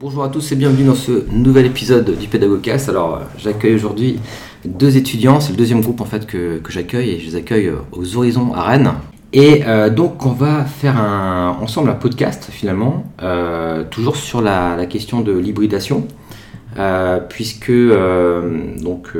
Bonjour 0.00 0.22
à 0.22 0.28
tous 0.28 0.52
et 0.52 0.54
bienvenue 0.54 0.84
dans 0.84 0.94
ce 0.94 1.28
nouvel 1.32 1.66
épisode 1.66 2.16
du 2.16 2.28
Pédagogcast. 2.28 2.88
Alors 2.88 3.16
euh, 3.16 3.20
j'accueille 3.36 3.74
aujourd'hui 3.74 4.20
deux 4.64 4.96
étudiants, 4.96 5.40
c'est 5.40 5.50
le 5.50 5.56
deuxième 5.56 5.80
groupe 5.80 6.00
en 6.00 6.04
fait 6.04 6.24
que, 6.24 6.60
j'accueille 6.68 7.10
et 7.10 7.18
je 7.18 7.26
les 7.26 7.34
accueille 7.34 7.66
euh, 7.66 7.78
aux 7.90 8.16
Horizons 8.16 8.52
à 8.54 8.62
Rennes. 8.62 8.92
Et 9.32 9.64
euh, 9.66 9.90
donc 9.90 10.24
on 10.24 10.30
va 10.30 10.64
faire 10.66 11.00
ensemble 11.60 11.90
un 11.90 11.94
podcast 11.94 12.46
finalement, 12.48 13.06
toujours 13.90 14.14
sur 14.14 14.40
la, 14.40 14.86
question 14.86 15.20
de 15.20 15.32
l'hybridation, 15.32 16.06
puisque 17.28 17.72
donc 17.72 19.14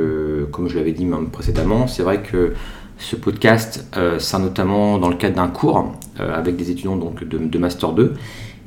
comme 0.51 0.69
je 0.69 0.77
l'avais 0.77 0.93
dit 0.93 1.03
même 1.03 1.27
précédemment, 1.27 1.87
c'est 1.87 2.03
vrai 2.03 2.21
que 2.21 2.53
ce 2.97 3.17
podcast, 3.17 3.85
c'est 4.17 4.39
notamment 4.39 4.97
dans 4.97 5.09
le 5.09 5.15
cadre 5.15 5.35
d'un 5.35 5.47
cours 5.47 5.91
avec 6.17 6.55
des 6.55 6.71
étudiants 6.71 6.95
donc 6.95 7.27
de, 7.27 7.37
de 7.37 7.57
Master 7.57 7.91
2. 7.91 8.13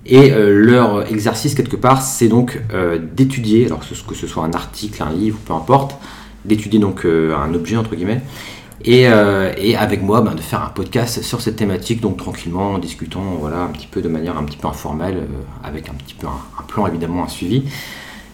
Et 0.05 0.33
euh, 0.33 0.51
leur 0.51 1.11
exercice, 1.11 1.55
quelque 1.55 1.77
part, 1.77 2.03
c'est 2.03 2.29
donc 2.29 2.61
euh, 2.73 2.99
d'étudier, 2.99 3.67
alors 3.67 3.81
que 3.81 4.15
ce 4.15 4.27
soit 4.27 4.45
un 4.45 4.53
article, 4.53 5.03
un 5.03 5.13
livre, 5.13 5.39
peu 5.45 5.53
importe, 5.53 5.97
d'étudier 6.45 6.81
donc 6.81 7.05
euh, 7.05 7.37
un 7.37 7.55
objet, 7.55 7.77
entre 7.77 7.95
guillemets, 7.95 8.21
et, 8.85 9.03
et 9.03 9.77
avec 9.77 10.03
moi, 10.03 10.23
ben, 10.23 10.35
de 10.35 10.41
faire 10.41 10.65
un 10.65 10.71
podcast 10.71 11.23
sur 11.23 11.41
cette 11.41 11.55
thématique, 11.55 12.01
donc 12.01 12.17
tranquillement, 12.17 12.73
en 12.73 12.79
discutant, 12.79 13.23
voilà, 13.39 13.61
un 13.61 13.69
petit 13.69 13.87
peu 13.87 14.03
de 14.03 14.09
manière 14.09 14.37
un 14.37 14.43
petit 14.43 14.57
peu 14.57 14.67
informelle, 14.67 15.29
avec 15.63 15.89
un 15.89 15.93
petit 15.93 16.15
peu 16.15 16.27
un, 16.27 16.63
plan, 16.67 16.89
évidemment, 16.89 17.23
un 17.23 17.29
suivi. 17.29 17.63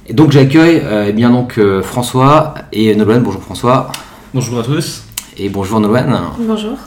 Et 0.07 0.15
donc 0.15 0.33
j'accueille 0.33 0.83
eh 1.07 1.13
bien 1.13 1.29
donc 1.29 1.61
François 1.83 2.55
et 2.73 2.95
Nolwenn. 2.97 3.23
Bonjour 3.23 3.43
François. 3.43 3.93
Bonjour 4.33 4.61
à 4.61 4.63
tous. 4.63 5.03
Et 5.37 5.51
bonjour 5.51 5.81
Nolwenn. 5.81 6.19
Bonjour. 6.39 6.79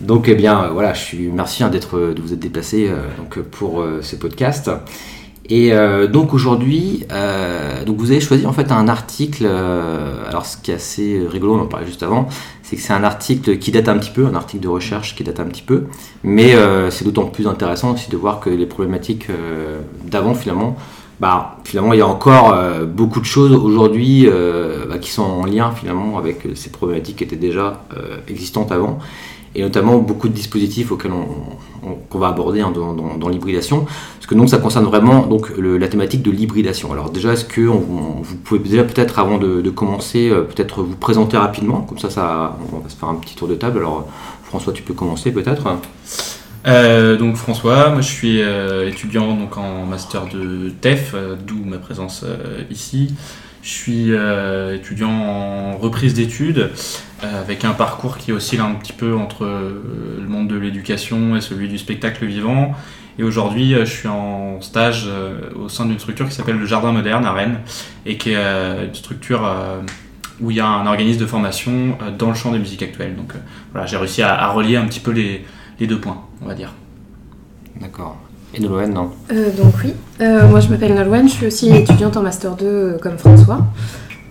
Donc, 0.00 0.28
eh 0.28 0.34
bien, 0.34 0.68
voilà, 0.72 0.92
je 0.92 1.00
suis 1.00 1.28
merci 1.28 1.62
hein, 1.62 1.70
d'être, 1.70 1.98
de 1.98 2.20
vous 2.20 2.32
être 2.32 2.40
déplacé 2.40 2.88
euh, 2.88 3.06
donc 3.16 3.38
pour 3.38 3.80
euh, 3.80 4.00
ce 4.02 4.16
podcast. 4.16 4.70
Et 5.50 5.74
euh, 5.74 6.06
donc 6.06 6.32
aujourd'hui, 6.32 7.04
vous 7.86 8.10
avez 8.10 8.20
choisi 8.20 8.46
en 8.46 8.54
fait 8.54 8.72
un 8.72 8.88
article. 8.88 9.46
alors, 9.46 10.46
ce 10.46 10.56
qui 10.56 10.70
est 10.70 10.74
assez 10.74 11.22
rigolo, 11.28 11.56
on 11.56 11.60
en 11.60 11.66
parlait 11.66 11.86
juste 11.86 12.02
avant, 12.02 12.28
c'est 12.62 12.76
que 12.76 12.82
c'est 12.82 12.94
un 12.94 13.04
article 13.04 13.58
qui 13.58 13.70
date 13.70 13.88
un 13.88 13.98
petit 13.98 14.10
peu, 14.10 14.26
un 14.26 14.34
article 14.34 14.62
de 14.62 14.68
recherche 14.68 15.14
qui 15.14 15.22
date 15.22 15.40
un 15.40 15.44
petit 15.44 15.62
peu, 15.62 15.84
mais 16.22 16.54
c'est 16.88 17.04
d'autant 17.04 17.26
plus 17.26 17.46
intéressant 17.46 17.92
aussi 17.92 18.10
de 18.10 18.16
voir 18.16 18.40
que 18.40 18.48
les 18.48 18.64
problématiques 18.64 19.28
d'avant 20.10 20.34
finalement 20.34 20.76
bah, 21.20 21.58
finalement, 21.64 21.92
il 21.92 21.98
y 21.98 22.02
a 22.02 22.08
encore 22.08 22.58
beaucoup 22.86 23.20
de 23.20 23.26
choses 23.26 23.52
aujourd'hui 23.52 24.26
bah, 24.88 24.96
qui 24.98 25.10
sont 25.10 25.22
en 25.22 25.44
lien 25.44 25.72
finalement 25.72 26.16
avec 26.16 26.48
ces 26.54 26.70
problématiques 26.70 27.16
qui 27.16 27.24
étaient 27.24 27.36
déjà 27.36 27.84
existantes 28.28 28.72
avant 28.72 28.98
et 29.54 29.62
notamment 29.62 29.98
beaucoup 29.98 30.28
de 30.28 30.34
dispositifs 30.34 30.90
auxquels 30.90 31.12
on, 31.12 31.26
qu'on 32.10 32.18
va 32.18 32.28
aborder 32.28 32.60
hein, 32.60 32.72
dans, 32.72 33.28
l'hybridation, 33.28 33.84
parce 33.84 34.26
que 34.26 34.34
donc 34.34 34.48
ça 34.48 34.58
concerne 34.58 34.84
vraiment 34.84 35.26
donc 35.26 35.52
la 35.58 35.88
thématique 35.88 36.22
de 36.22 36.30
l'hybridation. 36.30 36.92
Alors 36.92 37.10
déjà, 37.10 37.32
est-ce 37.32 37.44
que 37.44 37.60
vous 37.60 38.36
pouvez 38.44 38.60
déjà 38.60 38.84
peut-être 38.84 39.18
avant 39.18 39.38
de, 39.38 39.68
commencer, 39.70 40.30
euh, 40.30 40.42
peut-être 40.42 40.82
vous 40.82 40.96
présenter 40.96 41.36
rapidement, 41.36 41.82
comme 41.82 41.98
ça, 41.98 42.10
ça, 42.10 42.56
on 42.72 42.78
va 42.78 42.88
se 42.88 42.96
faire 42.96 43.08
un 43.08 43.16
petit 43.16 43.34
tour 43.34 43.48
de 43.48 43.54
table. 43.54 43.78
Alors 43.78 44.08
François, 44.44 44.72
tu 44.72 44.82
peux 44.82 44.94
commencer 44.94 45.32
peut-être? 45.32 45.66
Euh, 46.66 47.18
donc 47.18 47.36
François, 47.36 47.90
moi 47.90 48.00
je 48.00 48.08
suis 48.08 48.40
euh, 48.40 48.88
étudiant 48.88 49.36
donc 49.36 49.58
en 49.58 49.84
master 49.84 50.26
de 50.32 50.70
TEF, 50.80 51.14
d'où 51.46 51.62
ma 51.64 51.78
présence 51.78 52.24
ici. 52.70 53.14
Je 53.64 53.70
suis 53.70 54.12
euh, 54.12 54.76
étudiant 54.76 55.10
en 55.10 55.78
reprise 55.78 56.12
d'études 56.12 56.70
euh, 57.22 57.40
avec 57.40 57.64
un 57.64 57.72
parcours 57.72 58.18
qui 58.18 58.30
oscille 58.30 58.60
un 58.60 58.72
petit 58.72 58.92
peu 58.92 59.16
entre 59.16 59.46
euh, 59.46 60.18
le 60.20 60.28
monde 60.28 60.48
de 60.48 60.56
l'éducation 60.56 61.34
et 61.34 61.40
celui 61.40 61.68
du 61.68 61.78
spectacle 61.78 62.26
vivant. 62.26 62.74
Et 63.18 63.22
aujourd'hui, 63.22 63.74
je 63.74 63.84
suis 63.84 64.08
en 64.08 64.60
stage 64.60 65.08
au 65.54 65.68
sein 65.68 65.86
d'une 65.86 66.00
structure 66.00 66.28
qui 66.28 66.34
s'appelle 66.34 66.58
le 66.58 66.66
Jardin 66.66 66.90
Moderne 66.90 67.24
à 67.24 67.32
Rennes 67.32 67.60
et 68.04 68.18
qui 68.18 68.32
est 68.32 68.86
une 68.86 68.92
structure 68.92 69.48
où 70.40 70.50
il 70.50 70.56
y 70.56 70.60
a 70.60 70.66
un 70.66 70.84
organisme 70.84 71.20
de 71.20 71.26
formation 71.26 71.96
dans 72.18 72.30
le 72.30 72.34
champ 72.34 72.50
des 72.50 72.58
musiques 72.58 72.82
actuelles. 72.82 73.14
Donc 73.14 73.34
voilà, 73.70 73.86
j'ai 73.86 73.98
réussi 73.98 74.20
à, 74.22 74.48
relier 74.48 74.74
un 74.74 74.86
petit 74.86 74.98
peu 74.98 75.12
les, 75.12 75.44
les 75.78 75.86
deux 75.86 76.00
points, 76.00 76.24
on 76.42 76.46
va 76.46 76.54
dire. 76.54 76.72
D'accord. 77.80 78.18
Et 78.54 78.60
Nolwenn, 78.60 78.92
non 78.92 79.10
euh, 79.32 79.50
Donc 79.56 79.74
oui, 79.84 79.94
euh, 80.20 80.46
moi 80.48 80.60
je 80.60 80.68
m'appelle 80.68 80.94
Nolwenn, 80.94 81.28
je 81.28 81.34
suis 81.34 81.46
aussi 81.46 81.70
étudiante 81.70 82.16
en 82.16 82.22
Master 82.22 82.54
2 82.54 82.66
euh, 82.66 82.98
comme 82.98 83.18
François. 83.18 83.66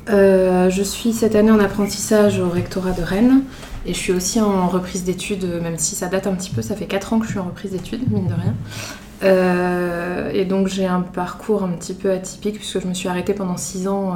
je 0.07 0.81
suis 0.83 1.13
cette 1.13 1.35
année 1.35 1.51
en 1.51 1.59
apprentissage 1.59 2.39
au 2.39 2.49
rectorat 2.49 2.91
de 2.91 3.01
Rennes 3.01 3.41
et 3.85 3.93
je 3.93 3.97
suis 3.97 4.13
aussi 4.13 4.39
en 4.39 4.67
reprise 4.69 5.03
d'études, 5.03 5.45
même 5.61 5.77
si 5.77 5.95
ça 5.95 6.07
date 6.07 6.27
un 6.27 6.33
petit 6.35 6.51
peu, 6.51 6.61
ça 6.61 6.75
fait 6.75 6.85
4 6.85 7.13
ans 7.13 7.19
que 7.19 7.25
je 7.25 7.31
suis 7.31 7.39
en 7.39 7.45
reprise 7.45 7.71
d'études, 7.71 8.09
mine 8.11 8.27
de 8.27 8.33
rien. 8.33 10.31
et 10.33 10.45
donc 10.45 10.67
j'ai 10.67 10.85
un 10.85 11.01
parcours 11.01 11.63
un 11.63 11.69
petit 11.69 11.93
peu 11.93 12.11
atypique 12.11 12.55
puisque 12.55 12.81
je 12.81 12.87
me 12.87 12.93
suis 12.93 13.09
arrêtée 13.09 13.33
pendant 13.33 13.57
6 13.57 13.89
ans 13.89 14.15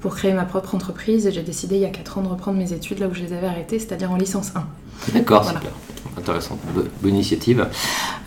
pour 0.00 0.14
créer 0.14 0.32
ma 0.32 0.44
propre 0.44 0.76
entreprise 0.76 1.26
et 1.26 1.32
j'ai 1.32 1.42
décidé 1.42 1.74
il 1.74 1.80
y 1.80 1.86
a 1.86 1.90
4 1.90 2.18
ans 2.18 2.22
de 2.22 2.28
reprendre 2.28 2.58
mes 2.58 2.72
études 2.72 3.00
là 3.00 3.08
où 3.08 3.14
je 3.14 3.22
les 3.22 3.32
avais 3.32 3.48
arrêtées, 3.48 3.80
c'est-à-dire 3.80 4.12
en 4.12 4.16
licence 4.16 4.52
1. 4.54 5.12
D'accord, 5.12 5.44
super. 5.44 5.72
Intéressant, 6.16 6.58
bonne 7.02 7.14
initiative. 7.14 7.66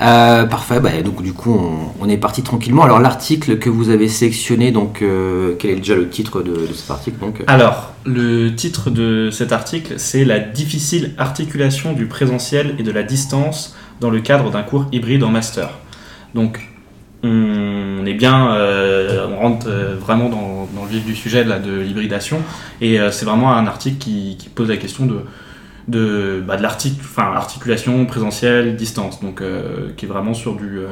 Euh, 0.01 0.43
parfait, 0.45 0.81
bah, 0.81 1.01
donc 1.03 1.21
du 1.23 1.31
coup 1.31 1.57
on, 1.99 2.09
est 2.09 2.17
parti 2.17 2.43
tranquillement. 2.43 2.83
Alors 2.83 2.99
l'article 2.99 3.59
que 3.59 3.69
vous 3.69 3.89
avez 3.89 4.09
sélectionné, 4.09 4.71
donc 4.71 5.01
euh, 5.01 5.55
quel 5.57 5.71
est 5.71 5.75
déjà 5.77 5.95
le 5.95 6.09
titre 6.09 6.41
de, 6.41 6.67
cet 6.73 6.91
article 6.91 7.17
donc 7.19 7.43
Alors 7.47 7.93
le 8.05 8.53
titre 8.53 8.89
de 8.89 9.29
cet 9.31 9.53
article 9.53 9.93
c'est 9.97 10.25
la 10.25 10.39
difficile 10.39 11.13
articulation 11.17 11.93
du 11.93 12.07
présentiel 12.07 12.75
et 12.77 12.83
de 12.83 12.91
la 12.91 13.03
distance 13.03 13.75
dans 14.01 14.09
le 14.09 14.19
cadre 14.19 14.51
d'un 14.51 14.63
cours 14.63 14.85
hybride 14.91 15.23
en 15.23 15.29
master. 15.29 15.69
Donc 16.35 16.69
on 17.23 18.05
est 18.05 18.13
bien, 18.13 18.51
euh, 18.51 19.27
on 19.31 19.39
rentre 19.39 19.67
vraiment 19.99 20.29
dans, 20.29 20.67
le 20.83 20.89
vif 20.89 21.05
du 21.05 21.15
sujet 21.15 21.45
de, 21.45 21.51
de 21.57 21.79
l'hybridation 21.79 22.41
et 22.81 22.99
c'est 23.11 23.25
vraiment 23.25 23.53
un 23.53 23.65
article 23.65 23.97
qui, 23.97 24.37
pose 24.53 24.69
la 24.69 24.77
question 24.77 25.05
de 25.05 25.21
de, 25.87 26.43
bah, 26.45 26.57
de 26.57 26.63
l'articulation 26.63 28.05
présentielle, 28.05 28.75
distance, 28.75 29.21
donc 29.21 29.41
euh, 29.41 29.89
qui 29.95 30.05
est 30.05 30.07
vraiment 30.07 30.33
sur 30.33 30.55
du 30.55 30.79
euh, 30.79 30.87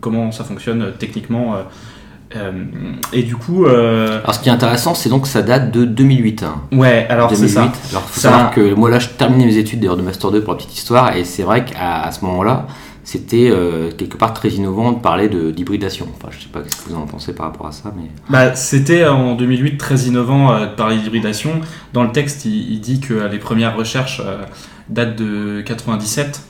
comment 0.00 0.32
ça 0.32 0.44
fonctionne 0.44 0.92
techniquement. 0.98 1.56
Euh, 2.36 2.64
et 3.12 3.22
du 3.22 3.36
coup. 3.36 3.66
alors, 3.66 4.34
ce 4.34 4.40
qui 4.40 4.48
est 4.48 4.52
intéressant, 4.52 4.94
c'est 4.94 5.08
donc 5.08 5.22
que 5.22 5.28
ça 5.28 5.42
date 5.42 5.70
de 5.70 5.84
2008. 5.84 6.42
Hein. 6.42 6.62
Ouais, 6.72 7.06
alors 7.08 7.34
c'est 7.34 7.48
ça. 7.48 7.72
Alors, 7.90 8.02
faut 8.02 8.20
savoir 8.20 8.50
que 8.50 8.74
moi, 8.74 8.90
là, 8.90 8.98
je 8.98 9.08
terminais 9.08 9.46
mes 9.46 9.56
études 9.56 9.80
d'ailleurs 9.80 9.96
de 9.96 10.02
Master 10.02 10.30
2 10.30 10.42
pour 10.42 10.52
la 10.52 10.58
petite 10.58 10.76
histoire, 10.76 11.16
et 11.16 11.24
c'est 11.24 11.42
vrai 11.42 11.64
qu'à 11.64 12.10
ce 12.10 12.24
moment-là, 12.24 12.66
c'était 13.08 13.48
euh, 13.50 13.90
quelque 13.90 14.18
part 14.18 14.34
très 14.34 14.50
innovant 14.50 14.92
de 14.92 14.98
parler 14.98 15.30
d'hybridation. 15.30 16.06
Enfin, 16.14 16.28
je 16.30 16.42
sais 16.42 16.50
pas 16.52 16.60
ce 16.68 16.84
que 16.84 16.90
vous 16.90 16.94
en 16.94 17.06
pensez 17.06 17.34
par 17.34 17.46
rapport 17.46 17.66
à 17.66 17.72
ça, 17.72 17.90
mais... 17.96 18.10
Bah, 18.28 18.54
c'était 18.54 19.06
en 19.06 19.34
2008 19.34 19.78
très 19.78 20.00
innovant 20.00 20.52
euh, 20.52 20.66
de 20.66 20.74
parler 20.74 20.98
d'hybridation. 20.98 21.62
Dans 21.94 22.04
le 22.04 22.12
texte, 22.12 22.44
il, 22.44 22.78
dit 22.82 23.00
que 23.00 23.14
les 23.14 23.38
premières 23.38 23.74
recherches 23.74 24.20
euh, 24.22 24.44
datent 24.90 25.16
de 25.16 25.62
97 25.62 26.42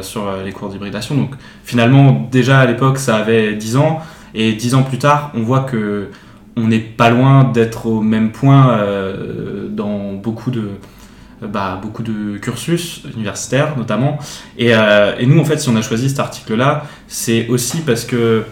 sur 0.00 0.22
les 0.42 0.52
cours 0.52 0.70
d'hybridation. 0.70 1.14
Donc 1.14 1.32
finalement, 1.62 2.26
déjà 2.32 2.60
à 2.60 2.64
l'époque, 2.64 2.96
ça 2.96 3.16
avait 3.16 3.52
10 3.52 3.76
ans, 3.76 4.00
et 4.34 4.54
10 4.54 4.76
ans 4.76 4.84
plus 4.84 4.96
tard, 4.96 5.30
on 5.34 5.42
voit 5.42 5.60
que 5.60 6.08
on 6.56 6.68
n'est 6.68 6.78
pas 6.78 7.10
loin 7.10 7.44
d'être 7.44 7.84
au 7.84 8.00
même 8.00 8.32
point 8.32 8.78
dans 9.68 10.14
beaucoup 10.14 10.50
de 10.50 10.60
euh, 10.60 10.76
bah, 11.46 11.78
beaucoup 11.80 12.02
de 12.02 12.36
cursus 12.38 13.02
universitaires 13.14 13.76
notamment. 13.76 14.18
Euh, 14.60 15.14
et, 15.18 15.26
nous, 15.26 15.38
en 15.40 15.44
fait, 15.44 15.58
si 15.58 15.68
on 15.68 15.76
a 15.76 15.82
choisi 15.82 16.08
cet 16.08 16.18
article-là, 16.18 16.84
c'est 17.06 17.46
aussi 17.48 17.80
parce 17.82 18.04
que 18.04 18.44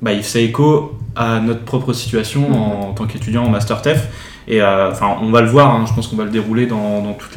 bah, 0.00 0.12
il 0.12 0.22
fait 0.22 0.44
écho 0.44 0.98
à 1.16 1.40
notre 1.40 1.62
propre 1.62 1.92
situation 1.92 2.52
en, 2.52 2.92
tant 2.92 3.06
qu'étudiant 3.06 3.44
en 3.44 3.50
Master 3.50 3.82
TEF. 3.82 4.08
Et 4.46 4.60
euh, 4.60 4.90
enfin, 4.90 5.16
on 5.22 5.30
va 5.30 5.40
le 5.40 5.48
voir, 5.48 5.74
hein, 5.74 5.84
je 5.88 5.94
pense 5.94 6.06
qu'on 6.06 6.16
va 6.16 6.24
le 6.24 6.30
dérouler 6.30 6.66
dans, 6.66 7.02
dans 7.02 7.14
tout 7.14 7.28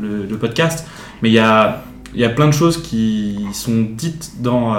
le, 0.00 0.36
podcast. 0.36 0.86
Mais 1.22 1.28
il 1.28 1.34
y 1.34 1.38
a, 1.38 1.82
y 2.14 2.24
a 2.24 2.30
plein 2.30 2.46
de 2.46 2.52
choses 2.52 2.82
qui 2.82 3.46
sont 3.52 3.86
dites 3.90 4.40
dans 4.40 4.74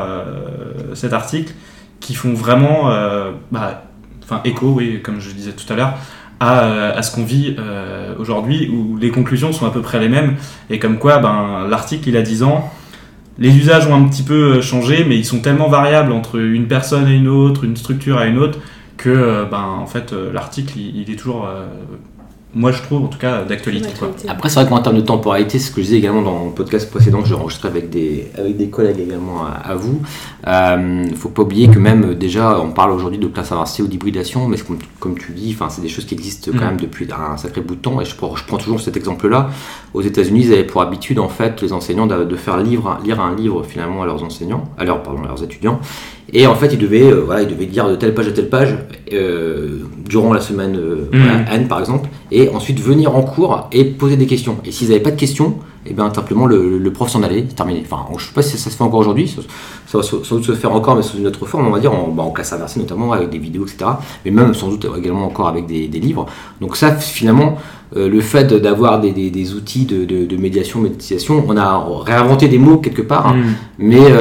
cet 0.93 1.13
article 1.13 1.53
qui 1.99 2.15
font 2.15 2.33
vraiment 2.33 2.89
bah, 3.51 3.83
enfin, 4.23 4.41
écho, 4.43 4.73
oui, 4.73 5.01
comme 5.03 5.19
je 5.19 5.29
disais 5.31 5.51
tout 5.51 5.71
à 5.71 5.75
l'heure, 5.75 5.93
euh, 6.41 6.97
à, 6.97 7.01
ce 7.03 7.13
qu'on 7.13 7.23
vit 7.23 7.55
euh, 7.59 8.15
aujourd'hui, 8.17 8.69
où 8.69 8.97
les 8.97 9.11
conclusions 9.11 9.53
sont 9.53 9.65
à 9.65 9.71
peu 9.71 9.81
près 9.81 9.99
les 9.99 10.09
mêmes, 10.09 10.35
et 10.69 10.79
comme 10.79 10.97
quoi 10.97 11.19
ben, 11.19 11.67
l'article 11.69 12.09
il 12.09 12.17
a 12.17 12.21
10 12.21 12.43
ans, 12.43 12.71
les 13.37 13.55
usages 13.55 13.87
ont 13.87 13.95
un 13.95 14.07
petit 14.07 14.23
peu 14.23 14.61
changé, 14.61 15.05
mais 15.07 15.17
ils 15.17 15.25
sont 15.25 15.39
tellement 15.39 15.69
variables 15.69 16.11
entre 16.11 16.39
une 16.39 16.67
personne 16.67 17.07
et 17.07 17.15
une 17.15 17.27
autre, 17.27 17.63
une 17.63 17.77
structure 17.77 18.17
à 18.17 18.25
une 18.25 18.37
autre, 18.37 18.59
que 18.97 19.45
ben, 19.49 19.63
en 19.63 19.87
fait, 19.87 20.13
l'article, 20.13 20.77
il, 20.77 21.09
est 21.09 21.15
toujours 21.15 21.47
moi 22.53 22.71
je 22.71 22.81
trouve 22.81 23.05
en 23.05 23.07
tout 23.07 23.17
cas 23.17 23.43
d'actualité. 23.43 23.89
Après 24.27 24.49
c'est 24.49 24.59
vrai 24.59 24.69
qu'en 24.69 24.81
termes 24.81 24.97
de 24.97 25.01
temporalité, 25.01 25.57
c'est 25.57 25.69
ce 25.69 25.71
que 25.71 25.81
je 25.81 25.87
disais 25.87 25.97
également 25.97 26.21
dans 26.21 26.45
le 26.45 26.51
podcast 26.51 26.89
précédent 26.89 27.21
que 27.21 27.27
j'ai 27.27 27.35
enregistré 27.35 27.69
avec 27.69 27.89
des, 27.89 28.29
avec 28.37 28.57
des 28.57 28.67
collègues 28.67 28.99
également 28.99 29.45
à, 29.45 29.73
vous, 29.75 30.01
il 30.43 30.49
euh, 30.49 30.77
ne 31.09 31.15
faut 31.15 31.29
pas 31.29 31.43
oublier 31.43 31.69
que 31.69 31.79
même 31.79 32.13
déjà 32.15 32.59
on 32.59 32.71
parle 32.71 32.91
aujourd'hui 32.91 33.19
de 33.19 33.27
classe 33.27 33.51
avancée 33.51 33.81
ou 33.83 33.87
d'hybridation, 33.87 34.47
mais 34.47 34.57
comme, 34.57 34.79
comme, 34.99 35.17
tu 35.17 35.31
dis, 35.31 35.55
c'est 35.69 35.81
des 35.81 35.89
choses 35.89 36.05
qui 36.05 36.13
existent 36.13 36.51
quand 36.51 36.57
mm. 36.57 36.67
même 36.67 36.77
depuis 36.77 37.07
un 37.11 37.37
sacré 37.37 37.61
bout 37.61 37.75
de 37.75 37.81
temps 37.81 38.01
et 38.01 38.05
je, 38.05 38.11
je 38.11 38.43
prends 38.45 38.57
toujours 38.57 38.81
cet 38.81 38.97
exemple-là. 38.97 39.49
Aux 39.93 40.01
États-Unis, 40.01 40.45
ils 40.45 40.53
avaient 40.53 40.63
pour 40.65 40.81
habitude 40.81 41.19
en 41.19 41.29
fait 41.29 41.61
les 41.61 41.71
enseignants 41.71 42.07
de, 42.07 42.35
faire 42.35 42.57
lire, 42.57 42.97
lire 43.03 43.21
un 43.21 43.35
livre 43.35 43.63
finalement 43.63 44.03
à 44.03 44.05
leurs 44.05 44.23
enseignants, 44.23 44.65
à 44.77 44.83
leurs, 44.83 45.03
pardon, 45.03 45.23
à 45.23 45.27
leurs 45.27 45.43
étudiants 45.43 45.79
et 46.33 46.47
en 46.47 46.55
fait, 46.55 46.69
il 46.73 46.79
devait, 46.79 47.11
euh, 47.11 47.21
voilà, 47.25 47.41
il 47.41 47.49
devait 47.49 47.65
lire 47.65 47.89
de 47.89 47.95
telle 47.95 48.13
page 48.13 48.27
à 48.27 48.31
telle 48.31 48.49
page 48.49 48.77
euh, 49.11 49.79
durant 50.07 50.33
la 50.33 50.39
semaine 50.39 50.77
euh, 50.77 51.09
mmh. 51.11 51.53
N, 51.53 51.67
par 51.67 51.79
exemple, 51.79 52.09
et 52.31 52.49
ensuite 52.49 52.79
venir 52.79 53.15
en 53.15 53.21
cours 53.21 53.67
et 53.71 53.85
poser 53.85 54.15
des 54.15 54.27
questions. 54.27 54.57
Et 54.65 54.71
s'ils 54.71 54.89
n'avaient 54.89 55.01
pas 55.01 55.11
de 55.11 55.19
questions, 55.19 55.59
et 55.83 55.89
eh 55.91 55.93
bien 55.93 56.13
simplement 56.13 56.45
le, 56.45 56.91
prof 56.91 57.09
s'en 57.09 57.23
allait, 57.23 57.41
terminé. 57.43 57.81
Enfin, 57.83 58.05
je 58.09 58.13
ne 58.13 58.19
sais 58.19 58.33
pas 58.33 58.43
si 58.43 58.57
ça 58.57 58.69
se 58.69 58.75
fait 58.75 58.83
encore 58.83 58.99
aujourd'hui, 58.99 59.27
ça, 59.27 59.97
va 59.97 60.03
sans 60.03 60.35
doute 60.35 60.43
se 60.43 60.53
faire 60.53 60.71
encore, 60.71 60.95
mais 60.95 61.01
sous 61.01 61.17
une 61.17 61.25
autre 61.25 61.45
forme, 61.47 61.67
on 61.67 61.71
va 61.71 61.79
dire, 61.79 61.91
en, 61.91 62.09
bah, 62.09 62.21
en 62.21 62.29
classe 62.29 62.53
inversée 62.53 62.79
notamment, 62.79 63.13
avec 63.13 63.29
des 63.31 63.39
vidéos, 63.39 63.65
etc. 63.65 63.91
Mais 64.23 64.31
même 64.31 64.53
sans 64.53 64.69
doute 64.69 64.85
également 64.95 65.25
encore 65.25 65.47
avec 65.47 65.65
des, 65.65 65.87
livres. 65.87 66.27
Donc 66.59 66.77
ça, 66.77 66.95
finalement, 66.95 67.57
le 67.95 68.21
fait 68.21 68.53
d'avoir 68.53 69.01
des, 69.01 69.11
des, 69.11 69.53
outils 69.53 69.85
de, 69.85 70.05
de, 70.05 70.37
médiation, 70.37 70.79
méditation, 70.81 71.43
on 71.47 71.57
a 71.57 71.83
réinventé 72.05 72.47
des 72.47 72.59
mots 72.59 72.77
quelque 72.77 73.01
part, 73.01 73.27
hein. 73.27 73.37
mmh. 73.37 73.53
mais 73.79 74.11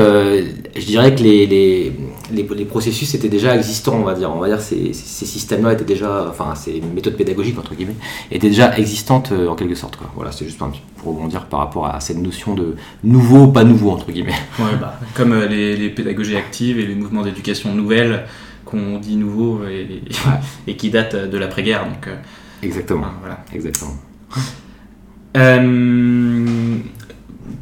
je 0.77 0.87
dirais 0.87 1.15
que 1.15 1.23
les, 1.23 1.47
les, 1.47 1.93
les, 2.33 2.65
processus 2.65 3.15
étaient 3.15 3.29
déjà 3.29 3.57
existants, 3.57 3.95
on 3.95 4.05
va 4.05 4.15
dire. 4.15 4.31
On 4.35 4.39
va 4.39 4.49
dire 4.49 4.61
ces, 4.61 4.93
ces 4.93 5.27
systèmes-là 5.27 5.73
étaient 5.73 5.85
déjà, 5.85 6.27
enfin, 6.29 6.55
ces 6.55 6.81
méthodes 6.81 7.17
pédagogiques, 7.17 7.59
entre 7.59 7.75
guillemets, 7.75 7.97
étaient 8.31 8.49
déjà 8.49 8.77
existantes 8.79 9.33
euh, 9.33 9.49
en 9.49 9.55
quelque 9.55 9.75
sorte. 9.75 9.97
Quoi. 9.97 10.11
Voilà, 10.15 10.33
c'est 10.33 10.45
juste 10.45 10.59
pour 10.59 11.15
rebondir 11.15 11.47
par 11.47 11.61
rapport 11.61 11.87
à 11.87 12.01
cette 12.01 12.19
notion 12.19 12.55
de 12.55 12.77
nouveau, 13.05 13.49
pas 13.49 13.65
nouveau, 13.65 13.91
entre 13.91 14.11
guillemets. 14.11 14.35
Ouais, 14.59 14.77
bah, 14.79 14.99
comme 15.15 15.33
euh, 15.33 15.47
les, 15.47 15.77
les, 15.77 15.89
pédagogies 15.89 16.37
actives 16.37 16.79
et 16.79 16.87
les 16.87 16.95
mouvements 16.95 17.23
d'éducation 17.23 17.75
nouvelles 17.75 18.27
qu'on 18.65 18.99
dit 18.99 19.17
nouveaux 19.17 19.65
et, 19.65 20.03
et, 20.67 20.77
qui 20.77 20.91
datent 20.91 21.17
de 21.17 21.39
l'après-guerre. 21.39 21.87
Donc, 21.87 22.07
euh, 22.07 22.17
exactement. 22.63 23.07
voilà. 23.21 23.45
Exactement. 23.55 23.97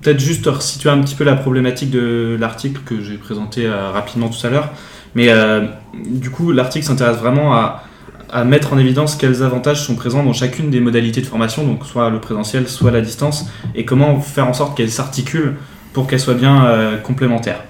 Peut-être 0.01 0.21
juste 0.21 0.47
resituer 0.47 0.91
un 0.91 1.01
petit 1.01 1.15
peu 1.15 1.25
la 1.25 1.37
problématique 1.37 1.91
de 1.91 2.37
l'article 2.39 2.81
que 2.85 3.03
j'ai 3.03 3.17
présenté 3.17 3.67
euh, 3.67 3.91
rapidement 3.91 4.29
tout 4.29 4.47
à 4.47 4.51
l'heure. 4.51 4.71
Mais 5.15 5.29
euh, 5.29 5.67
du 6.05 6.31
coup, 6.31 6.53
l'article 6.53 6.87
s'intéresse 6.87 7.17
vraiment 7.17 7.55
à, 7.55 7.85
mettre 8.45 8.75
en 8.75 8.79
évidence 8.79 9.17
quels 9.17 9.43
avantages 9.43 9.83
sont 9.83 9.95
présents 9.95 10.23
dans 10.23 10.35
chacune 10.35 10.69
des 10.71 10.81
modalités 10.81 11.23
de 11.23 11.27
formation, 11.27 11.65
donc 11.67 11.87
soit 11.87 12.11
le 12.11 12.21
présentiel, 12.21 12.69
soit 12.69 12.91
la 12.91 13.01
distance, 13.01 13.47
et 13.75 13.87
comment 13.87 14.21
faire 14.21 14.47
en 14.47 14.53
sorte 14.53 14.77
qu'elles 14.77 14.91
s'articulent 14.91 15.55
pour 15.95 16.07
qu'elles 16.07 16.21
soient 16.21 16.35
bien 16.35 16.67
euh, 16.67 16.99
complémentaires. 16.99 17.65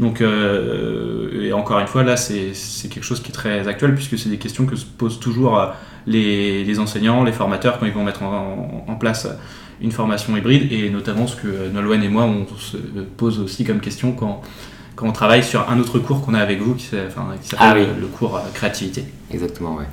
Donc, 0.00 0.22
et 0.22 1.52
encore 1.52 1.80
une 1.80 1.88
fois, 1.88 2.04
là, 2.04 2.16
c'est 2.16 2.52
quelque 2.88 3.02
chose 3.02 3.20
qui 3.20 3.30
est 3.30 3.34
très 3.34 3.66
actuel 3.66 3.96
puisque 3.96 4.16
c'est 4.16 4.28
des 4.28 4.36
questions 4.36 4.64
que 4.64 4.76
se 4.76 4.84
posent 4.86 5.18
toujours 5.18 5.60
les, 6.06 6.78
enseignants, 6.78 7.24
les 7.24 7.32
formateurs 7.32 7.80
quand 7.80 7.86
ils 7.86 7.92
vont 7.92 8.04
mettre 8.04 8.22
en 8.22 8.94
place 8.94 9.26
une 9.80 9.92
formation 9.92 10.36
hybride 10.36 10.72
et 10.72 10.90
notamment 10.90 11.26
ce 11.26 11.36
que 11.36 11.68
Nolwenn 11.72 12.02
et 12.02 12.08
moi 12.08 12.24
on 12.24 12.46
se 12.56 12.76
pose 13.16 13.38
aussi 13.40 13.64
comme 13.64 13.80
question 13.80 14.12
quand, 14.12 14.42
quand 14.98 15.06
on 15.06 15.12
travaille 15.12 15.44
sur 15.44 15.70
un 15.70 15.78
autre 15.78 15.98
cours 16.00 16.24
qu'on 16.24 16.34
a 16.34 16.40
avec 16.40 16.60
vous 16.60 16.74
qui, 16.74 16.86
s'appelle 16.86 17.12
ah 17.58 17.74
le 17.74 18.06
cours 18.06 18.36
euh, 18.36 18.40
créativité. 18.52 19.04
Exactement, 19.30 19.76
ouais. 19.76 19.84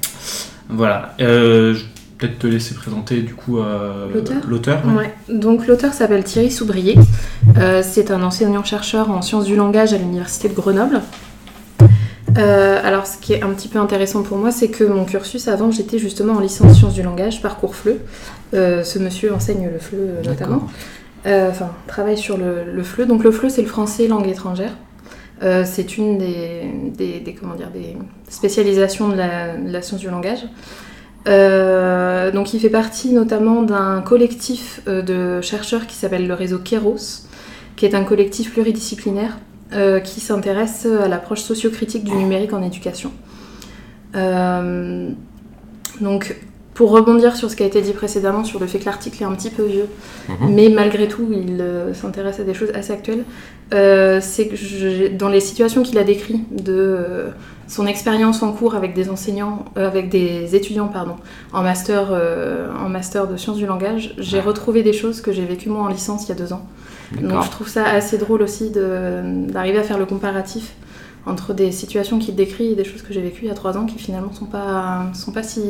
Voilà. 0.67 1.13
Euh, 1.21 1.75
je 1.75 1.79
vais 1.79 1.85
peut-être 2.17 2.39
te 2.39 2.47
laisser 2.47 2.73
présenter 2.73 3.21
du 3.21 3.35
coup 3.35 3.59
euh, 3.59 4.07
l'auteur. 4.47 4.81
Ouais. 4.97 5.13
Donc 5.29 5.67
l'auteur 5.67 5.93
s'appelle 5.93 6.23
Thierry 6.23 6.49
Soubrier. 6.49 6.95
c'est 7.83 8.09
un 8.09 8.23
enseignant-chercheur 8.23 9.11
en 9.11 9.21
sciences 9.21 9.45
du 9.45 9.55
langage 9.55 9.93
à 9.93 9.97
l'université 9.97 10.49
de 10.49 10.55
Grenoble. 10.55 11.01
Alors, 12.37 13.07
ce 13.07 13.17
qui 13.17 13.33
est 13.33 13.43
un 13.43 13.49
petit 13.49 13.67
peu 13.67 13.79
intéressant 13.79 14.23
pour 14.23 14.37
moi, 14.37 14.51
c'est 14.51 14.69
que 14.69 14.83
mon 14.83 15.05
cursus 15.05 15.47
avant, 15.47 15.71
j'étais 15.71 15.99
justement 15.99 16.33
en 16.33 16.39
licence 16.39 16.77
sciences 16.77 16.93
du 16.93 17.03
langage, 17.03 17.41
parcours 17.41 17.75
FLE. 17.75 17.99
Euh, 18.53 18.83
ce 18.83 18.99
monsieur 18.99 19.33
enseigne 19.33 19.69
le 19.71 19.79
FLE 19.79 19.97
euh, 19.97 20.23
notamment. 20.23 20.67
Euh, 21.25 21.49
enfin, 21.49 21.71
travaille 21.87 22.17
sur 22.17 22.37
le, 22.37 22.63
le, 22.71 22.83
FLE. 22.83 23.07
Donc 23.07 23.23
le 23.23 23.31
FLE, 23.31 23.49
c'est 23.49 23.61
le 23.61 23.67
français 23.67 24.07
langue 24.07 24.27
étrangère. 24.27 24.71
c'est 25.41 25.97
une 25.97 26.17
des, 26.17 26.71
des, 26.95 27.35
comment 27.39 27.55
dire, 27.55 27.69
des 27.71 27.97
spécialisations 28.29 29.09
de 29.09 29.15
la, 29.15 29.81
science 29.81 29.99
du 29.99 30.09
langage. 30.09 30.43
donc 31.25 32.53
il 32.53 32.59
fait 32.59 32.69
partie 32.69 33.11
notamment 33.11 33.63
d'un 33.63 34.01
collectif 34.01 34.81
de 34.87 35.41
chercheurs 35.41 35.87
qui 35.87 35.95
s'appelle 35.95 36.27
le 36.27 36.33
réseau 36.33 36.59
Keros, 36.59 37.25
qui 37.75 37.85
est 37.85 37.95
un 37.95 38.03
collectif 38.03 38.53
pluridisciplinaire 38.53 39.37
qui 39.71 40.19
s'intéresse 40.19 40.85
à 40.85 41.07
l'approche 41.07 41.41
sociocritique 41.41 42.03
du 42.03 42.13
numérique 42.13 42.53
en 42.53 42.61
éducation. 42.61 43.11
donc 46.01 46.35
pour 46.75 46.91
rebondir 46.91 47.37
sur 47.37 47.49
ce 47.49 47.55
qui 47.55 47.63
a 47.63 47.65
été 47.65 47.81
dit 47.81 47.93
précédemment, 47.93 48.43
sur 48.43 48.59
le 48.59 48.67
fait 48.67 48.79
que 48.79 48.85
l'article 48.85 49.23
est 49.23 49.25
un 49.25 49.31
petit 49.31 49.49
peu 49.49 49.63
vieux, 49.63 49.87
mhm. 50.27 50.53
mais 50.53 50.67
malgré 50.67 51.07
tout, 51.07 51.25
il 51.31 51.61
euh, 51.61 51.93
s'intéresse 51.93 52.41
à 52.41 52.43
des 52.43 52.53
choses 52.53 52.69
assez 52.75 52.91
actuelles, 52.91 53.23
euh, 53.73 54.19
c'est 54.21 54.49
que 54.49 55.15
dans 55.15 55.29
les 55.29 55.39
situations 55.39 55.83
qu'il 55.83 55.97
a 55.97 56.03
décrites 56.03 56.63
de 56.63 56.73
euh, 56.73 57.29
son 57.69 57.87
expérience 57.87 58.43
en 58.43 58.51
cours 58.51 58.75
avec 58.75 58.93
des 58.93 59.09
enseignants, 59.09 59.63
avec 59.77 60.09
des 60.09 60.53
étudiants, 60.53 60.89
pardon, 60.89 61.15
en 61.53 61.63
master, 61.63 62.11
en 62.79 62.89
master 62.89 63.25
de 63.25 63.37
sciences 63.37 63.57
du 63.57 63.65
langage, 63.65 64.13
j'ai 64.19 64.39
retrouvé 64.39 64.83
des 64.83 64.93
choses 64.93 65.21
que 65.21 65.31
j'ai 65.31 65.45
vécues 65.45 65.69
moi 65.69 65.81
en 65.81 65.87
licence 65.87 66.25
il 66.25 66.29
y 66.29 66.31
a 66.33 66.35
deux 66.35 66.53
ans. 66.53 66.67
Donc 67.11 67.43
je 67.43 67.49
trouve 67.49 67.67
ça 67.67 67.85
assez 67.85 68.17
drôle 68.17 68.41
aussi 68.41 68.71
d'arriver 68.71 69.79
à 69.79 69.83
faire 69.83 69.97
le 69.97 70.05
comparatif 70.05 70.73
entre 71.25 71.53
des 71.53 71.71
situations 71.71 72.19
qu'il 72.19 72.35
décrit 72.35 72.71
et 72.71 72.75
des 72.75 72.85
choses 72.85 73.01
que 73.01 73.13
j'ai 73.13 73.21
vécues 73.21 73.43
il 73.43 73.47
y 73.47 73.51
a 73.51 73.55
trois 73.55 73.77
ans 73.77 73.85
qui 73.85 73.97
finalement 73.97 74.33
sont 74.33 74.45
pas 74.45 75.07
sont 75.13 75.31
pas 75.31 75.43
si 75.43 75.61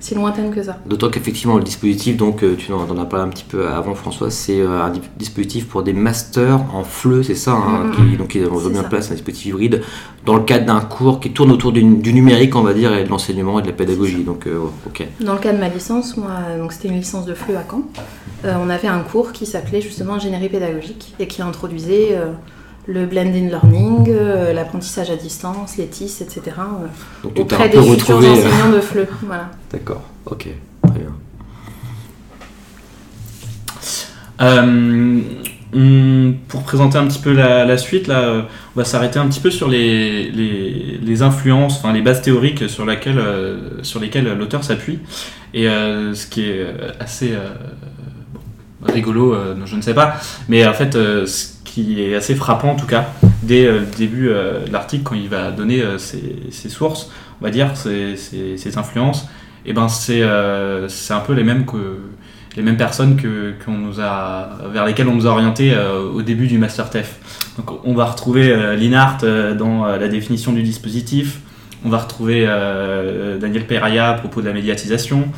si 0.00 0.14
lointaine 0.14 0.54
que 0.54 0.62
ça. 0.62 0.78
D'autant 0.86 1.10
qu'effectivement, 1.10 1.56
le 1.56 1.64
dispositif, 1.64 2.16
donc 2.16 2.44
euh, 2.44 2.54
tu 2.56 2.72
en, 2.72 2.98
as 2.98 3.04
parlé 3.04 3.26
un 3.26 3.30
petit 3.30 3.44
peu 3.44 3.68
avant 3.68 3.94
François, 3.94 4.30
c'est 4.30 4.60
euh, 4.60 4.82
un 4.82 4.92
dispositif 5.16 5.66
pour 5.66 5.82
des 5.82 5.92
masters 5.92 6.60
en 6.72 6.84
FLE, 6.84 7.24
c'est 7.24 7.34
ça, 7.34 7.52
hein, 7.52 7.90
qui, 7.94 8.16
donc 8.16 8.34
ils 8.34 8.46
ont 8.46 8.70
mis 8.70 8.78
en 8.78 8.84
place 8.84 9.10
un 9.10 9.14
dispositif 9.14 9.46
hybride 9.46 9.82
dans 10.24 10.36
le 10.36 10.42
cadre 10.42 10.66
d'un 10.66 10.80
cours 10.80 11.20
qui 11.20 11.32
tourne 11.32 11.50
autour 11.50 11.72
du, 11.72 11.82
numérique, 11.82 12.54
on 12.54 12.62
va 12.62 12.74
dire, 12.74 12.94
et 12.94 13.04
de 13.04 13.08
l'enseignement 13.08 13.58
et 13.58 13.62
de 13.62 13.66
la 13.66 13.72
pédagogie. 13.72 14.22
Donc, 14.22 14.46
euh, 14.46 14.60
ok. 14.86 15.06
Dans 15.20 15.32
le 15.32 15.40
cas 15.40 15.52
de 15.52 15.58
ma 15.58 15.68
licence, 15.68 16.16
moi, 16.16 16.30
donc 16.58 16.72
c'était 16.72 16.88
une 16.88 16.98
licence 16.98 17.24
de 17.24 17.34
FLE 17.34 17.56
à 17.56 17.64
Caen, 17.68 17.82
on 18.44 18.70
avait 18.70 18.88
un 18.88 19.00
cours 19.00 19.32
qui 19.32 19.46
s'appelait 19.46 19.80
justement 19.80 20.14
ingénierie 20.14 20.48
pédagogique 20.48 21.14
et 21.18 21.26
qui 21.26 21.42
introduisait 21.42 22.16
le 22.88 23.04
blended 23.04 23.50
learning, 23.50 24.08
euh, 24.08 24.52
l'apprentissage 24.54 25.10
à 25.10 25.16
distance, 25.16 25.76
les 25.76 25.86
TIS, 25.86 26.22
etc. 26.22 26.40
Euh, 26.56 27.28
auprès 27.36 27.68
des 27.68 27.80
futurs 27.82 28.18
euh, 28.18 28.32
enseignants 28.32 28.72
de 28.72 28.80
FLE. 28.80 29.06
Voilà. 29.22 29.50
D'accord, 29.70 30.02
ok, 30.24 30.48
très 30.82 30.98
bien. 30.98 31.12
pour 36.48 36.62
présenter 36.62 36.96
un 36.96 37.06
petit 37.06 37.18
peu 37.18 37.32
la, 37.32 37.76
suite, 37.76 38.06
là, 38.06 38.46
on 38.74 38.78
va 38.78 38.84
s'arrêter 38.84 39.18
un 39.18 39.28
petit 39.28 39.40
peu 39.40 39.50
sur 39.50 39.68
les, 39.68 40.30
les, 40.30 41.22
influences, 41.22 41.76
enfin 41.78 41.92
les 41.92 42.00
bases 42.00 42.22
théoriques 42.22 42.70
sur, 42.70 42.86
laquelle, 42.86 43.22
sur 43.82 44.00
lesquelles 44.00 44.32
l'auteur 44.32 44.64
s'appuie. 44.64 45.00
Et 45.52 45.66
ce 45.66 46.26
qui 46.26 46.44
est 46.48 46.64
assez 47.00 47.34
rigolo, 48.82 49.36
je 49.64 49.76
ne 49.76 49.82
sais 49.82 49.94
pas, 49.94 50.16
mais 50.48 50.66
en 50.66 50.74
fait, 50.74 50.92
ce 50.94 51.58
qui 51.64 52.02
est 52.02 52.14
assez 52.14 52.34
frappant 52.34 52.70
en 52.70 52.76
tout 52.76 52.86
cas 52.86 53.06
dès 53.42 53.66
euh, 53.66 53.80
le 53.80 53.86
début 53.96 54.28
euh, 54.28 54.66
de 54.66 54.72
l'article 54.72 55.04
quand 55.04 55.14
il 55.14 55.28
va 55.28 55.50
donner 55.50 55.80
euh, 55.80 55.98
ses, 55.98 56.68
sources, 56.68 57.10
on 57.40 57.44
va 57.44 57.50
dire 57.50 57.76
ses, 57.76 58.78
influences, 58.78 59.28
et 59.64 59.70
eh 59.70 59.72
ben 59.72 59.88
c'est 59.88 60.22
un 60.22 61.20
peu 61.26 61.32
les 61.34 61.44
mêmes 61.44 61.66
que 61.66 61.98
les 62.56 62.62
mêmes 62.62 62.76
personnes 62.76 63.16
que 63.16 63.54
nous 63.68 64.00
a 64.00 64.58
vers 64.72 64.84
lesquelles 64.84 65.08
on 65.08 65.14
nous 65.14 65.26
a 65.26 65.30
orienté 65.30 65.74
au 66.14 66.22
début 66.22 66.46
du 66.46 66.58
master 66.58 66.90
TEF. 66.90 67.52
Donc 67.56 67.84
on 67.84 67.94
va 67.94 68.06
retrouver 68.06 68.76
Linhart 68.76 69.18
dans 69.56 69.84
la 69.84 70.08
définition 70.08 70.52
du 70.52 70.62
dispositif, 70.62 71.40
on 71.84 71.90
va 71.90 71.98
retrouver 71.98 72.46
Daniel 73.40 73.66
Peraya 73.66 74.10
à 74.10 74.14
propos 74.14 74.40
de 74.40 74.46
la 74.46 74.54
médiatisation, 74.54 75.28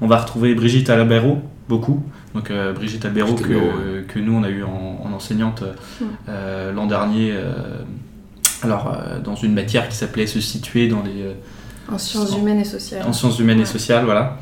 on 0.00 0.06
va 0.06 0.18
retrouver 0.18 0.54
Brigitte 0.54 0.88
Alabero 0.88 1.42
beaucoup 1.68 2.02
donc 2.34 2.50
euh, 2.50 2.72
Brigitte 2.72 3.04
Albero 3.04 3.34
que, 3.34 4.02
que, 4.02 4.18
nous 4.18 4.34
on 4.34 4.42
a 4.42 4.48
eu 4.50 4.62
en, 4.62 5.12
enseignante 5.12 5.64
euh, 6.28 6.72
l'an 6.72 6.86
dernier, 6.86 7.32
euh, 7.32 7.52
alors 8.62 8.96
dans 9.24 9.34
une 9.34 9.54
matière 9.54 9.88
qui 9.88 9.96
s'appelait 9.96 10.26
se 10.26 10.40
situer 10.40 10.88
dans 10.88 11.02
les 11.02 11.34
En 11.92 11.98
sciences 11.98 12.36
humaines 12.36 12.60
et 12.60 12.64
sociales. 12.64 13.04
En 13.06 13.12
sciences 13.12 13.38
humaines 13.38 13.60
et 13.60 13.66
sociales, 13.66 14.04
voilà. 14.04 14.38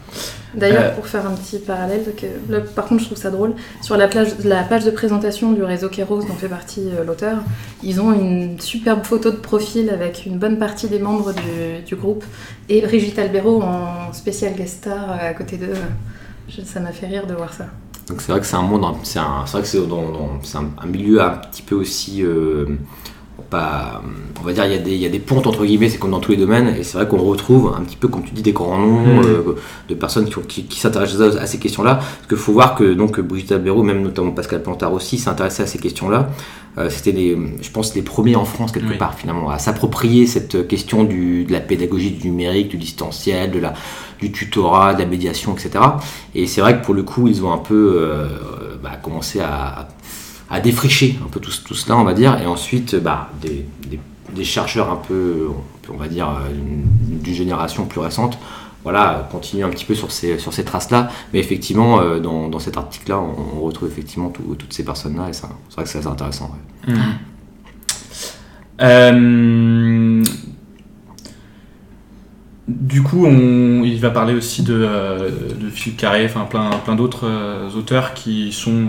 D'ailleurs, 0.54 0.82
Euh, 0.82 0.94
pour 0.94 1.06
faire 1.06 1.26
un 1.26 1.34
petit 1.34 1.58
parallèle, 1.58 2.04
que, 2.16 2.26
là, 2.50 2.60
par 2.60 2.86
contre, 2.86 3.02
je 3.02 3.06
trouve 3.06 3.18
ça 3.18 3.30
drôle. 3.30 3.54
Sur 3.82 3.96
la, 3.96 4.08
plage, 4.08 4.28
la 4.44 4.62
page 4.62 4.84
de 4.84 4.90
présentation 4.90 5.52
du 5.52 5.62
réseau 5.62 5.88
Kéros, 5.88 6.22
dont 6.22 6.34
fait 6.34 6.48
partie 6.48 6.88
euh, 6.88 7.04
l'auteur, 7.04 7.38
ils 7.82 8.00
ont 8.00 8.12
une 8.12 8.58
superbe 8.58 9.04
photo 9.04 9.30
de 9.30 9.36
profil 9.36 9.90
avec 9.90 10.24
une 10.24 10.38
bonne 10.38 10.58
partie 10.58 10.88
des 10.88 10.98
membres 10.98 11.32
du, 11.32 11.82
du 11.84 11.96
groupe 11.96 12.24
et 12.68 12.80
Brigitte 12.80 13.18
Albero 13.18 13.62
en 13.62 14.12
spécial 14.12 14.54
guest 14.54 14.78
star 14.78 15.10
euh, 15.10 15.30
à 15.30 15.34
côté 15.34 15.56
d'eux. 15.58 15.74
Ça 16.64 16.80
m'a 16.80 16.92
fait 16.92 17.06
rire 17.06 17.26
de 17.26 17.34
voir 17.34 17.52
ça. 17.52 17.66
Donc 18.08 18.22
c'est 18.22 18.32
vrai 18.32 18.40
que 18.40 18.46
c'est 18.46 18.56
un 18.56 18.62
monde, 18.62 18.84
c'est 19.02 19.18
un- 19.18 19.44
c'est 19.46 20.58
un 20.58 20.86
milieu 20.86 21.22
un 21.22 21.30
petit 21.30 21.62
peu 21.62 21.74
aussi, 21.74 22.22
euh, 22.24 22.66
pas, 23.50 24.02
on 24.40 24.44
va 24.44 24.52
dire 24.52 24.66
il 24.66 24.72
y, 24.72 24.74
a 24.74 24.78
des, 24.78 24.90
il 24.92 24.98
y 25.00 25.06
a 25.06 25.08
des 25.08 25.18
pontes 25.18 25.46
entre 25.46 25.64
guillemets, 25.64 25.88
c'est 25.88 25.98
comme 25.98 26.10
dans 26.10 26.20
tous 26.20 26.32
les 26.32 26.36
domaines, 26.36 26.68
et 26.78 26.82
c'est 26.82 26.98
vrai 26.98 27.08
qu'on 27.08 27.16
retrouve 27.22 27.72
un 27.76 27.82
petit 27.82 27.96
peu 27.96 28.08
comme 28.08 28.22
tu 28.22 28.32
dis 28.32 28.42
des 28.42 28.52
grands 28.52 28.78
noms 28.78 29.00
Mhm. 29.00 29.22
euh, 29.24 29.42
de 29.88 29.94
personnes 29.94 30.26
qui, 30.28 30.36
ont- 30.38 30.42
qui, 30.46 30.64
qui 30.64 30.78
s'intéressent 30.78 31.36
à, 31.36 31.40
à 31.42 31.46
ces 31.46 31.58
questions-là. 31.58 31.94
Parce 31.96 32.26
qu'il 32.28 32.36
faut 32.36 32.52
voir 32.52 32.74
que 32.74 32.92
donc 32.94 33.18
Brigitte 33.20 33.52
Albero, 33.52 33.82
même 33.82 34.02
notamment 34.02 34.32
Pascal 34.32 34.62
Plantard 34.62 34.92
aussi, 34.92 35.18
s'intéressait 35.18 35.62
à 35.62 35.66
ces 35.66 35.78
questions-là. 35.78 36.28
Euh, 36.76 36.90
C'était 36.90 37.12
les, 37.12 37.36
je 37.62 37.70
pense 37.70 37.94
les 37.94 38.02
premiers 38.02 38.36
en 38.36 38.44
France 38.44 38.70
quelque 38.70 38.90
Oui. 38.92 38.98
part 38.98 39.14
finalement 39.14 39.50
à 39.50 39.58
s'approprier 39.58 40.26
cette 40.26 40.68
question 40.68 41.02
du, 41.04 41.44
de 41.44 41.52
la 41.52 41.60
pédagogie 41.60 42.10
du 42.12 42.28
numérique, 42.30 42.68
du 42.68 42.76
distanciel, 42.76 43.50
de 43.50 43.58
la 43.58 43.72
du 44.20 44.32
tutorat, 44.32 44.94
de 44.94 44.98
la 44.98 45.06
médiation, 45.06 45.54
etc. 45.54 45.70
Et 46.34 46.46
c'est 46.48 46.60
vrai 46.60 46.78
que 46.80 46.84
pour 46.84 46.92
le 46.94 47.04
coup, 47.04 47.28
ils 47.28 47.44
ont 47.44 47.52
un 47.52 47.58
peu 47.58 47.94
euh, 47.96 48.26
bah, 48.82 48.90
commencé 49.00 49.38
à, 49.40 49.46
à 49.80 49.88
défricher 50.60 51.18
un 51.24 51.28
peu 51.28 51.40
tout, 51.40 51.52
tout 51.64 51.74
cela, 51.74 51.96
on 51.96 52.04
va 52.04 52.14
dire. 52.14 52.40
Et 52.42 52.46
ensuite, 52.46 52.96
bah, 52.96 53.30
des, 53.42 53.66
des- 53.88 54.00
des 54.34 54.44
chercheurs 54.44 54.90
un 54.90 54.96
peu, 54.96 55.48
on 55.92 55.96
va 55.96 56.06
dire, 56.08 56.28
une- 56.52 57.18
d'une 57.22 57.34
génération 57.34 57.86
plus 57.86 58.00
récente, 58.00 58.38
voilà, 58.84 59.28
continuent 59.32 59.64
un 59.64 59.70
petit 59.70 59.84
peu 59.84 59.94
sur 59.94 60.10
ces, 60.12 60.38
sur 60.38 60.52
ces 60.52 60.64
traces-là. 60.64 61.10
Mais 61.32 61.38
effectivement, 61.40 62.00
euh, 62.00 62.18
dans, 62.20 62.48
dans 62.48 62.58
cet 62.58 62.76
article-là, 62.76 63.18
on, 63.18 63.58
on 63.58 63.60
retrouve 63.62 63.88
effectivement 63.88 64.28
tout- 64.30 64.54
toutes 64.58 64.72
ces 64.72 64.84
personnes-là. 64.84 65.28
Et 65.28 65.32
ça- 65.32 65.48
c'est 65.68 65.74
vrai 65.76 65.84
que 65.84 65.90
c'est 65.90 65.98
assez 65.98 66.06
intéressant. 66.08 66.50
ouais. 66.86 66.94
Mhm. 66.94 67.02
Euh, 68.80 70.22
du 72.68 73.02
coup, 73.02 73.24
on, 73.26 73.82
il 73.82 73.98
va 74.00 74.10
parler 74.10 74.34
aussi 74.34 74.62
de, 74.62 74.74
euh, 74.74 75.30
de 75.58 75.70
Philippe 75.70 75.98
Carré, 75.98 76.24
enfin 76.26 76.44
plein, 76.48 76.70
plein 76.84 76.94
d'autres 76.94 77.26
euh, 77.26 77.70
auteurs 77.76 78.12
qui 78.14 78.52
sont 78.52 78.88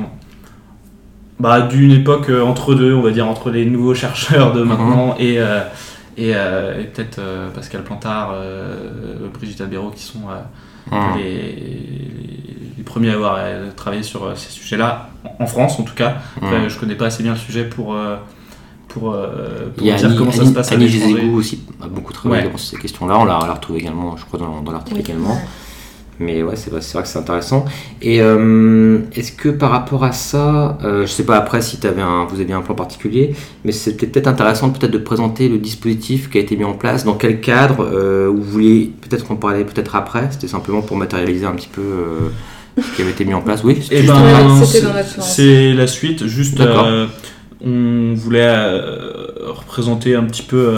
bah, 1.40 1.62
d'une 1.62 1.92
époque 1.92 2.30
euh, 2.30 2.42
entre 2.44 2.76
deux, 2.76 2.94
on 2.94 3.02
va 3.02 3.12
dire 3.12 3.28
entre 3.28 3.50
les 3.50 3.66
nouveaux 3.66 3.96
chercheurs 3.96 4.52
de 4.54 4.64
maintenant 4.64 5.16
et, 5.20 5.40
euh, 5.40 5.62
et, 6.18 6.32
euh, 6.36 6.82
et 6.82 6.86
peut-être 6.86 7.20
euh, 7.20 7.50
Pascal 7.50 7.84
Plantard, 7.84 8.32
euh, 8.34 8.76
Brigitte 9.34 9.62
Albero 9.62 9.90
qui 9.92 10.04
sont 10.04 10.24
euh, 10.30 10.40
Mhm. 10.92 11.18
les, 11.18 11.56
les 12.78 12.84
premiers 12.84 13.12
à 13.12 13.14
avoir 13.14 13.36
euh, 13.38 13.70
travaillé 13.76 14.02
sur 14.02 14.24
euh, 14.24 14.34
ces 14.36 14.50
sujets-là, 14.50 15.10
en 15.40 15.46
France 15.46 15.80
en 15.80 15.84
tout 15.84 15.94
cas. 15.94 16.16
Après, 16.38 16.60
Mhm. 16.62 16.70
je 16.70 16.80
connais 16.80 16.96
pas 16.96 17.06
assez 17.08 17.22
bien 17.22 17.34
le 17.34 17.38
sujet 17.38 17.64
pour, 17.66 17.96
pour, 18.88 19.16
dire 19.78 19.96
Annie, 20.04 20.16
comment 20.18 20.32
ça 20.32 20.42
Annie- 20.42 20.50
se 20.50 20.56
passe 20.56 20.72
à 20.72 20.76
Annie. 20.76 20.88
Gézégou 20.88 21.38
aussi 21.38 21.62
a 21.82 21.88
beaucoup 21.88 22.12
travaillé 22.12 22.46
Ouais. 22.46 22.50
dans 22.52 22.58
ces 22.58 22.78
questions-là. 22.78 23.20
On 23.20 23.26
l'a 23.26 23.38
on 23.40 23.46
l'a 23.46 23.54
retrouvé 23.54 23.80
également, 23.80 24.18
je 24.18 24.26
crois, 24.26 24.40
dans, 24.40 24.62
dans 24.62 24.72
l'article 24.72 24.98
Oui. 24.98 25.04
également. 25.08 25.38
Mais 26.22 26.44
ouais, 26.44 26.56
c'est 26.58 26.70
vrai, 26.70 26.82
c'est 26.82 26.94
vrai 26.94 27.04
que 27.04 27.08
c'est 27.08 27.18
intéressant. 27.20 27.64
Et 28.02 28.22
euh, 28.22 29.00
est-ce 29.16 29.32
que 29.32 29.48
par 29.48 29.72
rapport 29.72 30.04
à 30.04 30.12
ça, 30.12 30.78
euh, 30.84 31.04
je 31.06 31.12
sais 31.12 31.24
pas 31.24 31.38
après 31.38 31.62
si 31.62 31.80
avais 31.88 32.02
un, 32.02 32.26
vous 32.26 32.42
aviez 32.42 32.54
un 32.54 32.62
plan 32.62 32.76
particulier, 32.76 33.34
mais 33.64 33.72
c'était 33.72 34.06
peut-être 34.06 34.28
intéressant 34.28 34.70
peut-être 34.70 34.92
de 34.92 34.98
présenter 34.98 35.48
le 35.48 35.58
dispositif 35.60 36.30
qui 36.30 36.38
a 36.38 36.42
été 36.42 36.58
mis 36.58 36.66
en 36.66 36.74
place, 36.74 37.06
dans 37.06 37.14
quel 37.14 37.40
cadre, 37.40 37.88
euh, 37.90 38.28
où 38.28 38.36
vous 38.36 38.52
voulez 38.52 38.92
peut-être 39.02 39.32
en 39.32 39.38
parler 39.38 39.64
peut-être 39.64 39.96
après, 39.96 40.28
c'était 40.32 40.48
simplement 40.50 40.82
pour 40.82 40.98
matérialiser 40.98 41.46
un 41.46 41.54
petit 41.54 41.70
peu 41.72 41.82
euh, 41.82 42.30
ce 42.82 42.96
qui 42.96 43.02
avait 43.02 43.12
été 43.12 43.24
mis 43.24 43.34
en 43.34 43.42
place. 43.42 43.64
Oui, 43.64 43.78
Eh 43.90 44.02
ben, 44.04 44.14
c'est- 44.66 44.82
plan. 44.82 45.02
c'est 45.22 45.74
la 45.74 45.88
suite. 45.88 46.26
Juste, 46.28 46.60
euh, 46.60 47.08
on 47.66 48.14
voulait 48.16 48.42
euh, 48.46 49.28
représenter 49.48 50.16
un 50.16 50.24
petit 50.26 50.44
peu 50.44 50.76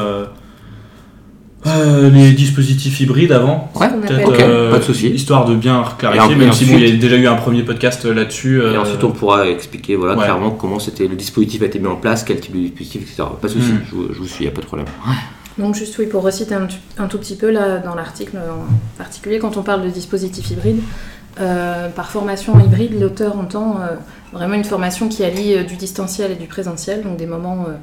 euh, 1.68 1.70
euh, 2.08 2.10
les 2.10 2.32
dispositifs 2.32 3.00
hybrides 3.02 3.32
avant. 3.32 3.70
Ouais, 3.76 3.88
Peut-être, 3.90 4.30
appelle- 4.34 4.66
ok, 4.66 4.72
pas 4.72 4.78
de 4.80 4.84
souci. 4.84 5.10
Histoire 5.10 5.46
de 5.46 5.56
bien 5.56 5.84
clarifier, 5.98 6.36
même 6.36 6.54
si 6.54 6.66
bon, 6.66 6.78
il 6.78 6.88
y 6.88 6.92
a 6.92 6.96
déjà 6.96 7.16
eu 7.18 7.28
un 7.28 7.36
premier 7.36 7.64
podcast 7.64 8.06
là-dessus. 8.06 8.58
Et 8.60 8.62
euh, 8.62 8.82
ensuite, 8.82 9.04
on 9.04 9.12
pourra 9.12 9.48
expliquer 9.48 9.96
voilà, 9.96 10.16
ouais. 10.18 10.24
clairement 10.24 10.52
comment 10.52 10.80
c'était 10.80 11.08
le 11.08 11.16
dispositif 11.16 11.62
a 11.62 11.66
été 11.66 11.80
mis 11.80 11.88
en 11.88 11.96
place, 11.98 12.24
quel 12.24 12.40
type 12.40 12.56
de 12.56 12.62
dispositif, 12.62 13.02
etc. 13.04 13.24
Pas 13.42 13.48
de 13.48 13.54
souci, 13.54 13.72
Mm. 13.74 13.82
je, 13.90 13.96
vous- 13.96 14.08
je 14.14 14.18
vous 14.20 14.28
suis, 14.28 14.44
il 14.46 14.48
n'y 14.48 14.52
a 14.54 14.56
pas 14.56 14.62
de 14.62 14.66
problème. 14.66 14.88
Donc 15.58 15.76
juste 15.76 15.98
oui, 16.00 16.06
pour 16.08 16.24
reciter 16.24 16.56
un, 16.56 17.08
tout 17.08 17.18
petit 17.18 17.36
peu 17.36 17.52
là 17.52 17.78
dans 17.78 17.94
l'article 17.94 18.38
en 18.38 18.66
particulier, 18.98 19.38
quand 19.38 19.58
on 19.58 19.64
parle 19.64 19.84
de 19.84 19.90
dispositif 19.90 20.50
hybride, 20.50 20.80
euh, 21.40 21.90
par 21.90 22.10
formation 22.10 22.60
hybride, 22.60 23.00
l'auteur 23.00 23.38
entend 23.38 23.78
euh, 23.82 23.96
vraiment 24.34 24.56
une 24.56 24.64
formation 24.64 25.08
qui 25.10 25.24
allie 25.24 25.54
euh, 25.56 25.64
du 25.64 25.76
distanciel 25.76 26.32
et 26.32 26.36
du 26.36 26.48
présentiel, 26.48 27.04
donc 27.04 27.18
des 27.18 27.26
moments, 27.26 27.66
euh, 27.68 27.74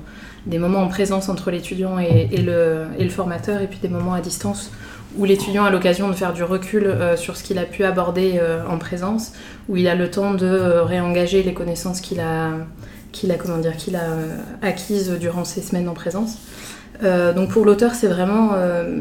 des 0.49 0.59
moments 0.59 0.81
en 0.83 0.89
présence 0.89 1.29
entre 1.29 1.51
l'étudiant 1.51 1.99
et, 1.99 2.27
le, 2.39 3.09
formateur, 3.11 3.61
et 3.61 3.67
puis 3.67 3.79
des 3.81 3.89
moments 3.89 4.15
à 4.15 4.21
distance 4.21 4.71
où 5.17 5.25
l'étudiant 5.25 5.65
a 5.65 5.71
l'occasion 5.71 6.09
de 6.09 6.15
faire 6.15 6.33
du 6.33 6.43
recul 6.43 6.85
euh, 6.87 7.17
sur 7.17 7.37
ce 7.37 7.43
qu'il 7.43 7.59
a 7.59 7.65
pu 7.65 7.85
aborder 7.85 8.35
euh, 8.41 8.61
en 8.69 8.77
présence, 8.79 9.33
où 9.69 9.77
il 9.77 9.89
a 9.89 9.95
le 9.95 10.11
temps 10.11 10.35
de 10.35 10.47
euh, 10.47 10.85
réengager 10.85 11.43
les 11.43 11.55
connaissances 11.55 12.01
qu'il 12.01 12.21
a, 12.21 12.51
qu'il 13.13 13.33
a, 13.33 13.37
comment 13.37 13.57
dire, 13.59 13.77
qu'il 13.77 13.97
a 13.97 14.03
acquises 14.61 15.11
durant 15.19 15.45
ces 15.45 15.63
semaines 15.63 15.89
en 15.89 15.95
présence. 15.95 16.37
Donc 17.01 17.51
pour 17.51 17.65
l'auteur, 17.65 17.95
c'est 17.95 18.09
vraiment 18.09 18.55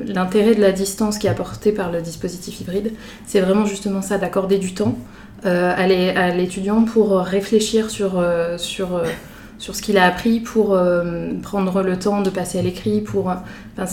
l'intérêt 0.06 0.54
de 0.54 0.62
la 0.62 0.72
distance 0.72 1.18
qui 1.18 1.25
est 1.25 1.32
apportée 1.32 1.72
par 1.72 1.92
le 1.92 2.00
dispositif 2.00 2.62
hybride. 2.62 2.92
C'est 3.25 3.42
vraiment 3.42 3.66
justement 3.66 4.04
ça, 4.04 4.20
d'accorder 4.20 4.60
du 4.60 4.75
temps 4.75 4.96
à 5.44 5.88
l'é- 5.88 6.16
à 6.16 6.30
l'étudiant 6.30 6.84
pour 6.84 7.18
réfléchir 7.18 7.89
sur, 7.89 8.22
sur 9.58 9.76
ce 9.76 9.82
qu'il 9.82 9.98
a 9.98 10.06
appris, 10.06 10.40
pour 10.40 10.74
euh, 10.74 11.32
prendre 11.42 11.82
le 11.82 11.98
temps 11.98 12.22
de 12.22 12.30
passer 12.30 12.60
à 12.60 12.62
l'écrit. 12.62 13.02
Pour, 13.02 13.30
euh, 13.30 13.36
enfin, 13.78 13.86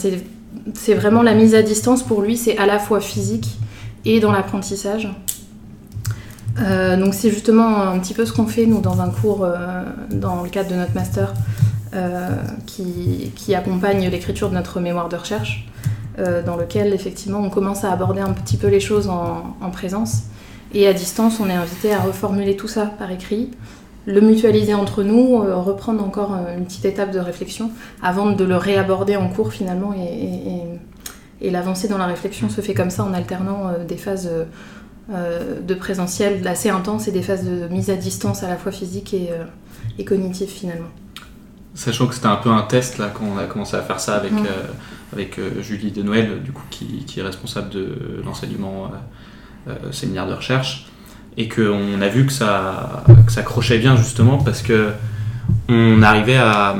c'est, 0.73 0.93
vraiment 0.93 1.23
la 1.23 1.33
mise 1.33 1.55
à 1.55 1.61
distance 1.61 2.03
pour 2.03 2.21
lui, 2.21 2.37
c'est 2.37 2.57
à 2.57 2.65
la 2.65 2.79
fois 2.79 3.01
physique 3.01 3.57
et 4.05 4.19
dans 4.19 4.31
l'apprentissage. 4.31 5.09
Euh, 6.59 6.95
donc 6.95 7.13
c'est 7.13 7.29
justement 7.29 7.81
un 7.81 7.99
petit 7.99 8.13
peu 8.13 8.25
ce 8.25 8.31
qu'on 8.31 8.47
fait 8.47 8.65
nous 8.65 8.79
dans 8.79 9.01
un 9.01 9.09
cours 9.09 9.45
dans 10.09 10.41
le 10.41 10.49
cadre 10.49 10.69
de 10.69 10.75
notre 10.75 10.93
master 10.93 11.33
qui, 12.65 13.31
qui 13.35 13.55
accompagne 13.55 14.07
l'écriture 14.09 14.49
de 14.49 14.55
notre 14.55 14.79
mémoire 14.79 15.09
de 15.09 15.17
recherche, 15.17 15.67
dans 16.17 16.55
lequel 16.55 16.93
effectivement 16.93 17.39
on 17.39 17.49
commence 17.49 17.83
à 17.83 17.91
aborder 17.91 18.21
un 18.21 18.31
petit 18.31 18.57
peu 18.57 18.67
les 18.67 18.79
choses 18.79 19.09
en 19.09 19.69
présence. 19.71 20.23
Et 20.73 20.87
à 20.87 20.93
distance, 20.93 21.39
on 21.39 21.49
est 21.49 21.53
invité 21.53 21.93
à 21.93 22.01
reformuler 22.01 22.57
tout 22.57 22.67
ça 22.67 22.85
par 22.85 23.09
écrit, 23.09 23.51
le 24.07 24.21
mutualiser 24.21 24.73
entre 24.73 25.03
nous, 25.03 25.41
euh, 25.41 25.55
reprendre 25.55 26.03
encore 26.03 26.33
euh, 26.35 26.57
une 26.57 26.65
petite 26.65 26.85
étape 26.85 27.11
de 27.11 27.19
réflexion 27.19 27.71
avant 28.03 28.31
de 28.31 28.43
le 28.43 28.55
réaborder 28.55 29.15
en 29.15 29.27
cours 29.29 29.51
finalement. 29.51 29.93
Et, 29.93 29.99
et- 30.03 30.47
et- 30.55 30.61
et 31.41 31.51
l'avancée 31.51 31.87
dans 31.89 31.97
la 31.97 32.05
réflexion 32.05 32.49
se 32.49 32.61
fait 32.61 32.73
comme 32.73 32.89
ça 32.89 33.03
en 33.03 33.13
alternant 33.13 33.67
euh, 33.67 33.83
des 33.85 33.97
phases 33.97 34.29
de 35.09 35.73
présentiel 35.75 36.47
assez 36.47 36.69
intenses 36.69 37.07
et 37.07 37.11
des 37.11 37.21
phases 37.21 37.45
de 37.45 37.67
mise 37.67 37.91
à 37.91 37.95
distance 37.95 38.41
à 38.41 38.47
la 38.47 38.55
fois 38.57 38.71
physique 38.71 39.13
et, 39.13 40.03
cognitive 40.05 40.47
finalement. 40.49 40.87
Sachant 41.75 42.07
que 42.07 42.15
c'était 42.15 42.25
un 42.25 42.37
peu 42.37 42.49
un 42.49 42.63
test 42.63 42.97
là 42.97 43.11
quand 43.13 43.25
on 43.25 43.37
a 43.37 43.43
commencé 43.45 43.75
à 43.75 43.81
faire 43.83 43.99
ça 43.99 44.15
avec, 44.15 44.31
Mm. 44.31 44.45
avec 45.13 45.39
Julie 45.61 45.91
de 45.91 46.01
Noël, 46.01 46.41
du 46.41 46.51
coup, 46.51 46.63
qui, 46.71 47.03
qui 47.05 47.19
est 47.19 47.23
responsable 47.23 47.69
de 47.69 48.21
l'enseignement 48.25 48.89
séminaire 49.91 50.27
de 50.27 50.33
recherche, 50.33 50.87
et 51.37 51.47
qu'on 51.49 52.01
a 52.01 52.07
vu 52.07 52.25
que 52.25 52.31
ça, 52.31 53.03
que 53.25 53.31
ça 53.31 53.41
crochait 53.43 53.77
bien 53.79 53.95
justement 53.97 54.37
parce 54.37 54.61
que 54.61 54.89
on 55.69 56.01
arrivait 56.01 56.37
à, 56.37 56.75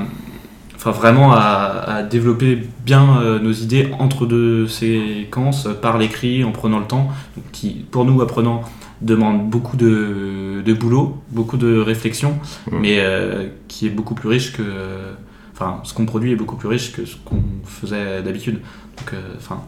enfin 0.76 0.92
vraiment 0.92 1.34
à, 1.34 1.84
à 1.88 2.04
développer 2.04 2.62
bien 2.86 3.20
euh, 3.22 3.40
nos 3.40 3.52
idées 3.52 3.92
entre 4.00 4.26
deux 4.26 4.68
séquences 4.68 5.68
par 5.82 5.98
l'écrit 5.98 6.44
en 6.44 6.52
prenant 6.52 6.80
le 6.80 6.86
temps, 6.86 7.10
qui 7.52 7.86
pour 7.92 8.06
nous 8.06 8.22
apprenants 8.22 8.62
demande 9.02 9.50
beaucoup 9.50 9.76
de, 9.78 10.62
de 10.66 10.74
boulot, 10.74 11.22
beaucoup 11.32 11.58
de 11.58 11.80
réflexion, 11.80 12.40
Mhm. 12.72 12.80
mais 12.80 12.98
euh, 13.00 13.48
qui 13.68 13.88
est 13.88 13.90
beaucoup 13.90 14.16
plus 14.16 14.30
riche 14.30 14.54
que. 14.54 14.64
Enfin, 15.54 15.80
ce 15.84 15.94
qu'on 15.94 16.06
produit 16.06 16.32
est 16.34 16.36
beaucoup 16.36 16.56
plus 16.58 16.68
riche 16.70 16.92
que 16.92 17.06
ce 17.06 17.16
qu'on 17.24 17.42
faisait 17.66 18.22
d'habitude. 18.24 18.60
Donc, 18.98 19.14
euh, 19.14 19.22
enfin. 19.38 19.62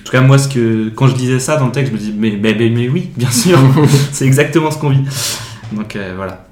En 0.00 0.04
tout 0.04 0.12
cas, 0.12 0.20
moi, 0.20 0.38
ce 0.38 0.48
que, 0.48 0.88
quand 0.90 1.06
je 1.06 1.14
disais 1.14 1.38
ça 1.38 1.56
dans 1.56 1.66
le 1.66 1.72
texte, 1.72 1.92
je 1.92 1.96
me 1.96 2.02
dis, 2.02 2.14
mais, 2.16 2.38
mais, 2.40 2.54
mais, 2.58 2.70
mais 2.70 2.88
oui, 2.88 3.10
bien 3.16 3.30
sûr, 3.30 3.58
c'est 4.12 4.26
exactement 4.26 4.70
ce 4.70 4.78
qu'on 4.78 4.90
vit. 4.90 5.04
Donc 5.72 5.96
euh, 5.96 6.12
voilà. 6.16 6.46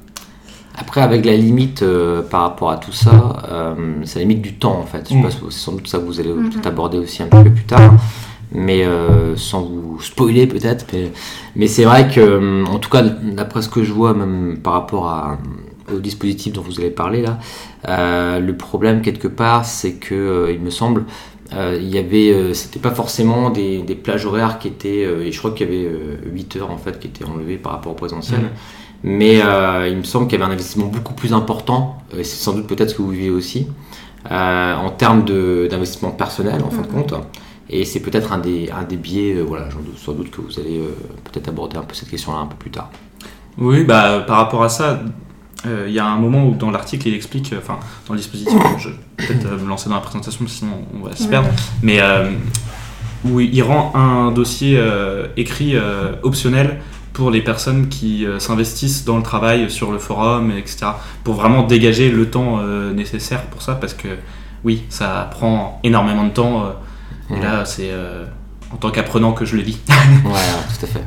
Après, 0.79 1.03
avec 1.03 1.27
la 1.27 1.37
limite 1.37 1.83
euh, 1.83 2.23
par 2.23 2.43
rapport 2.43 2.71
à 2.71 2.77
tout 2.79 2.93
ça, 2.93 3.43
euh, 3.51 3.75
c'est 4.05 4.21
la 4.21 4.23
limite 4.25 4.41
du 4.41 4.55
temps 4.55 4.79
en 4.79 4.87
fait. 4.87 5.03
Je 5.05 5.09
sais 5.11 5.15
Mm. 5.17 5.23
pas, 5.23 5.29
c'est 5.31 5.51
sans 5.59 5.73
doute 5.73 5.89
ça 5.89 5.99
que 5.99 6.05
vous 6.05 6.21
allez 6.21 6.33
Mhm. 6.33 6.49
peut-être 6.51 6.67
aborder 6.69 6.99
aussi 6.99 7.23
un 7.23 7.27
petit 7.27 7.43
peu 7.45 7.51
plus 7.51 7.65
tard, 7.65 7.95
mais 8.53 8.85
euh, 8.87 9.37
sans 9.37 9.63
vous 9.63 10.01
spoiler 10.01 10.47
peut-être. 10.47 10.87
Mais, 10.93 11.11
mais 11.57 11.67
c'est 11.67 11.85
vrai 11.85 12.09
que, 12.09 12.65
en 12.67 12.79
tout 12.79 12.89
cas, 12.89 13.03
d'après 13.03 13.61
ce 13.63 13.69
que 13.69 13.83
je 13.83 13.93
vois, 13.93 14.15
même 14.15 14.59
par 14.63 14.73
rapport 14.75 15.09
à, 15.09 15.39
au 15.93 15.99
dispositif 15.99 16.53
dont 16.55 16.63
vous 16.63 16.79
avez 16.81 16.91
parlé 16.91 17.21
là, 17.21 17.39
euh, 17.89 18.39
le 18.41 18.57
problème 18.57 19.03
quelque 19.03 19.29
part, 19.29 19.65
c'est 19.67 19.95
que, 19.95 20.49
il 20.51 20.61
me 20.61 20.71
semble, 20.71 21.05
il 21.52 21.88
y 21.88 21.99
avait, 21.99 22.54
c'était 22.54 22.78
pas 22.78 22.92
forcément 22.92 23.50
des, 23.50 23.83
plages 24.02 24.25
horaires 24.25 24.59
qui 24.59 24.69
étaient, 24.69 25.02
et 25.02 25.33
je 25.33 25.38
crois 25.38 25.50
qu'il 25.50 25.69
y 25.69 25.71
avait 25.71 25.90
8 26.26 26.57
heures 26.57 26.71
en 26.71 26.78
fait 26.78 26.99
qui 27.00 27.09
étaient 27.09 27.25
enlevées 27.25 27.57
par 27.57 27.73
rapport 27.73 27.92
au 27.92 27.97
présentiel. 27.97 28.40
Mhm. 28.40 28.49
Mais 29.02 29.40
il 29.90 29.97
me 29.97 30.04
semble 30.04 30.28
qu'il 30.28 30.38
y 30.38 30.42
avait 30.42 30.50
un 30.50 30.54
investissement 30.54 30.87
beaucoup 30.87 31.14
plus 31.14 31.33
important, 31.33 31.99
et 32.16 32.25
c'est 32.25 32.42
sans 32.42 32.52
doute 32.52 32.66
peut-être 32.66 32.90
ce 32.90 32.95
que 32.95 33.02
vous 33.02 33.11
vivez 33.11 33.30
aussi, 33.30 33.66
en 34.30 34.90
termes 34.90 35.25
d'investissement 35.25 36.12
personnel 36.12 36.62
en 36.62 36.71
fin 36.71 36.83
de 36.83 36.88
mhm. 36.88 36.92
compte. 36.92 37.14
Et 37.73 37.85
c'est 37.85 38.00
peut-être 38.00 38.33
un 38.33 38.38
des, 38.38 38.69
un 38.71 38.83
des 38.83 38.97
biais, 38.97 39.37
euh, 39.37 39.42
voilà, 39.42 39.69
sans 39.97 40.12
doute 40.12 40.30
que 40.33 40.40
vous 40.40 40.59
allez 40.59 40.78
euh, 40.78 40.90
peut-être 41.25 41.49
aborder 41.49 41.76
un 41.76 41.83
peu 41.83 41.95
cette 41.95 42.11
question-là 42.11 42.38
un 42.38 42.47
peu 42.47 42.57
plus 42.57 42.71
tard. 42.71 42.90
Oui, 43.59 43.85
bah, 43.85 44.25
par 44.26 44.38
rapport 44.38 44.64
à 44.64 44.69
ça, 44.69 45.00
euh, 45.67 45.87
il 45.88 45.93
y 45.93 45.99
a 45.99 46.07
un 46.07 46.17
moment 46.17 46.47
où 46.47 46.55
dans 46.55 46.71
l'article 46.71 47.09
il 47.09 47.14
explique, 47.14 47.55
enfin 47.57 47.79
dans 48.07 48.14
le 48.14 48.19
dispositif, 48.19 48.59
je 48.79 48.88
vais 48.88 48.95
peut-être 49.17 49.62
me 49.62 49.69
lancer 49.69 49.88
dans 49.88 49.97
la 49.97 50.00
présentation 50.00 50.47
sinon 50.47 50.85
on 50.95 51.07
va 51.07 51.14
se 51.14 51.29
perdre, 51.29 51.49
mais 51.83 52.00
où 53.25 53.40
il 53.40 53.62
rend 53.62 53.93
un 53.95 54.31
dossier 54.31 54.83
écrit 55.37 55.75
optionnel 56.23 56.81
pour 57.12 57.31
les 57.31 57.43
personnes 57.43 57.88
qui 57.88 58.25
s'investissent 58.38 59.05
dans 59.05 59.19
le 59.19 59.23
travail 59.23 59.71
sur 59.71 59.93
le 59.93 59.99
forum, 59.99 60.52
etc. 60.57 60.87
Pour 61.25 61.35
vraiment 61.35 61.64
dégager 61.64 62.11
le 62.11 62.31
temps 62.31 62.62
nécessaire 62.95 63.43
pour 63.43 63.61
ça, 63.61 63.75
parce 63.75 63.93
que 63.93 64.09
oui, 64.64 64.85
ça 64.88 65.29
prend 65.31 65.79
énormément 65.83 66.25
de 66.25 66.31
temps 66.31 66.73
et 67.37 67.40
là, 67.40 67.64
c'est 67.64 67.90
euh, 67.90 68.25
en 68.73 68.77
tant 68.77 68.91
qu'apprenant 68.91 69.33
que 69.33 69.45
je 69.45 69.57
le 69.57 69.62
lis. 69.62 69.81
voilà, 70.25 70.39
tout 70.79 70.85
à 70.85 70.89
fait. 70.89 71.03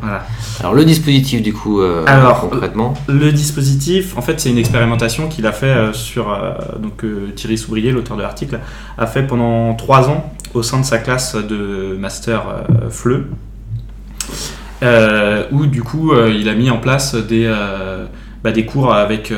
Alors, 0.60 0.74
le 0.74 0.86
dispositif, 0.86 1.42
du 1.42 1.54
coup, 1.54 1.82
euh, 1.82 2.06
concrètement 2.42 2.94
Le 3.08 3.32
dispositif, 3.32 4.18
en 4.18 4.22
fait, 4.22 4.40
c'est 4.40 4.50
une 4.50 4.58
expérimentation 4.58 5.28
qu'il 5.28 5.46
a 5.48 5.52
fait 5.52 5.68
euh, 5.68 5.94
sur. 5.94 6.38
donc, 6.80 7.06
Thierry 7.36 7.58
Soubrier, 7.58 7.92
l'auteur 7.92 8.18
de 8.18 8.22
l'article, 8.22 8.60
a 8.98 9.08
fait 9.08 9.24
pendant 9.24 9.74
trois 9.76 10.10
ans 10.10 10.34
au 10.54 10.64
sein 10.64 10.80
de 10.80 10.86
sa 10.86 10.98
classe 10.98 11.36
de 11.36 11.98
master 12.00 12.44
FLE. 12.90 13.28
où 15.52 15.66
du 15.66 15.82
coup 15.82 16.14
il 16.16 16.48
a 16.50 16.54
mis 16.54 16.70
en 16.70 16.78
place 16.78 17.16
des, 17.16 17.52
bah, 18.44 18.52
des 18.52 18.66
cours 18.66 18.94
avec 18.94 19.32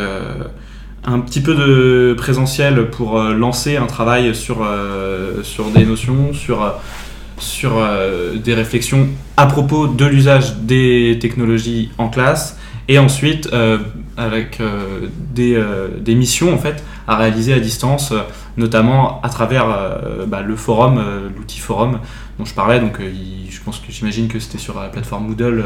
un 1.06 1.20
petit 1.20 1.42
peu 1.42 1.54
de 1.54 2.16
présentiel 2.18 2.90
pour 2.90 3.20
euh, 3.20 3.34
lancer 3.34 3.78
un 3.78 3.86
travail 3.86 4.34
sur, 4.34 4.64
euh, 4.64 5.44
sur 5.44 5.70
des 5.70 5.86
notions, 5.86 6.34
sur, 6.34 6.74
euh, 7.38 8.34
sur 8.34 8.40
des 8.40 8.54
réflexions 8.54 9.10
à 9.38 9.46
propos 9.46 9.88
de 9.88 10.06
l'usage 10.06 10.58
des 10.58 11.18
technologies 11.20 11.90
en 11.98 12.10
classe, 12.10 12.58
et 12.88 13.00
ensuite 13.00 13.50
avec 14.16 14.62
des, 15.34 15.60
des, 16.00 16.14
missions 16.14 16.54
en 16.54 16.58
fait 16.60 16.84
à 17.08 17.18
réaliser 17.18 17.52
à 17.52 17.60
distance, 17.60 18.14
notamment 18.58 19.20
à 19.24 19.30
travers 19.30 19.66
bah, 20.28 20.42
le 20.42 20.56
forum, 20.56 21.04
l'outil 21.36 21.60
forum 21.60 22.00
dont 22.38 22.46
je 22.46 22.54
parlais. 22.54 22.80
Donc, 22.80 23.00
je 23.02 23.60
pense 23.62 23.80
que 23.80 23.92
j'imagine 23.92 24.28
que 24.28 24.38
c'était 24.38 24.60
sur 24.60 24.80
la 24.80 24.90
plateforme 24.90 25.26
Moodle 25.26 25.64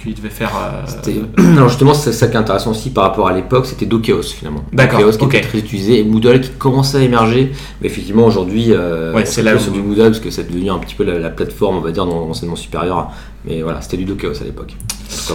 qu'il 0.00 0.14
devait 0.14 0.30
faire. 0.30 0.50
Euh, 0.56 1.22
Alors 1.56 1.68
justement, 1.68 1.94
c'est 1.94 2.12
ça 2.12 2.28
qui 2.28 2.34
est 2.34 2.38
intéressant 2.38 2.70
aussi 2.70 2.90
par 2.90 3.04
rapport 3.04 3.28
à 3.28 3.32
l'époque, 3.32 3.66
c'était 3.66 3.86
Dokeos 3.86 4.22
finalement. 4.22 4.64
D'accord. 4.72 5.00
Dokeos 5.00 5.18
qui 5.18 5.24
était 5.24 5.40
très 5.40 5.58
utilisé 5.58 5.98
et 5.98 6.04
Moodle 6.04 6.40
qui 6.40 6.50
commençait 6.50 6.98
à 6.98 7.02
émerger. 7.02 7.52
Mais 7.80 7.88
effectivement, 7.88 8.26
aujourd'hui, 8.26 8.72
euh, 8.72 9.24
c'est 9.24 9.42
là 9.42 9.58
sur 9.58 9.72
du 9.72 9.82
Moodle 9.82 10.02
parce 10.02 10.20
que 10.20 10.30
c'est 10.30 10.44
devenu 10.44 10.70
un 10.70 10.78
petit 10.78 10.94
peu 10.94 11.04
la, 11.04 11.30
plateforme, 11.30 11.76
on 11.76 11.80
va 11.80 11.92
dire, 11.92 12.06
dans 12.06 12.26
l'enseignement 12.26 12.56
supérieur. 12.56 13.10
Mais 13.44 13.62
voilà, 13.62 13.80
c'était 13.80 13.96
du 13.96 14.04
Dokeos 14.04 14.40
à 14.40 14.44
l'époque. 14.44 14.74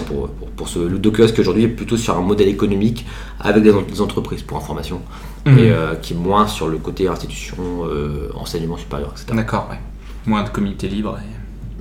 Pour, 0.07 0.29
pour, 0.29 0.69
ce, 0.69 0.79
le 0.79 0.97
Dokeos 0.99 1.27
qui 1.27 1.41
aujourd'hui 1.41 1.63
est 1.63 1.69
plutôt 1.69 1.97
sur 1.97 2.17
un 2.17 2.21
modèle 2.21 2.47
économique 2.47 3.05
avec 3.39 3.63
des, 3.63 4.01
entreprises 4.01 4.41
pour 4.41 4.57
information 4.57 5.01
mhm. 5.45 5.57
et 5.57 5.71
euh, 5.71 5.95
qui 5.95 6.13
est 6.13 6.17
moins 6.17 6.47
sur 6.47 6.67
le 6.67 6.77
côté 6.77 7.07
institution, 7.07 7.55
euh, 7.85 8.29
enseignement 8.35 8.77
supérieur, 8.77 9.11
etc. 9.11 9.27
D'accord, 9.33 9.67
ouais. 9.69 9.79
Moins 10.25 10.43
de 10.43 10.49
comité 10.49 10.87
libre. 10.87 11.17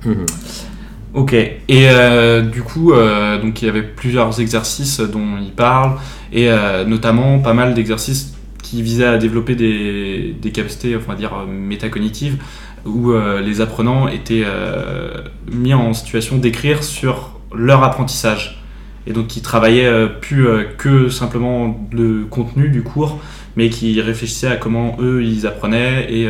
Et... 0.05 0.09
Mhm. 0.09 0.25
Ok. 1.15 1.31
Et 1.31 1.59
euh, 1.69 2.41
du 2.41 2.61
coup, 2.61 2.91
euh, 2.91 3.41
donc 3.41 3.61
il 3.61 3.65
y 3.65 3.69
avait 3.69 3.83
plusieurs 3.83 4.41
exercices 4.41 4.99
dont 4.99 5.37
il 5.41 5.53
parle, 5.53 5.93
et 6.33 6.49
euh, 6.49 6.83
notamment 6.83 7.39
pas 7.39 7.53
mal 7.53 7.73
d'exercices 7.73 8.35
qui 8.61 8.81
visaient 8.81 9.05
à 9.05 9.17
développer 9.17 9.55
des, 9.55 10.35
des 10.39 10.51
capacités, 10.51 10.93
enfin 10.97 11.15
dire 11.15 11.31
métacognitives, 11.47 12.37
où 12.85 13.13
les 13.13 13.61
apprenants 13.61 14.07
étaient 14.07 14.43
mis 15.51 15.73
en 15.73 15.93
situation 15.93 16.37
d'écrire 16.37 16.83
sur 16.83 17.39
leur 17.55 17.83
apprentissage. 17.83 18.63
Et 19.07 19.13
donc 19.13 19.27
qui 19.27 19.41
travaillaient 19.41 20.09
plus 20.19 20.47
que 20.77 21.09
simplement 21.09 21.87
le 21.91 22.25
contenu 22.25 22.69
du 22.69 22.81
cours, 22.81 23.19
mais 23.55 23.69
qui 23.69 23.99
réfléchissaient 24.01 24.47
à 24.47 24.55
comment 24.55 24.97
eux 24.99 25.23
ils 25.23 25.45
apprenaient 25.45 26.11
et, 26.11 26.27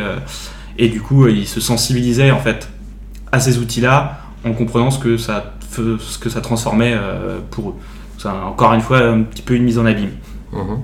et 0.78 0.88
du 0.88 1.00
coup 1.00 1.26
ils 1.28 1.48
se 1.48 1.60
sensibilisaient 1.60 2.30
en 2.30 2.40
fait 2.40 2.68
à 3.32 3.40
ces 3.40 3.58
outils-là 3.58 4.25
en 4.46 4.52
comprenant 4.52 4.90
ce 4.90 4.98
que 4.98 5.16
ça, 5.16 5.54
ce 5.70 6.18
que 6.18 6.30
ça 6.30 6.40
transformait 6.40 6.94
euh, 6.94 7.38
pour 7.50 7.70
eux. 7.70 7.74
C'est 8.18 8.28
encore 8.28 8.72
une 8.72 8.80
fois 8.80 8.98
un 8.98 9.22
petit 9.22 9.42
peu 9.42 9.54
une 9.54 9.64
mise 9.64 9.78
en 9.78 9.86
abîme. 9.86 10.12
Mhm. 10.52 10.78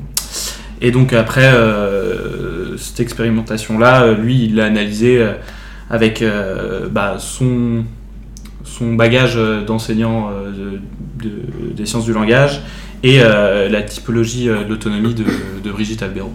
Et 0.81 0.90
donc 0.90 1.12
après 1.12 1.46
euh, 1.46 2.77
cette 2.77 3.01
expérimentation-là, 3.01 4.12
lui, 4.12 4.44
il 4.44 4.57
l'a 4.57 4.66
analysé 4.66 5.18
euh, 5.18 5.35
avec 5.90 6.25
bah, 6.90 7.16
son, 7.18 7.85
son 8.64 8.94
bagage 8.94 9.38
d'enseignant 9.66 10.31
des 11.22 11.85
sciences 11.85 12.07
du 12.07 12.14
langage 12.14 12.62
et 13.03 13.18
la 13.18 13.83
typologie 13.83 14.46
de 14.46 14.64
l'autonomie 14.66 15.12
de, 15.12 15.70
Brigitte 15.70 16.03
Albero. 16.03 16.33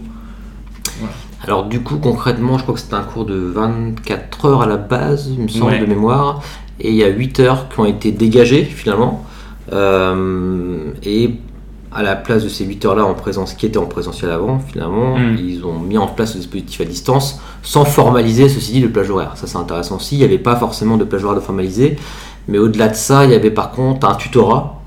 Alors 1.43 1.65
du 1.65 1.81
coup 1.81 1.97
concrètement 1.97 2.59
je 2.59 2.63
crois 2.63 2.75
que 2.75 2.81
c'était 2.81 2.95
un 2.95 3.03
cours 3.03 3.25
de 3.25 3.35
24 3.35 4.45
heures 4.45 4.61
à 4.61 4.67
la 4.67 4.77
base, 4.77 5.27
il 5.27 5.39
me 5.39 5.47
semble 5.47 5.79
de 5.79 5.85
mémoire, 5.87 6.43
et 6.79 6.89
il 6.89 6.95
y 6.95 7.03
a 7.03 7.07
8 7.07 7.39
heures 7.39 7.69
qui 7.69 7.79
ont 7.79 7.85
été 7.85 8.11
dégagées 8.11 8.63
finalement. 8.63 9.25
Euh, 9.73 10.91
et 11.03 11.31
à 11.91 12.03
la 12.03 12.15
place 12.15 12.43
de 12.43 12.49
ces 12.49 12.65
8 12.65 12.85
heures-là 12.85 13.05
en 13.05 13.13
présence, 13.13 13.53
qui 13.53 13.65
étaient 13.65 13.77
en 13.77 13.85
présentiel 13.85 14.29
avant, 14.29 14.59
finalement, 14.59 15.17
hmm. 15.17 15.37
ils 15.39 15.65
ont 15.65 15.79
mis 15.79 15.97
en 15.97 16.07
place 16.07 16.35
le 16.35 16.41
dispositif 16.41 16.81
à 16.81 16.85
distance 16.85 17.41
sans 17.63 17.85
formaliser, 17.85 18.49
ceci 18.49 18.73
dit, 18.73 18.79
le 18.81 18.89
plage 18.89 19.09
horaire. 19.09 19.31
Ça, 19.35 19.47
c'est 19.47 19.57
intéressant 19.57 19.95
aussi. 19.95 20.15
Il 20.15 20.19
n'y 20.19 20.25
avait 20.25 20.37
pas 20.37 20.55
forcément 20.55 20.97
de 20.97 21.03
plage 21.03 21.23
horaire 21.23 21.39
de 21.39 21.43
formaliser, 21.43 21.97
mais 22.47 22.57
au-delà 22.57 22.89
de 22.89 22.95
ça, 22.95 23.25
il 23.25 23.31
y 23.31 23.35
avait 23.35 23.51
par 23.51 23.71
contre 23.71 24.07
un 24.07 24.15
tutorat 24.15 24.81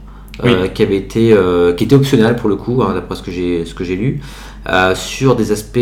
euh, 0.44 0.68
qui 0.68 0.82
avait 0.82 0.96
été, 0.96 1.32
euh, 1.32 1.74
qui 1.74 1.84
était 1.84 1.96
optionnel 1.96 2.36
pour 2.36 2.48
le 2.48 2.56
coup, 2.56 2.82
hein, 2.82 2.92
d'après 2.94 3.16
ce 3.16 3.22
que 3.22 3.30
j'ai, 3.30 3.64
ce 3.64 3.74
que 3.74 3.84
j'ai 3.84 3.96
lu, 3.96 4.20
sur 4.94 5.36
des 5.36 5.52
aspects 5.52 5.78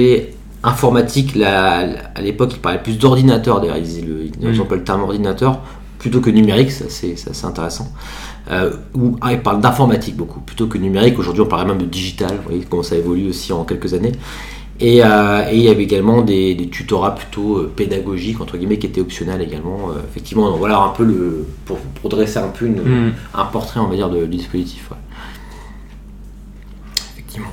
informatiques. 0.63 1.37
à 1.43 2.21
l'époque, 2.21 2.53
il 2.55 2.59
parlait 2.61 2.83
plus 2.83 2.99
d'ordinateur. 2.99 3.61
D'ailleurs, 3.61 3.77
ils, 3.77 3.99
ils, 3.99 4.33
hmm. 4.41 4.65
le 4.71 4.85
terme 4.85 5.03
ordinateur 5.03 5.61
plutôt 5.99 6.21
que 6.21 6.31
numérique, 6.31 6.71
c'est 6.71 7.15
assez 7.29 7.45
intéressant. 7.45 7.93
Euh, 8.51 8.73
où, 8.95 9.17
ah, 9.21 9.33
il 9.33 9.41
parle 9.41 9.61
d'informatique 9.61 10.17
beaucoup, 10.17 10.41
plutôt 10.41 10.67
que 10.67 10.79
numérique. 10.79 11.19
Aujourd'hui, 11.19 11.43
on 11.43 11.47
parle 11.47 11.67
même 11.69 11.79
de 11.79 11.85
digital, 11.85 12.31
vous 12.37 12.43
voyez 12.45 12.65
comment 12.69 12.83
ça 12.83 12.97
évolue 12.97 13.29
aussi 13.29 13.53
en 13.53 13.65
quelques 13.65 13.95
années. 13.95 14.13
Et, 14.81 15.05
euh, 15.05 15.45
il 15.53 15.61
y 15.61 15.69
avait 15.69 15.83
également 15.83 16.23
des, 16.23 16.69
tutorats 16.71 17.15
plutôt 17.15 17.59
euh, 17.59 17.73
pédagogiques, 17.75 18.41
entre 18.41 18.57
guillemets, 18.57 18.79
qui 18.79 18.87
étaient 18.87 19.01
optionnels 19.01 19.43
également. 19.43 19.91
effectivement, 20.09 20.57
voilà 20.57 20.79
un 20.79 20.91
peu 20.91 21.05
le, 21.05 21.47
pour, 21.67 22.09
dresser 22.09 22.39
un 22.39 22.49
peu 22.49 22.67
hmm. 22.67 23.13
un 23.35 23.45
portrait, 23.47 23.81
on 23.81 23.89
va 23.89 23.97
dire, 23.97 24.09
de, 24.09 24.25
du 24.25 24.37
dispositif. 24.37 24.91
Effectivement. 27.13 27.49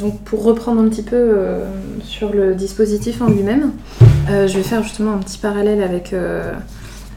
donc 0.00 0.20
pour 0.24 0.42
reprendre 0.42 0.82
un 0.82 0.88
petit 0.88 1.02
peu 1.02 1.36
sur 2.02 2.32
le 2.32 2.54
dispositif 2.54 3.22
en 3.22 3.28
lui-même, 3.28 3.70
je 4.28 4.52
vais 4.54 4.62
faire 4.62 4.82
justement 4.82 5.12
un 5.12 5.18
petit 5.18 5.38
parallèle 5.38 5.82
avec 5.82 6.12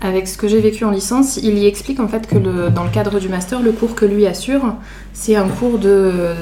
avec 0.01 0.27
ce 0.27 0.37
que 0.37 0.47
j'ai 0.47 0.59
vécu 0.59 0.85
en 0.85 0.91
licence, 0.91 1.37
il 1.37 1.57
y 1.57 1.65
explique 1.65 1.99
en 1.99 2.07
fait 2.07 2.27
que 2.27 2.37
dans 2.69 2.83
le 2.83 2.89
cadre 2.89 3.19
du 3.19 3.29
master, 3.29 3.61
le 3.61 3.71
cours 3.71 3.95
que 3.95 4.05
lui 4.05 4.27
assure, 4.27 4.75
c'est 5.13 5.35
un 5.35 5.47
cours 5.47 5.79
de, 5.79 6.33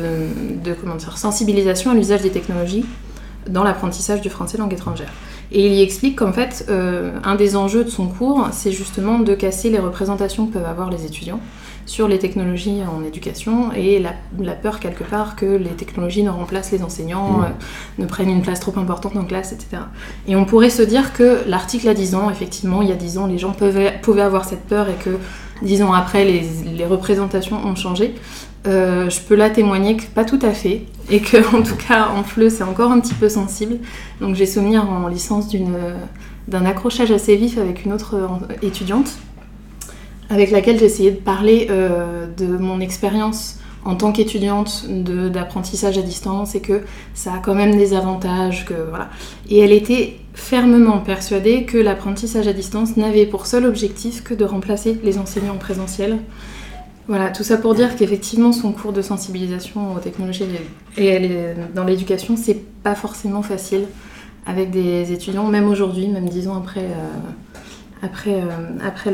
comment 0.81 0.95
dire, 0.95 1.17
sensibilisation 1.17 1.91
à 1.91 1.93
l'usage 1.93 2.21
des 2.21 2.31
technologies 2.31 2.85
dans 3.49 3.63
l'apprentissage 3.63 4.21
du 4.21 4.29
français 4.29 4.57
langue 4.57 4.73
étrangère. 4.73 5.11
Et 5.51 5.67
il 5.67 5.73
y 5.73 5.81
explique 5.83 6.17
qu'en 6.17 6.33
fait, 6.33 6.65
euh, 6.69 7.11
un 7.23 7.35
des 7.35 7.55
enjeux 7.55 7.83
de 7.83 7.89
son 7.89 8.07
cours, 8.07 8.49
c'est 8.51 8.71
justement 8.71 9.19
de 9.19 9.35
casser 9.35 9.69
les 9.69 9.79
représentations 9.79 10.47
que 10.47 10.53
peuvent 10.53 10.65
avoir 10.65 10.89
les 10.89 11.05
étudiants 11.05 11.39
sur 11.85 12.07
les 12.07 12.17
technologies 12.17 12.81
en 12.83 13.03
éducation 13.03 13.71
et 13.73 13.99
la, 13.99 14.53
peur 14.53 14.79
quelque 14.79 15.03
part 15.03 15.35
que 15.35 15.45
les 15.45 15.69
technologies 15.69 16.23
ne 16.23 16.29
remplacent 16.29 16.71
les 16.71 16.81
enseignants, 16.81 17.39
mmh. 17.39 17.43
euh, 17.43 17.47
ne 17.99 18.05
prennent 18.05 18.29
une 18.29 18.41
place 18.41 18.59
trop 18.59 18.77
importante 18.77 19.15
en 19.15 19.23
classe, 19.23 19.53
etc. 19.53 19.83
Et 20.27 20.35
on 20.35 20.45
pourrait 20.45 20.69
se 20.69 20.81
dire 20.81 21.13
que 21.13 21.41
l'article 21.47 21.87
a 21.89 21.93
10 21.93 22.15
ans, 22.15 22.29
effectivement, 22.29 22.81
il 22.81 22.89
y 22.89 22.91
a 22.91 22.95
10 22.95 23.17
ans, 23.19 23.27
les 23.27 23.37
gens 23.37 23.51
pouvaient 23.51 24.21
avoir 24.21 24.45
cette 24.45 24.65
peur 24.65 24.89
et 24.89 24.95
que 24.95 25.17
10 25.61 25.83
ans 25.83 25.93
après, 25.93 26.25
les, 26.25 26.85
représentations 26.85 27.57
ont 27.65 27.75
changé. 27.75 28.15
Euh, 28.67 29.09
je 29.09 29.19
peux 29.19 29.35
là 29.35 29.51
témoigner 29.51 29.95
que 29.95 30.03
pas 30.03 30.25
tout 30.25 30.39
à 30.41 30.51
fait, 30.51 30.85
et 31.09 31.19
que 31.19 31.37
en 31.55 31.61
tout 31.61 31.75
cas 31.75 32.09
en 32.09 32.23
FLE 32.23 32.49
c'est 32.49 32.63
encore 32.63 32.91
un 32.91 32.99
petit 32.99 33.13
peu 33.13 33.29
sensible. 33.29 33.77
Donc 34.21 34.35
j'ai 34.35 34.47
souvenir 34.47 34.89
en 34.89 35.07
licence 35.07 35.47
d'un 36.47 36.65
accrochage 36.65 37.11
assez 37.11 37.35
vif 37.35 37.59
avec 37.59 37.85
une 37.85 37.93
autre 37.93 38.15
euh, 38.15 38.55
étudiante 38.63 39.11
avec 40.35 40.51
laquelle 40.51 40.83
essayé 40.83 41.11
de 41.11 41.15
parler 41.15 41.67
euh, 41.69 42.27
de 42.27 42.45
mon 42.45 42.81
expérience 42.81 43.57
en 43.85 43.95
tant 43.95 44.11
qu'étudiante 44.11 44.85
d'apprentissage 45.31 45.97
à 45.97 46.01
distance 46.01 46.55
et 46.55 46.59
que 46.59 46.81
ça 47.13 47.35
a 47.35 47.37
quand 47.37 47.55
même 47.55 47.77
des 47.77 47.93
avantages. 47.93 48.65
Que, 48.65 48.73
voilà. 48.89 49.09
Et 49.49 49.59
elle 49.59 49.71
était 49.71 50.17
fermement 50.33 50.99
persuadée 50.99 51.63
que 51.63 51.77
l'apprentissage 51.77 52.49
à 52.49 52.53
distance 52.53 52.97
n'avait 52.97 53.25
pour 53.25 53.45
seul 53.45 53.65
objectif 53.65 54.23
que 54.23 54.33
de 54.33 54.43
remplacer 54.43 54.99
les 55.03 55.17
enseignants 55.17 55.53
en 55.53 55.57
présentiel. 55.57 56.17
Voilà, 57.07 57.29
tout 57.29 57.43
ça 57.43 57.55
pour 57.55 57.75
dire 57.75 57.95
qu'effectivement 57.95 58.51
son 58.51 58.73
cours 58.73 58.91
de 58.91 59.03
sensibilisation 59.03 59.93
aux 59.93 59.99
technologies 59.99 60.45
et 60.97 61.29
dans 61.73 61.85
l'éducation, 61.85 62.35
c'est 62.35 62.59
pas 62.83 62.95
forcément 62.95 63.43
facile 63.43 63.85
avec 64.45 64.71
des 64.71 65.11
étudiants, 65.11 65.47
même 65.47 65.69
aujourd'hui, 65.69 66.07
même 66.07 66.27
dix 66.27 66.47
ans 66.47 66.57
après, 66.57 66.81
euh, 66.81 67.59
après, 68.05 68.35
euh, 68.35 68.85
après 68.85 69.11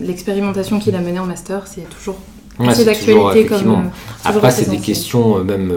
l'expérimentation 0.00 0.78
qu'il 0.78 0.94
a 0.94 1.00
menée 1.00 1.18
en 1.18 1.26
master, 1.26 1.66
c'est 1.66 1.88
toujours 1.88 2.18
assez 2.58 2.84
d'actualité 2.84 3.46
comme. 3.46 3.70
Euh, 3.70 3.88
après, 4.24 4.50
c'est 4.50 4.68
des 4.68 4.78
questions 4.78 5.42
même 5.42 5.72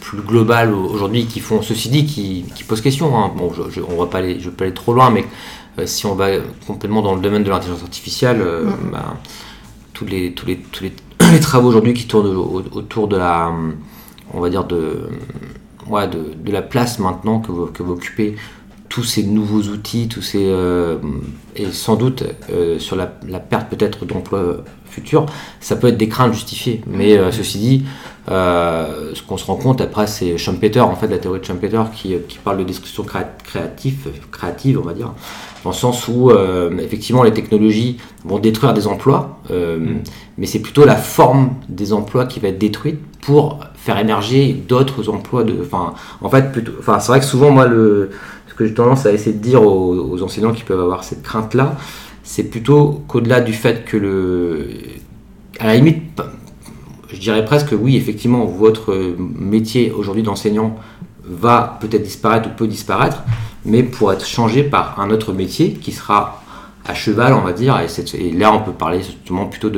plus 0.00 0.20
globales 0.20 0.74
aujourd'hui 0.74 1.26
qui 1.26 1.40
font, 1.40 1.62
ceci 1.62 1.88
dit, 1.88 2.04
qui, 2.06 2.44
qui 2.54 2.64
posent 2.64 2.80
question. 2.80 3.16
Hein. 3.16 3.32
Bon, 3.36 3.52
je, 3.52 3.80
on 3.80 3.96
va 3.96 4.06
pas 4.06 4.18
aller, 4.18 4.38
je 4.40 4.50
vais 4.50 4.56
pas 4.56 4.64
aller 4.64 4.74
trop 4.74 4.92
loin, 4.92 5.10
mais 5.10 5.24
si 5.86 6.04
on 6.06 6.14
va 6.14 6.28
complètement 6.66 7.00
dans 7.00 7.14
le 7.14 7.20
domaine 7.20 7.42
de 7.42 7.50
l'intelligence 7.50 7.82
artificielle, 7.82 8.44
bah, 8.92 9.16
tous 9.94 10.04
les, 10.04 10.32
tous 10.32 10.46
les, 10.46 10.56
tous 10.56 10.84
les, 10.84 10.92
les 11.32 11.40
travaux 11.40 11.68
aujourd'hui 11.68 11.94
qui 11.94 12.06
tournent 12.06 12.36
autour 12.72 13.08
de 13.08 13.16
la, 13.16 13.52
on 14.34 14.40
va 14.40 14.50
dire 14.50 14.64
de 14.64 15.08
ouais, 15.88 16.08
de, 16.08 16.34
de, 16.34 16.52
la 16.52 16.62
place 16.62 16.98
maintenant 16.98 17.40
que 17.40 17.52
vous, 17.52 17.66
que 17.66 17.82
vous, 17.82 17.92
occupez 17.92 18.36
tous 18.90 19.04
ces 19.04 19.22
nouveaux 19.22 19.62
outils, 19.72 20.08
tous 20.08 20.20
ces 20.20 20.46
euh, 20.46 20.98
et 21.54 21.66
sans 21.70 21.94
doute 21.94 22.24
euh, 22.52 22.78
sur 22.80 22.96
la, 22.96 23.12
la 23.26 23.38
perte 23.38 23.70
peut-être 23.70 24.04
d'emplois 24.04 24.64
futurs, 24.84 25.26
ça 25.60 25.76
peut 25.76 25.86
être 25.86 25.96
des 25.96 26.08
craintes 26.08 26.34
justifiées. 26.34 26.82
Mais 26.88 27.16
euh, 27.16 27.30
ceci 27.30 27.58
dit, 27.58 27.84
ce 28.26 29.22
qu'on 29.22 29.36
se 29.36 29.46
rend 29.46 29.54
compte 29.54 29.80
après, 29.80 30.08
c'est 30.08 30.36
Schumpeter, 30.36 30.80
en 30.80 30.96
fait, 30.96 31.06
la 31.06 31.18
théorie 31.18 31.38
de 31.38 31.44
Schumpeter 31.44 31.82
qui, 31.94 32.16
qui 32.28 32.38
parle 32.38 32.58
de 32.58 32.64
destruction 32.64 33.04
créative, 33.04 34.08
créative, 34.32 34.80
on 34.80 34.84
va 34.84 34.92
dire, 34.92 35.12
dans 35.62 35.70
le 35.70 35.76
sens 35.76 36.08
où 36.08 36.30
effectivement 36.80 37.22
les 37.22 37.32
technologies 37.32 37.98
vont 38.24 38.38
détruire 38.38 38.72
des 38.72 38.86
emplois, 38.86 39.40
mais 40.38 40.46
c'est 40.46 40.60
plutôt 40.60 40.84
la 40.84 40.96
forme 40.96 41.54
des 41.68 41.92
emplois 41.92 42.26
qui 42.26 42.38
va 42.38 42.48
être 42.48 42.58
détruite 42.58 43.00
pour 43.20 43.60
faire 43.74 43.98
émerger 43.98 44.52
d'autres 44.52 45.08
emplois 45.08 45.44
de 45.44 45.54
enfin 45.62 45.94
en 46.20 46.28
fait 46.28 46.52
plutôt 46.52 46.72
enfin 46.78 47.00
c'est 47.00 47.08
vrai 47.08 47.20
que 47.20 47.26
souvent 47.26 47.50
moi 47.50 47.66
le 47.66 48.10
que 48.60 48.66
j'ai 48.66 48.74
tendance 48.74 49.06
à 49.06 49.12
essayer 49.12 49.32
de 49.32 49.42
dire 49.42 49.62
aux, 49.62 50.22
enseignants 50.22 50.52
qui 50.52 50.64
peuvent 50.64 50.80
avoir 50.80 51.02
cette 51.02 51.22
crainte 51.22 51.54
là 51.54 51.76
c'est 52.22 52.44
plutôt 52.44 53.02
qu'au-delà 53.08 53.40
du 53.40 53.54
fait 53.54 53.86
que 53.86 53.96
le 53.96 54.68
à 55.58 55.66
la 55.66 55.76
limite 55.76 56.20
je 57.10 57.18
dirais 57.18 57.42
presque 57.42 57.72
oui 57.72 57.96
effectivement 57.96 58.44
votre 58.44 59.14
métier 59.18 59.92
aujourd'hui 59.92 60.22
d'enseignant 60.22 60.76
va 61.24 61.78
peut-être 61.80 62.02
disparaître 62.02 62.50
ou 62.50 62.52
peut 62.52 62.66
disparaître 62.66 63.22
mais 63.64 63.82
pour 63.82 64.12
être 64.12 64.26
changé 64.26 64.62
par 64.62 65.00
un 65.00 65.10
autre 65.10 65.32
métier 65.32 65.72
qui 65.72 65.92
sera 65.92 66.42
à 66.86 66.94
cheval, 66.94 67.34
on 67.34 67.42
va 67.42 67.52
dire. 67.52 67.78
Et, 68.14 68.30
là, 68.32 68.52
on 68.52 68.60
peut 68.60 68.72
parler 68.72 69.02
justement 69.02 69.46
plutôt 69.46 69.70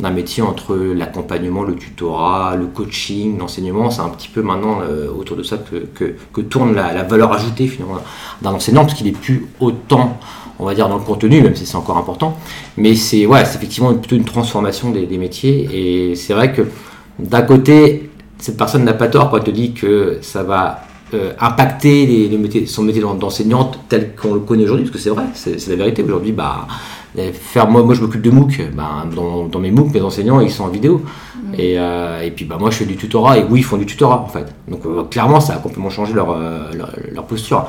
d'un 0.00 0.10
métier 0.10 0.42
entre 0.42 0.74
l'accompagnement, 0.74 1.62
le 1.62 1.74
tutorat, 1.74 2.56
le 2.56 2.66
coaching, 2.66 3.38
l'enseignement. 3.38 3.90
C'est 3.90 4.00
un 4.00 4.08
petit 4.08 4.28
peu 4.28 4.42
maintenant 4.42 4.80
euh, 4.82 5.08
autour 5.10 5.36
de 5.36 5.42
ça 5.42 5.58
que, 5.58 6.40
tourne 6.42 6.74
la, 6.74 7.02
valeur 7.02 7.32
ajoutée 7.32 7.66
finalement 7.66 7.98
d'un 8.42 8.52
enseignant, 8.52 8.84
parce 8.84 8.94
qu'il 8.94 9.06
n'est 9.06 9.12
plus 9.12 9.46
autant, 9.60 10.18
on 10.58 10.64
va 10.64 10.74
dire, 10.74 10.88
dans 10.88 10.96
le 10.96 11.04
contenu, 11.04 11.42
même 11.42 11.54
si 11.54 11.66
c'est 11.66 11.76
encore 11.76 11.98
important. 11.98 12.38
Mais 12.76 12.94
c'est 12.94 13.26
ouais, 13.26 13.42
effectivement 13.42 13.92
plutôt 13.94 14.16
une 14.16 14.24
transformation 14.24 14.90
des, 14.90 15.06
des 15.06 15.18
métiers. 15.18 15.68
Et 15.72 16.14
c'est 16.14 16.34
vrai 16.34 16.52
que 16.52 16.62
d'un 17.18 17.42
côté, 17.42 18.10
cette 18.38 18.56
personne 18.56 18.84
n'a 18.84 18.94
pas 18.94 19.08
tort 19.08 19.30
quand 19.30 19.38
elle 19.38 19.44
te 19.44 19.50
dit 19.50 19.72
que 19.72 20.18
ça 20.22 20.42
va 20.42 20.80
euh, 21.14 21.34
impacter 21.38 22.04
les, 22.04 22.66
son 22.66 22.82
métier 22.82 23.00
d'enseignante 23.00 23.78
tel 23.88 24.16
qu'on 24.16 24.34
le 24.34 24.40
connaît 24.40 24.64
aujourd'hui, 24.64 24.86
parce 24.86 24.96
que 24.96 25.00
c'est 25.00 25.10
vrai, 25.10 25.22
c'est 25.34 25.68
la 25.68 25.76
vérité. 25.76 26.02
Aujourd'hui, 26.02 26.32
bah, 26.32 26.66
faire, 27.32 27.68
moi, 27.70 27.84
moi 27.84 27.94
je 27.94 28.00
m'occupe 28.00 28.22
de 28.22 28.30
MOOC, 28.30 28.72
bah, 28.74 29.06
dans, 29.14 29.58
mes 29.60 29.70
MOOC, 29.70 29.94
mes 29.94 30.00
enseignants, 30.00 30.40
ils 30.40 30.50
sont 30.50 30.64
en 30.64 30.68
vidéo. 30.68 31.02
Mm. 31.36 31.54
Et, 31.58 31.78
euh, 31.78 32.22
et, 32.22 32.32
puis 32.32 32.44
bah, 32.44 32.56
moi, 32.58 32.70
je 32.70 32.78
fais 32.78 32.86
du 32.86 32.96
tutorat, 32.96 33.38
et 33.38 33.44
oui, 33.48 33.60
ils 33.60 33.64
font 33.64 33.76
du 33.76 33.86
tutorat, 33.86 34.20
en 34.20 34.26
fait. 34.26 34.46
Donc 34.66 34.84
euh, 34.84 35.04
clairement, 35.04 35.38
ça 35.38 35.54
a 35.54 35.56
complètement 35.58 35.90
changé 35.90 36.12
leur, 36.12 36.36
leur, 36.74 37.24
posture. 37.24 37.66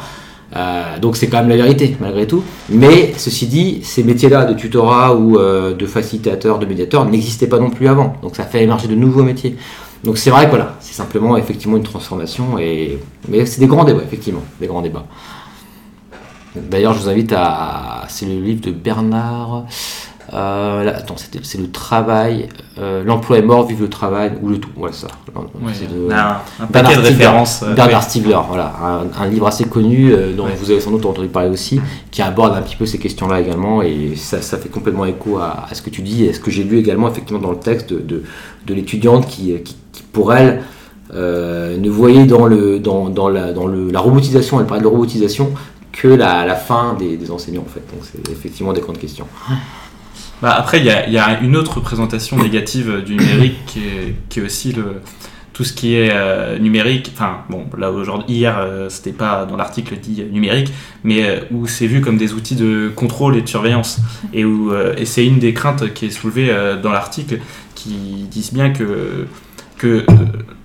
donc 1.00 1.15
c'est 1.15 1.28
quand 1.28 1.38
même 1.38 1.50
la 1.50 1.58
vérité, 1.58 1.95
malgré 2.00 2.26
tout. 2.26 2.41
Mais 2.69 3.13
ceci 3.17 3.45
dit, 3.45 3.82
ces 3.84 4.04
métiers-là 4.04 4.45
de 4.45 4.56
tutorat 4.56 5.15
ou 5.15 5.38
de 5.38 5.86
facilitateur, 5.86 6.58
de 6.58 6.65
médiateur 6.65 7.06
n'existaient 7.06 7.45
pas 7.45 7.60
non 7.60 7.69
plus 7.69 7.88
avant. 7.88 8.15
Donc 8.23 8.36
ça 8.36 8.45
fait 8.45 8.63
émerger 8.63 8.88
de 8.88 8.95
nouveaux 8.95 9.23
métiers. 9.23 9.56
Donc 10.04 10.18
c'est 10.18 10.30
vrai 10.30 10.46
que 10.46 10.52
voilà, 10.52 10.76
c'est 10.80 10.94
simplement 10.94 11.38
effectivement 11.38 11.78
une 11.78 11.84
transformation, 11.84 12.58
et... 12.60 13.00
mais 13.28 13.46
c'est 13.46 13.60
des 13.60 13.68
grands 13.68 13.84
débats, 13.84 14.04
effectivement, 14.04 14.44
des 14.60 14.68
grands 14.68 14.82
débats. 14.82 15.06
D'ailleurs, 16.56 16.94
je 16.94 17.00
vous 17.00 17.10
invite 17.10 17.34
à. 17.36 18.04
C'est 18.08 18.26
le 18.26 18.42
livre 18.42 18.62
de 18.62 18.72
Bernard. 18.72 19.66
Euh, 20.34 20.84
là, 20.84 20.98
attends, 20.98 21.16
c'est 21.16 21.58
le 21.58 21.72
travail. 21.72 22.50
Euh, 22.78 23.04
L'emploi 23.04 23.38
est 23.38 23.42
mort, 23.42 23.66
vive 23.66 23.82
le 23.82 23.90
travail, 23.90 24.34
ou 24.42 24.50
le 24.50 24.60
tout. 24.60 24.70
Ouais, 24.76 24.92
ça. 24.92 25.08
c'est 25.74 25.88
de, 25.88 26.10
un, 26.12 26.66
Bernard 26.70 27.02
de. 27.02 27.08
Euh, 27.08 27.74
Bernard 27.74 28.04
Stiegler, 28.04 28.40
voilà. 28.50 28.74
Un, 29.18 29.28
livre 29.28 29.48
assez 29.48 29.66
connu 29.66 30.14
dont 30.36 30.48
vous 30.60 30.72
avez 30.72 30.82
sans 30.82 30.92
doute 30.92 31.06
entendu 31.06 31.30
parler 31.30 31.50
aussi, 31.50 31.80
qui 32.12 32.22
aborde 32.22 32.56
un 32.58 32.62
petit 32.62 32.76
peu 32.76 32.86
ces 32.86 32.98
questions-là 32.98 33.40
également. 33.40 33.82
Et 33.82 34.16
ça, 34.18 34.42
ça, 34.42 34.58
fait 34.58 34.70
complètement 34.70 35.06
écho 35.06 35.38
à, 35.38 35.68
ce 35.72 35.82
que 35.82 35.90
tu 35.90 36.02
dis 36.02 36.26
et 36.26 36.32
à 36.32 36.34
ce 36.34 36.42
que 36.42 36.52
j'ai 36.52 36.64
lu 36.64 36.78
également, 36.78 37.10
effectivement, 37.10 37.42
dans 37.42 37.52
le 37.52 37.60
texte 37.60 37.94
de, 37.94 38.24
de, 38.66 38.74
l'étudiante 38.74 39.28
qui, 39.28 39.54
qui 39.64 39.78
pour 40.04 40.34
elle, 40.34 40.64
euh, 41.14 41.78
ne 41.78 41.90
voyait 41.90 42.26
dans, 42.26 42.48
le, 42.48 42.80
dans, 42.80 43.30
la, 43.30 43.54
dans 43.54 43.68
le, 43.68 43.90
la 43.92 44.00
robotisation, 44.00 44.60
elle 44.60 44.66
parlait 44.66 44.84
de 44.84 44.88
robotisation, 44.88 45.54
que 45.94 46.08
la, 46.08 46.46
la 46.46 46.56
fin 46.56 46.96
des, 46.96 47.32
enseignants 47.32 47.64
en 47.64 47.72
fait. 47.72 47.84
Donc 47.92 48.04
c'est 48.04 48.32
effectivement 48.32 48.74
des 48.74 48.82
grandes 48.82 49.00
questions. 49.00 49.28
Bah 50.42 50.54
après, 50.56 50.80
il 50.80 50.86
y 50.86 51.18
a, 51.18 51.40
une 51.42 51.56
autre 51.56 51.78
représentation 51.78 52.38
négative 52.38 53.04
du 53.04 53.16
numérique 53.16 53.58
qui 53.66 53.80
est, 53.80 54.16
qui 54.30 54.42
aussi 54.42 54.72
le, 54.74 55.02
tout 55.54 55.64
ce 55.64 55.74
qui 55.74 55.96
est 55.96 56.12
euh, 56.12 56.60
numérique. 56.60 57.12
Enfin, 57.16 57.40
bon, 57.50 57.66
là 57.76 57.90
aujourd'hui, 57.90 58.36
hier, 58.36 58.56
euh, 58.60 58.90
c'était 58.90 59.14
pas 59.14 59.46
dans 59.46 59.56
l'article 59.56 59.96
dit 59.98 60.24
numérique, 60.32 60.72
mais 61.04 61.42
où 61.52 61.66
c'est 61.66 61.88
vu 61.88 62.02
comme 62.02 62.18
des 62.18 62.34
outils 62.34 62.56
de 62.56 62.92
contrôle 62.96 63.36
et 63.38 63.42
de 63.42 63.48
surveillance. 63.48 64.00
Et, 64.34 64.46
où, 64.46 64.72
et 64.76 65.06
c'est 65.06 65.26
une 65.26 65.40
des 65.40 65.54
craintes 65.54 65.94
qui 65.94 66.06
est 66.06 66.12
soulevée 66.12 66.54
dans 66.84 66.92
l'article 66.92 67.40
qui 67.74 68.28
disent 68.30 68.54
bien 68.54 68.72
que 68.72 69.26
que 69.78 69.88
euh, 69.88 70.04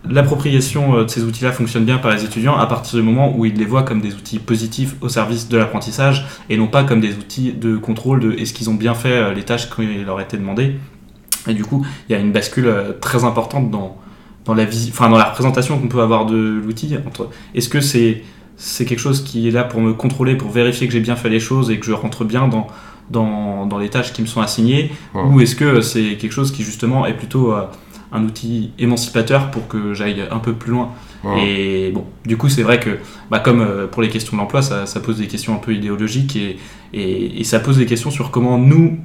l'appropriation 0.08 0.96
euh, 0.96 1.04
de 1.04 1.10
ces 1.10 1.22
outils-là 1.22 1.52
fonctionne 1.52 1.84
bien 1.84 1.98
par 1.98 2.12
les 2.12 2.24
étudiants 2.24 2.56
à 2.56 2.66
partir 2.66 2.98
du 2.98 3.04
moment 3.04 3.36
où 3.36 3.44
ils 3.44 3.54
les 3.54 3.64
voient 3.64 3.82
comme 3.82 4.00
des 4.00 4.14
outils 4.14 4.38
positifs 4.38 4.96
au 5.00 5.08
service 5.08 5.48
de 5.48 5.56
l'apprentissage 5.56 6.26
et 6.48 6.56
non 6.56 6.66
pas 6.66 6.84
comme 6.84 7.00
des 7.00 7.14
outils 7.14 7.52
de 7.52 7.76
contrôle 7.76 8.20
de 8.20 8.32
est-ce 8.32 8.52
qu'ils 8.54 8.70
ont 8.70 8.74
bien 8.74 8.94
fait 8.94 9.12
euh, 9.12 9.34
les 9.34 9.42
tâches 9.42 9.70
qui 9.70 10.04
leur 10.04 10.20
étaient 10.20 10.38
demandées. 10.38 10.76
Et 11.48 11.54
du 11.54 11.64
coup, 11.64 11.84
il 12.08 12.12
y 12.12 12.14
a 12.14 12.18
une 12.18 12.32
bascule 12.32 12.72
très 13.00 13.24
importante 13.24 13.68
dans, 13.70 13.96
dans, 14.44 14.54
la, 14.54 14.62
enfin, 14.62 15.08
dans 15.08 15.18
la 15.18 15.24
représentation 15.24 15.76
qu'on 15.78 15.88
peut 15.88 16.00
avoir 16.00 16.24
de 16.24 16.60
l'outil. 16.64 16.96
Entre 17.04 17.30
est-ce 17.54 17.68
que 17.68 17.80
c'est 17.80 18.22
c'est 18.56 18.84
quelque 18.84 19.00
chose 19.00 19.24
qui 19.24 19.48
est 19.48 19.50
là 19.50 19.64
pour 19.64 19.80
me 19.80 19.92
contrôler, 19.92 20.36
pour 20.36 20.50
vérifier 20.50 20.86
que 20.86 20.92
j'ai 20.92 21.00
bien 21.00 21.16
fait 21.16 21.30
les 21.30 21.40
choses 21.40 21.70
et 21.70 21.80
que 21.80 21.86
je 21.86 21.92
rentre 21.92 22.24
bien 22.24 22.46
dans, 22.46 22.68
dans, 23.10 23.66
dans 23.66 23.78
les 23.78 23.88
tâches 23.88 24.12
qui 24.12 24.22
me 24.22 24.26
sont 24.28 24.40
assignées, 24.40 24.92
ou 25.14 25.40
est-ce 25.40 25.56
que 25.56 25.80
c'est 25.80 26.16
quelque 26.16 26.30
chose 26.32 26.52
qui 26.52 26.62
justement 26.62 27.04
est 27.06 27.14
plutôt 27.14 27.52
un 28.12 28.24
outil 28.24 28.72
émancipateur 28.78 29.50
pour 29.50 29.68
que 29.68 29.94
j'aille 29.94 30.22
un 30.30 30.38
peu 30.38 30.52
plus 30.52 30.70
loin. 30.70 30.92
Et 31.38 31.92
bon, 31.94 32.04
du 32.26 32.36
coup, 32.36 32.48
c'est 32.48 32.62
vrai 32.62 32.80
que, 32.80 32.98
bah, 33.30 33.38
comme 33.38 33.60
euh, 33.60 33.86
pour 33.86 34.02
les 34.02 34.08
questions 34.08 34.36
d'emploi, 34.36 34.60
ça, 34.60 34.86
ça, 34.86 34.98
pose 34.98 35.18
des 35.18 35.28
questions 35.28 35.54
un 35.54 35.58
peu 35.58 35.72
idéologiques 35.72 36.36
et, 36.36 36.58
et, 36.92 37.44
ça 37.44 37.60
pose 37.60 37.78
des 37.78 37.86
questions 37.86 38.10
sur 38.10 38.32
comment 38.32 38.58
nous, 38.58 38.98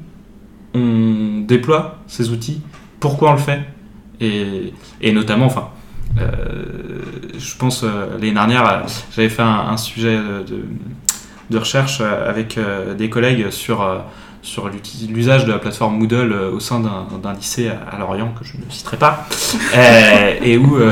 on 0.74 1.43
déploie 1.48 2.00
ces 2.08 2.32
outils, 2.32 2.62
pourquoi 3.00 3.30
on 3.30 3.34
le 3.34 3.39
fait, 3.39 3.62
et, 4.20 4.74
et 5.00 5.12
notamment, 5.12 5.46
enfin, 5.46 5.70
euh, 6.20 7.02
je 7.38 7.56
pense, 7.56 7.84
euh, 7.84 8.13
l'année 8.13 8.32
dernière, 8.32 8.86
j'avais 9.15 9.30
fait 9.30 9.43
un, 9.43 9.78
sujet 9.78 10.17
de, 10.17 10.65
de, 11.52 11.58
recherche 11.58 12.02
avec 12.02 12.58
des 12.98 13.10
collègues 13.12 13.52
sur 13.52 13.86
sur 14.47 14.69
l'usage 15.10 15.45
de 15.45 15.51
la 15.51 15.60
plateforme 15.60 15.97
Moodle 15.97 16.31
euh, 16.31 16.51
au 16.51 16.62
sein 16.62 16.79
d'un 16.79 17.33
lycée 17.33 17.69
à, 17.69 17.97
Lorient, 17.99 18.31
que 18.39 18.45
je 18.45 18.53
ne 18.53 18.71
citerai 18.71 18.95
pas, 18.95 19.27
euh, 19.75 20.36
et 20.41 20.57
où, 20.57 20.77
euh, 20.77 20.91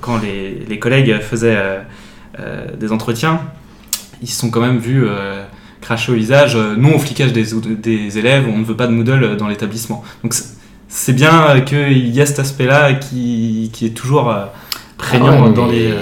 quand 0.00 0.18
les, 0.18 0.78
collègues 0.78 1.20
faisaient 1.20 1.82
des 2.80 2.90
entretiens, 2.90 3.40
ils 4.22 4.28
se 4.28 4.40
sont 4.40 4.50
quand 4.50 4.62
même 4.62 4.78
vus 4.78 5.06
cracher 5.82 6.12
au 6.12 6.14
visage 6.14 6.56
non 6.56 6.94
au 6.94 6.98
flicage 6.98 7.32
des, 7.32 7.48
des, 7.76 8.18
élèves, 8.18 8.46
on 8.48 8.58
ne 8.58 8.64
veut 8.64 8.76
pas 8.76 8.86
de 8.86 8.92
Moodle 8.92 9.36
dans 9.36 9.48
l'établissement. 9.48 10.02
Donc 10.22 10.34
c'est 10.88 11.12
bien 11.12 11.60
qu'il 11.60 12.08
y 12.08 12.20
a 12.22 12.26
cet 12.26 12.38
aspect-là 12.38 12.94
qui, 12.94 13.70
qui, 13.72 13.86
est 13.86 13.90
toujours 13.90 14.34
prégnant 14.96 15.44
ah 15.44 15.50
dans 15.50 15.66
les. 15.66 15.92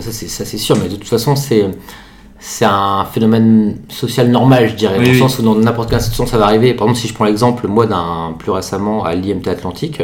ça 0.00 0.44
c'est 0.44 0.58
sûr, 0.58 0.76
mais 0.76 0.88
de 0.88 0.96
toute 0.96 1.08
façon 1.08 1.36
c'est 1.36 1.64
c'est 2.42 2.64
un 2.64 3.04
phénomène 3.04 3.76
social 3.90 4.28
normal, 4.30 4.68
je 4.70 4.74
dirais, 4.74 4.96
dans 4.96 5.02
le 5.02 5.14
sens 5.18 5.38
où 5.38 5.42
dans 5.42 5.54
n'importe 5.54 5.90
quelle 5.90 5.98
institution 5.98 6.26
ça 6.26 6.38
va 6.38 6.46
arriver. 6.46 6.72
Par 6.74 6.86
exemple, 6.86 7.00
si 7.00 7.08
je 7.08 7.14
prends 7.14 7.26
l'exemple, 7.26 7.68
moi, 7.68 7.86
d'un 7.86 8.34
plus 8.38 8.50
récemment 8.50 9.04
à 9.04 9.14
l'IMT 9.14 9.46
Atlantique, 9.46 10.00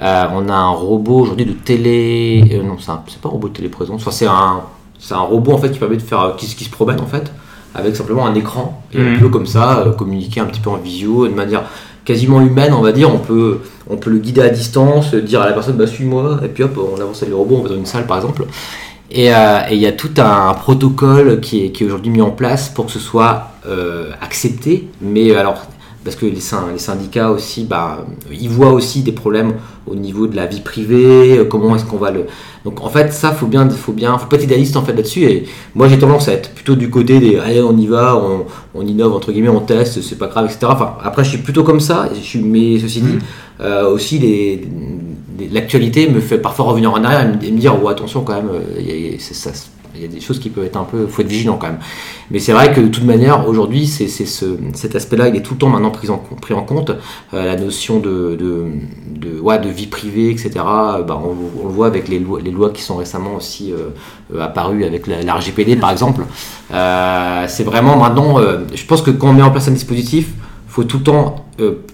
euh, 0.00 0.24
on 0.34 0.48
a 0.48 0.54
un 0.54 0.70
robot 0.70 1.20
aujourd'hui 1.20 1.46
de 1.46 1.52
télé. 1.52 2.44
Euh, 2.52 2.62
non, 2.62 2.76
c'est 2.78 3.20
pas 3.20 3.28
un 3.28 3.32
robot 3.32 3.48
de 3.48 3.52
téléprésence. 3.54 4.00
Enfin, 4.02 4.10
c'est 4.10 4.26
un, 4.26 4.60
c'est 4.98 5.14
un 5.14 5.20
robot 5.20 5.52
en 5.52 5.58
fait 5.58 5.70
qui 5.70 5.78
permet 5.78 5.96
de 5.96 6.02
faire 6.02 6.34
qui, 6.36 6.46
qui 6.54 6.64
se 6.64 6.70
promène 6.70 7.00
en 7.00 7.06
fait 7.06 7.32
avec 7.74 7.94
simplement 7.94 8.26
un 8.26 8.34
écran 8.34 8.82
et 8.92 8.98
Mhm. 8.98 9.14
on 9.16 9.20
peut 9.20 9.28
comme 9.28 9.46
ça 9.46 9.78
euh, 9.80 9.92
communiquer 9.92 10.40
un 10.40 10.46
petit 10.46 10.60
peu 10.60 10.70
en 10.70 10.76
visio 10.78 11.28
de 11.28 11.34
manière 11.34 11.62
quasiment 12.04 12.40
humaine 12.40 12.72
on 12.72 12.80
va 12.80 12.90
dire 12.92 13.12
on 13.14 13.18
peut 13.18 13.60
on 13.88 13.96
peut 13.98 14.10
le 14.10 14.18
guider 14.18 14.40
à 14.40 14.48
distance 14.48 15.14
dire 15.14 15.42
à 15.42 15.46
la 15.46 15.52
personne 15.52 15.76
bah 15.76 15.86
suis-moi 15.86 16.40
et 16.42 16.48
puis 16.48 16.64
hop 16.64 16.76
on 16.96 17.00
avance 17.00 17.18
avec 17.18 17.28
le 17.30 17.36
robot 17.36 17.56
on 17.58 17.62
va 17.62 17.68
dans 17.68 17.76
une 17.76 17.86
salle 17.86 18.06
par 18.06 18.16
exemple 18.16 18.46
et 19.10 19.32
euh, 19.34 19.60
et 19.70 19.74
il 19.74 19.80
y 19.80 19.86
a 19.86 19.92
tout 19.92 20.10
un 20.18 20.52
protocole 20.54 21.40
qui 21.40 21.64
est, 21.64 21.70
qui 21.72 21.82
est 21.82 21.86
aujourd'hui 21.86 22.10
mis 22.10 22.20
en 22.22 22.30
place 22.30 22.68
pour 22.68 22.86
que 22.86 22.92
ce 22.92 22.98
soit 22.98 23.48
euh, 23.66 24.10
accepté 24.20 24.88
mais 25.00 25.34
alors 25.34 25.66
parce 26.04 26.16
que 26.16 26.26
les, 26.26 26.40
syn- 26.40 26.68
les 26.72 26.78
syndicats 26.78 27.30
aussi, 27.30 27.64
bah, 27.64 28.06
ils 28.30 28.48
voient 28.48 28.72
aussi 28.72 29.02
des 29.02 29.12
problèmes 29.12 29.54
au 29.86 29.94
niveau 29.94 30.26
de 30.26 30.36
la 30.36 30.46
vie 30.46 30.60
privée, 30.60 31.36
euh, 31.38 31.44
comment 31.44 31.76
est-ce 31.76 31.84
qu'on 31.84 31.98
va 31.98 32.10
le... 32.10 32.24
Donc 32.64 32.82
en 32.82 32.88
fait, 32.88 33.12
ça, 33.12 33.32
faut 33.32 33.46
bien, 33.46 33.68
faut 33.68 33.92
bien, 33.92 34.16
faut 34.16 34.26
pas 34.26 34.36
être 34.36 34.44
idéaliste 34.44 34.76
en 34.76 34.82
fait 34.82 34.94
là-dessus. 34.94 35.24
Et 35.24 35.44
moi, 35.74 35.86
j'ai 35.88 35.98
tendance 35.98 36.28
à 36.28 36.32
être 36.32 36.50
plutôt 36.54 36.76
du 36.76 36.88
côté 36.88 37.18
des, 37.20 37.36
allez, 37.36 37.60
on 37.60 37.76
y 37.76 37.86
va, 37.86 38.16
on, 38.16 38.46
on 38.74 38.86
innove 38.86 39.12
entre 39.12 39.32
guillemets, 39.32 39.50
on 39.50 39.60
teste, 39.60 40.00
c'est 40.00 40.16
pas 40.16 40.28
grave, 40.28 40.46
etc. 40.46 40.60
Enfin, 40.70 40.94
après, 41.04 41.24
je 41.24 41.30
suis 41.30 41.38
plutôt 41.38 41.64
comme 41.64 41.80
ça. 41.80 42.08
Je 42.14 42.20
suis, 42.20 42.40
mais 42.40 42.78
ceci 42.78 43.02
dit, 43.02 43.18
euh, 43.60 43.90
aussi 43.90 44.18
les- 44.18 44.66
l'actualité 45.46 46.08
me 46.08 46.20
fait 46.20 46.38
parfois 46.38 46.66
revenir 46.66 46.92
en 46.92 47.02
arrière 47.04 47.22
et 47.42 47.50
me, 47.50 47.58
dire, 47.58 47.76
oh 47.82 47.88
attention 47.88 48.22
quand 48.22 48.34
même, 48.34 48.50
euh, 48.52 48.60
il 48.78 48.86
y 48.86 49.14
a-. 49.14 49.18
Il 50.00 50.08
des 50.08 50.20
choses 50.20 50.38
qui 50.38 50.50
peuvent 50.50 50.64
être 50.64 50.76
un 50.76 50.84
peu, 50.84 51.06
faut 51.06 51.22
être 51.22 51.28
vigilant 51.28 51.56
quand 51.56 51.68
même. 51.68 51.80
Mais 52.30 52.38
c'est 52.38 52.52
vrai 52.52 52.72
que 52.72 52.80
de 52.80 52.88
toute 52.88 53.04
manière, 53.04 53.48
aujourd'hui, 53.48 53.86
c'est, 53.86 54.06
ce, 54.06 54.44
cet 54.74 54.94
aspect-là, 54.94 55.28
il 55.28 55.36
est 55.36 55.40
tout 55.40 55.54
le 55.54 55.58
temps 55.58 55.70
maintenant 55.70 55.90
pris 55.90 56.08
en, 56.10 56.18
pris 56.18 56.54
en 56.54 56.62
compte. 56.62 56.90
Euh, 57.34 57.46
la 57.46 57.56
notion 57.56 57.98
de, 57.98 58.36
de, 58.38 58.66
de, 59.08 59.40
ouais, 59.40 59.58
de 59.58 59.68
vie 59.68 59.86
privée, 59.86 60.30
etc. 60.30 60.50
euh, 60.56 61.02
bah, 61.02 61.20
on, 61.20 61.30
le 61.66 61.72
voit 61.72 61.86
avec 61.86 62.06
les 62.06 62.20
lois, 62.20 62.38
les 62.40 62.50
lois 62.50 62.70
qui 62.70 62.82
sont 62.82 62.96
récemment 62.96 63.34
aussi 63.34 63.72
apparues 64.38 64.84
avec 64.84 65.06
la, 65.06 65.34
RGPD 65.34 65.76
par 65.76 65.90
exemple. 65.90 66.22
C'est 66.70 67.64
vraiment 67.64 67.96
maintenant, 67.96 68.38
je 68.74 68.84
pense 68.84 69.02
que 69.02 69.10
quand 69.10 69.30
on 69.30 69.32
met 69.32 69.42
en 69.42 69.50
place 69.50 69.68
un 69.68 69.72
dispositif, 69.72 70.28
faut 70.68 70.84
tout 70.84 70.98
le 70.98 71.04
temps 71.04 71.46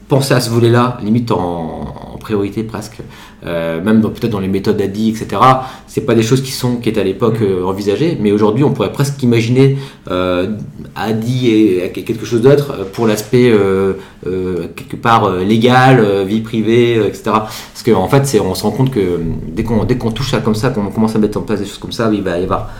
penser 0.08 0.34
à 0.34 0.40
ce 0.40 0.50
volet-là, 0.50 0.98
limite 1.02 1.30
en 1.30 2.03
priorité 2.24 2.62
presque. 2.62 2.98
Euh, 3.46 3.82
même 3.82 4.00
peut-être 4.00 4.32
dans 4.32 4.40
les 4.40 4.48
méthodes 4.48 4.80
ADI, 4.80 5.10
etc. 5.10 5.40
C'est 5.86 6.06
pas 6.08 6.14
des 6.14 6.22
choses 6.22 6.42
qui 6.42 6.50
sont 6.50 6.76
qui 6.76 6.88
étaient 6.88 7.00
à 7.00 7.08
l'époque 7.12 7.40
euh, 7.42 7.72
envisagées, 7.72 8.16
mais 8.20 8.32
aujourd'hui 8.32 8.64
on 8.64 8.72
pourrait 8.72 8.92
presque 8.92 9.22
imaginer 9.22 9.76
euh, 10.10 10.56
ADI 10.96 11.48
et, 11.50 11.84
et 11.84 12.04
quelque 12.08 12.24
chose 12.24 12.40
d'autre 12.40 12.66
pour 12.94 13.06
l'aspect 13.06 13.52
quelque 14.78 14.96
part 14.96 15.22
légal, 15.52 15.96
vie 16.24 16.40
privée, 16.40 16.96
etc. 17.08 17.22
Parce 17.24 17.82
qu'en 17.84 18.02
en 18.02 18.08
fait, 18.08 18.22
on 18.40 18.54
se 18.54 18.62
rend 18.62 18.70
compte 18.70 18.90
que 18.90 19.20
dès 19.56 19.64
qu'on, 19.64 19.84
dès 19.84 19.96
qu'on 19.98 20.12
touche 20.12 20.32
à 20.34 20.38
comme 20.38 20.54
ça, 20.54 20.70
qu'on 20.70 20.86
commence 20.86 21.14
à 21.14 21.18
mettre 21.18 21.38
en 21.38 21.42
place 21.42 21.60
des 21.60 21.66
choses 21.66 21.82
comme 21.84 21.92
ça, 21.92 22.10
il 22.12 22.22
va 22.22 22.38
y 22.38 22.44
avoir 22.44 22.70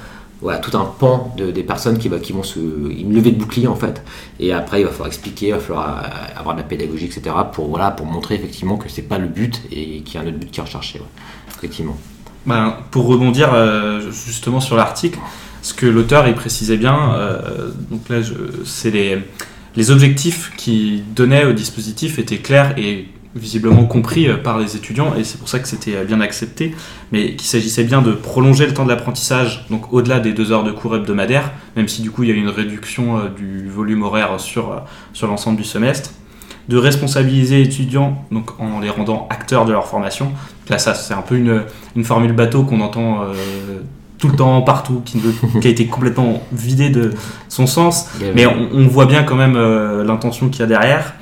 voilà, 0.40 0.58
tout 0.58 0.76
un 0.76 0.84
pan 0.84 1.34
de, 1.36 1.50
des 1.50 1.62
personnes 1.62 1.98
qui, 1.98 2.08
va, 2.08 2.18
qui 2.18 2.32
vont 2.32 2.42
se 2.42 2.58
une 2.58 3.14
levée 3.14 3.30
de 3.30 3.38
bouclier 3.38 3.66
en 3.66 3.76
fait. 3.76 4.02
Et 4.40 4.52
après, 4.52 4.80
il 4.80 4.84
va 4.84 4.90
falloir 4.90 5.08
expliquer, 5.08 5.48
il 5.48 5.52
va 5.52 5.58
falloir 5.58 5.98
euh, 5.98 6.40
avoir 6.40 6.54
de 6.54 6.60
la 6.60 6.66
pédagogie, 6.66 7.06
etc. 7.06 7.34
pour, 7.52 7.68
voilà, 7.68 7.90
pour 7.90 8.06
montrer 8.06 8.34
effectivement 8.34 8.76
que 8.76 8.88
c'est 8.88 9.02
pas 9.02 9.18
le 9.18 9.28
but 9.28 9.62
et 9.70 10.00
qu'il 10.02 10.14
y 10.14 10.18
a 10.18 10.26
un 10.26 10.28
autre 10.28 10.38
but 10.38 10.50
qui 10.50 10.60
est 10.60 10.62
recherché. 10.62 11.00
Effectivement. 11.56 11.96
Ben, 12.46 12.76
pour 12.90 13.06
rebondir 13.06 13.54
euh, 13.54 14.10
justement 14.10 14.60
sur 14.60 14.76
l'article, 14.76 15.18
ce 15.62 15.72
que 15.72 15.86
l'auteur 15.86 16.28
il 16.28 16.34
précisait 16.34 16.76
bien, 16.76 17.14
euh, 17.14 17.70
donc 17.90 18.08
là 18.10 18.18
c'est 18.66 18.90
les, 18.90 19.18
les 19.76 19.90
objectifs 19.90 20.52
qu'il 20.56 21.14
donnait 21.14 21.46
au 21.46 21.54
dispositif 21.54 22.18
étaient 22.18 22.38
clairs 22.38 22.74
et 22.78 23.08
visiblement 23.34 23.84
compris 23.84 24.28
euh, 24.28 24.36
par 24.36 24.58
les 24.58 24.76
étudiants 24.76 25.14
et 25.18 25.24
c'est 25.24 25.38
pour 25.38 25.48
ça 25.48 25.58
que 25.58 25.66
c'était 25.68 25.96
euh, 25.96 26.04
bien 26.04 26.20
accepté, 26.20 26.74
mais 27.12 27.34
qu'il 27.36 27.48
s'agissait 27.48 27.84
bien 27.84 28.00
de 28.02 28.12
prolonger 28.12 28.66
le 28.66 28.74
temps 28.74 28.84
de 28.84 28.90
l'apprentissage, 28.90 29.66
donc 29.70 29.92
au-delà 29.92 30.20
des 30.20 30.32
deux 30.32 30.52
heures 30.52 30.64
de 30.64 30.70
cours 30.72 30.94
hebdomadaires, 30.96 31.50
même 31.76 31.88
si 31.88 32.02
du 32.02 32.10
coup 32.10 32.22
il 32.22 32.28
y 32.28 32.32
a 32.32 32.34
eu 32.34 32.38
une 32.38 32.48
réduction 32.48 33.18
euh, 33.18 33.20
du 33.36 33.68
volume 33.68 34.02
horaire 34.02 34.38
sur, 34.38 34.82
sur 35.12 35.26
l'ensemble 35.26 35.56
du 35.56 35.64
semestre, 35.64 36.10
de 36.68 36.76
responsabiliser 36.78 37.58
les 37.58 37.64
étudiants 37.64 38.24
donc 38.30 38.58
en 38.60 38.80
les 38.80 38.88
rendant 38.90 39.26
acteurs 39.30 39.64
de 39.66 39.72
leur 39.72 39.86
formation. 39.86 40.32
Là 40.70 40.78
ça 40.78 40.94
c'est 40.94 41.12
un 41.14 41.20
peu 41.22 41.36
une, 41.36 41.62
une 41.96 42.04
formule 42.04 42.32
bateau 42.32 42.62
qu'on 42.62 42.80
entend 42.80 43.22
euh, 43.22 43.34
tout 44.18 44.28
le 44.28 44.36
temps 44.36 44.62
partout, 44.62 45.02
qui, 45.04 45.18
ne- 45.18 45.60
qui 45.60 45.66
a 45.66 45.70
été 45.70 45.86
complètement 45.86 46.42
vidée 46.52 46.88
de 46.88 47.12
son 47.48 47.66
sens, 47.66 48.06
mais 48.34 48.46
on, 48.46 48.68
on 48.72 48.86
voit 48.86 49.04
bien 49.06 49.24
quand 49.24 49.34
même 49.36 49.56
euh, 49.56 50.04
l'intention 50.04 50.48
qu'il 50.48 50.60
y 50.60 50.62
a 50.62 50.66
derrière. 50.66 51.14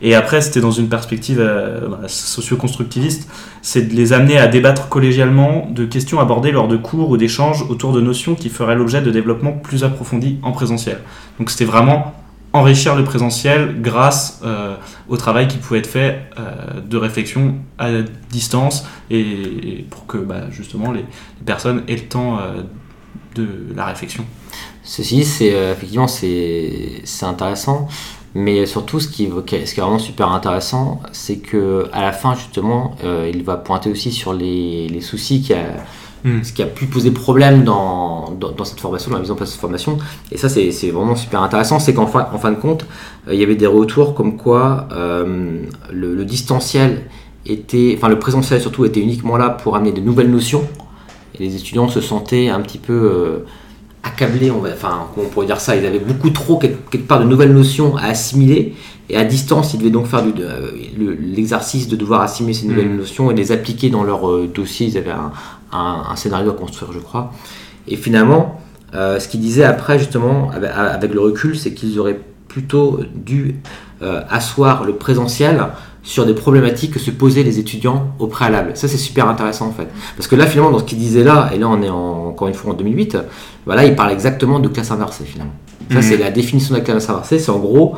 Et 0.00 0.14
après, 0.14 0.40
c'était 0.40 0.60
dans 0.60 0.70
une 0.70 0.88
perspective 0.88 1.40
euh, 1.40 2.06
socio-constructiviste, 2.06 3.28
c'est 3.62 3.82
de 3.82 3.94
les 3.94 4.12
amener 4.12 4.38
à 4.38 4.46
débattre 4.46 4.88
collégialement 4.88 5.68
de 5.70 5.84
questions 5.84 6.20
abordées 6.20 6.52
lors 6.52 6.68
de 6.68 6.76
cours 6.76 7.10
ou 7.10 7.16
d'échanges 7.16 7.64
autour 7.68 7.92
de 7.92 8.00
notions 8.00 8.34
qui 8.34 8.48
feraient 8.48 8.76
l'objet 8.76 9.02
de 9.02 9.10
développement 9.10 9.52
plus 9.52 9.84
approfondi 9.84 10.38
en 10.42 10.52
présentiel. 10.52 10.98
Donc 11.38 11.50
c'était 11.50 11.64
vraiment 11.64 12.14
enrichir 12.52 12.94
le 12.94 13.04
présentiel 13.04 13.82
grâce 13.82 14.40
euh, 14.44 14.76
au 15.08 15.16
travail 15.16 15.48
qui 15.48 15.58
pouvait 15.58 15.80
être 15.80 15.88
fait 15.88 16.22
euh, 16.38 16.80
de 16.80 16.96
réflexion 16.96 17.56
à 17.78 17.88
distance 18.30 18.86
et, 19.10 19.84
pour 19.90 20.06
que 20.06 20.18
bah, 20.18 20.48
justement 20.50 20.92
les, 20.92 21.04
personnes 21.44 21.82
aient 21.88 21.96
le 21.96 22.08
temps 22.08 22.38
de 23.34 23.46
la 23.74 23.84
réflexion. 23.84 24.24
Ceci, 24.82 25.24
c'est 25.24 25.52
effectivement 25.72 26.08
c'est 26.08 27.02
intéressant, 27.22 27.88
mais 28.34 28.66
surtout 28.66 29.00
ce 29.00 29.08
qui, 29.08 29.24
est- 29.24 29.66
ce 29.66 29.74
qui 29.74 29.80
est 29.80 29.82
vraiment 29.82 29.98
super 29.98 30.30
intéressant, 30.32 31.00
c'est 31.12 31.36
que 31.38 31.88
à 31.92 32.02
la 32.02 32.12
fin 32.12 32.34
justement, 32.34 32.96
euh, 33.04 33.30
il 33.32 33.42
va 33.44 33.56
pointer 33.56 33.90
aussi 33.90 34.12
sur 34.12 34.32
les, 34.32 34.88
les 34.88 35.00
soucis 35.00 35.40
qu'il 35.42 35.56
y 35.56 35.58
a, 35.58 35.64
Mm. 36.24 36.42
ce 36.42 36.52
qui 36.52 36.62
a 36.64 36.66
pu 36.66 36.86
poser 36.86 37.12
problème 37.12 37.62
dans, 37.62 38.32
dans, 38.32 38.50
dans 38.50 38.64
cette 38.64 38.80
formation, 38.80 39.08
dans 39.12 39.18
la 39.18 39.22
mise 39.22 39.30
en 39.30 39.36
place 39.36 39.50
de 39.50 39.52
cette 39.52 39.60
formation. 39.60 39.98
Et 40.32 40.36
ça, 40.36 40.48
c'est 40.48 40.72
c'est 40.72 40.90
vraiment 40.90 41.14
super 41.14 41.40
intéressant, 41.42 41.78
c'est 41.78 41.94
qu'en 41.94 42.08
fin, 42.08 42.26
en 42.32 42.38
fin 42.38 42.50
de 42.50 42.56
compte, 42.56 42.86
euh, 43.28 43.34
il 43.34 43.38
y 43.40 43.44
avait 43.44 43.54
des 43.54 43.68
retours 43.68 44.14
comme 44.14 44.36
quoi 44.36 44.88
euh, 44.90 45.62
le, 45.92 46.16
le 46.16 46.24
distanciel 46.24 47.02
était, 47.46 47.94
enfin 47.96 48.08
le 48.08 48.18
présentiel 48.18 48.60
surtout 48.60 48.84
était 48.84 48.98
uniquement 49.00 49.36
là 49.36 49.48
pour 49.50 49.76
amener 49.76 49.92
de 49.92 50.00
nouvelles 50.00 50.30
notions. 50.30 50.64
Et 51.36 51.44
les 51.44 51.54
étudiants 51.54 51.88
se 51.88 52.00
sentaient 52.00 52.48
un 52.48 52.60
petit 52.62 52.78
peu 52.78 53.44
accablés, 54.08 54.50
on 54.50 54.58
va, 54.60 54.70
enfin, 54.72 55.06
comment 55.14 55.26
on 55.26 55.30
pourrait 55.30 55.46
dire 55.46 55.60
ça, 55.60 55.76
ils 55.76 55.84
avaient 55.86 55.98
beaucoup 55.98 56.30
trop 56.30 56.56
quelque, 56.58 56.90
quelque 56.90 57.06
part 57.06 57.20
de 57.20 57.24
nouvelles 57.24 57.52
notions 57.52 57.96
à 57.96 58.04
assimiler, 58.06 58.74
et 59.10 59.16
à 59.16 59.24
distance, 59.24 59.72
ils 59.74 59.78
devaient 59.78 59.90
donc 59.90 60.06
faire 60.06 60.22
euh, 60.38 60.70
l'exercice 61.20 61.88
de 61.88 61.96
devoir 61.96 62.20
assimiler 62.22 62.54
ces 62.54 62.66
nouvelles 62.66 62.88
Mhm. 62.90 62.96
notions 62.98 63.30
et 63.30 63.34
les 63.34 63.52
appliquer 63.52 63.88
dans 63.90 64.04
leur 64.04 64.28
euh, 64.28 64.46
dossier. 64.52 64.86
Ils 64.88 64.98
avaient 64.98 65.10
un, 65.12 65.32
un- 65.72 66.02
un 66.10 66.16
scénario 66.16 66.50
à 66.50 66.54
construire, 66.54 66.92
je 66.92 66.98
crois. 66.98 67.32
Et 67.86 67.96
finalement, 67.96 68.60
euh, 68.94 69.18
ce 69.18 69.28
qu'ils 69.28 69.40
disaient 69.40 69.64
après, 69.64 69.98
justement, 69.98 70.50
avec, 70.50 70.70
avec 70.74 71.14
le 71.14 71.20
recul, 71.20 71.56
c'est 71.56 71.72
qu'ils 71.72 71.98
auraient 71.98 72.20
plutôt 72.48 73.00
dû 73.14 73.56
euh, 74.02 74.20
asseoir 74.30 74.84
le 74.84 74.94
présentiel 74.94 75.56
sur 76.02 76.24
des 76.24 76.34
problématiques 76.34 76.92
que 76.92 76.98
se 76.98 77.10
posaient 77.10 77.42
les 77.42 77.58
étudiants 77.58 78.08
au 78.18 78.26
préalable. 78.28 78.72
Ça, 78.74 78.88
c'est 78.88 78.96
super 78.96 79.28
intéressant 79.28 79.66
en 79.66 79.72
fait. 79.72 79.88
Parce 80.16 80.26
que 80.28 80.36
là, 80.36 80.46
finalement, 80.46 80.70
dans 80.70 80.78
ce 80.78 80.84
qu'il 80.84 80.98
disait 80.98 81.24
là, 81.24 81.50
et 81.54 81.58
là, 81.58 81.68
on 81.68 81.82
est 81.82 81.90
en- 81.90 82.28
encore 82.28 82.48
une 82.48 82.54
fois 82.54 82.72
en 82.72 82.74
2008, 82.74 83.18
voilà, 83.66 83.84
il 83.84 83.94
parle 83.94 84.12
exactement 84.12 84.58
de 84.60 84.68
classe 84.68 84.90
inversée 84.90 85.24
finalement. 85.24 85.52
Ça, 85.90 85.96
Mhm. 85.96 86.02
c'est 86.02 86.16
la 86.16 86.30
définition 86.30 86.74
de 86.74 86.78
la 86.80 86.84
classe 86.84 87.08
inversée. 87.10 87.38
C'est 87.38 87.50
en 87.50 87.58
gros, 87.58 87.96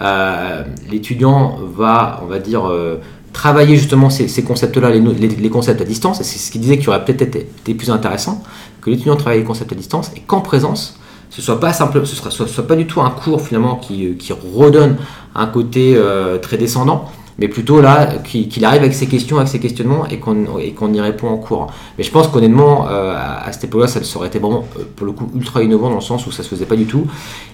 euh, 0.00 0.62
l'étudiant 0.90 1.56
va, 1.76 2.20
on 2.22 2.26
va 2.26 2.38
dire, 2.38 2.66
euh, 2.68 2.96
travailler 3.32 3.76
justement 3.76 4.10
ces, 4.10 4.28
ces 4.28 4.42
concepts-là, 4.44 4.90
les, 4.90 5.00
no- 5.00 5.12
les- 5.12 5.28
les 5.28 5.50
concepts 5.50 5.80
à 5.80 5.84
distance. 5.84 6.20
Et 6.20 6.24
c'est 6.24 6.38
ce 6.38 6.50
qu'il 6.50 6.60
disait 6.60 6.78
qui 6.78 6.88
aurait 6.88 7.04
peut-être 7.04 7.22
été, 7.22 7.40
été 7.40 7.74
plus 7.74 7.90
intéressant 7.90 8.42
que 8.80 8.90
l'étudiant 8.90 9.16
travaille 9.16 9.38
les 9.38 9.44
concepts 9.44 9.72
à 9.72 9.74
distance 9.74 10.10
et 10.16 10.20
qu'en 10.20 10.40
présence, 10.40 10.98
ce 11.30 11.42
soit 11.42 11.58
pas 11.58 11.72
simple, 11.72 12.06
ce 12.06 12.14
sera, 12.16 12.30
soit, 12.30 12.46
soit 12.46 12.66
pas 12.66 12.76
du 12.76 12.86
tout 12.86 13.00
un 13.00 13.10
cours 13.10 13.40
finalement 13.40 13.76
qui, 13.76 14.06
euh, 14.06 14.14
qui 14.16 14.32
redonne 14.32 14.96
un 15.34 15.46
côté 15.46 15.94
euh, 15.96 16.38
très 16.38 16.56
descendant, 16.58 17.06
mais 17.38 17.48
plutôt 17.48 17.80
là 17.80 18.14
qu'il 18.24 18.64
arrive 18.64 18.82
avec 18.82 18.94
ses 18.94 19.06
questions, 19.06 19.36
avec 19.38 19.48
ses 19.48 19.58
questionnements 19.58 20.06
et 20.06 20.18
qu'on 20.18 20.94
y 20.94 21.00
répond 21.00 21.28
en 21.28 21.36
cours. 21.36 21.72
Mais 21.98 22.04
je 22.04 22.10
pense 22.10 22.28
qu'honnêtement, 22.28 22.86
euh, 22.88 23.14
à, 23.14 23.50
cette 23.52 23.64
époque-là, 23.64 23.88
ça, 23.88 24.00
aurait 24.16 24.28
été 24.28 24.38
vraiment 24.38 24.64
euh, 24.78 24.82
pour 24.94 25.06
le 25.06 25.12
coup 25.12 25.28
ultra 25.34 25.62
innovant 25.62 25.88
dans 25.88 25.96
le 25.96 26.00
sens 26.00 26.26
où 26.26 26.32
ça 26.32 26.42
se 26.42 26.48
faisait 26.48 26.66
pas 26.66 26.76
du 26.76 26.86
tout. 26.86 27.06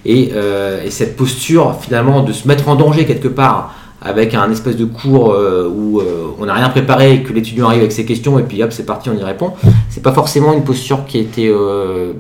Et, 0.05 0.33
euh, 0.35 0.85
et 0.85 0.91
cette 0.91 1.17
posture 1.17 1.77
finalement 1.81 2.23
de 2.23 2.33
se 2.33 2.47
mettre 2.47 2.69
en 2.69 2.77
danger 2.77 3.07
quelque 3.07 3.29
part 3.29 3.75
avec 4.03 4.35
un 4.35 4.51
espèce 4.51 4.77
de 4.77 4.87
cours 4.87 5.37
où 5.77 6.01
on 6.39 6.47
n'a 6.47 6.55
rien 6.55 6.71
préparé 6.71 7.23
que 7.23 7.35
l'étudiant 7.35 7.67
arrive 7.67 7.81
avec 7.81 7.93
ses 7.93 8.07
questions 8.07 8.39
et 8.39 8.45
puis 8.45 8.63
hop 8.63 8.73
c'est 8.73 8.87
parti 8.87 9.11
on 9.11 9.15
y 9.15 9.23
répond 9.23 9.53
c'est 9.91 10.03
pas 10.03 10.13
forcément 10.13 10.53
une 10.53 10.65
posture 10.65 11.05
qui 11.05 11.29
euh, 11.39 12.13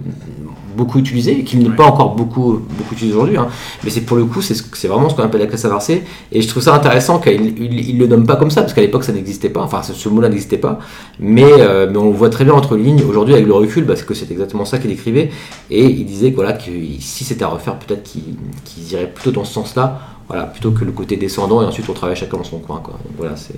beaucoup 0.77 0.99
utilisée 0.99 1.41
et 1.41 1.45
qui 1.45 1.57
n'est 1.57 1.69
Ouais. 1.69 1.77
pas 1.77 1.85
encore 1.87 2.15
beaucoup 2.15 2.61
beaucoup 2.79 2.95
utilisée 2.95 3.15
aujourd'hui 3.17 3.37
hein. 3.37 3.49
mais 3.85 3.91
c'est 3.91 4.01
pour 4.03 4.17
le 4.17 4.25
coup 4.25 4.41
c'est 4.43 4.55
ce- 4.55 4.63
c'est 4.75 4.89
vraiment 4.89 5.09
ce 5.09 5.15
qu'on 5.15 5.23
appelle 5.23 5.41
la 5.41 5.47
classe 5.47 5.65
inversée 5.65 6.03
et 6.33 6.41
je 6.43 6.49
trouve 6.49 6.63
ça 6.63 6.75
intéressant 6.75 7.19
qu'il 7.19 7.59
il, 7.59 7.91
il 7.91 7.99
le 7.99 8.07
nomme 8.07 8.27
pas 8.27 8.37
comme 8.37 8.51
ça 8.51 8.63
parce 8.63 8.73
qu'à 8.75 8.81
l'époque 8.81 9.05
ça 9.05 9.13
n'existait 9.13 9.51
pas 9.51 9.63
enfin 9.63 9.83
ce, 9.83 9.93
ce 9.95 10.09
mot-là 10.09 10.29
n'existait 10.29 10.59
pas 10.59 10.79
mais, 11.19 11.45
euh, 11.47 11.89
mais 11.91 11.99
on 11.99 12.11
voit 12.11 12.31
très 12.31 12.45
bien 12.45 12.55
entre 12.55 12.77
les 12.77 12.83
lignes 12.85 13.03
aujourd'hui 13.09 13.35
avec 13.35 13.47
le 13.47 13.55
recul 13.55 13.85
parce 13.87 14.03
que 14.03 14.15
c'est 14.15 14.31
exactement 14.31 14.65
ça 14.65 14.79
qu'il 14.79 14.91
écrivait 14.91 15.31
et 15.71 15.85
il 15.85 16.05
disait 16.07 16.31
que, 16.31 16.37
voilà 16.37 16.53
que 16.53 16.71
si 17.01 17.25
c'était 17.25 17.45
à 17.45 17.49
refaire 17.49 17.79
peut-être 17.79 18.03
qu'ils 18.03 18.37
qu'ils 18.65 18.93
iraient 18.93 19.11
plutôt 19.13 19.31
dans 19.33 19.45
ce 19.45 19.53
sens-là 19.55 20.01
voilà, 20.29 20.45
plutôt 20.45 20.71
que 20.71 20.85
le 20.85 20.93
côté 20.93 21.17
descendant 21.17 21.61
et 21.63 21.65
ensuite 21.67 21.89
on 21.89 21.93
travaille 21.93 22.15
chacun 22.17 22.37
dans 22.37 22.45
son 22.45 22.59
coin. 22.61 22.81
Quoi. 22.85 22.95
Donc 23.05 23.15
voilà, 23.19 23.35
c'est 23.37 23.55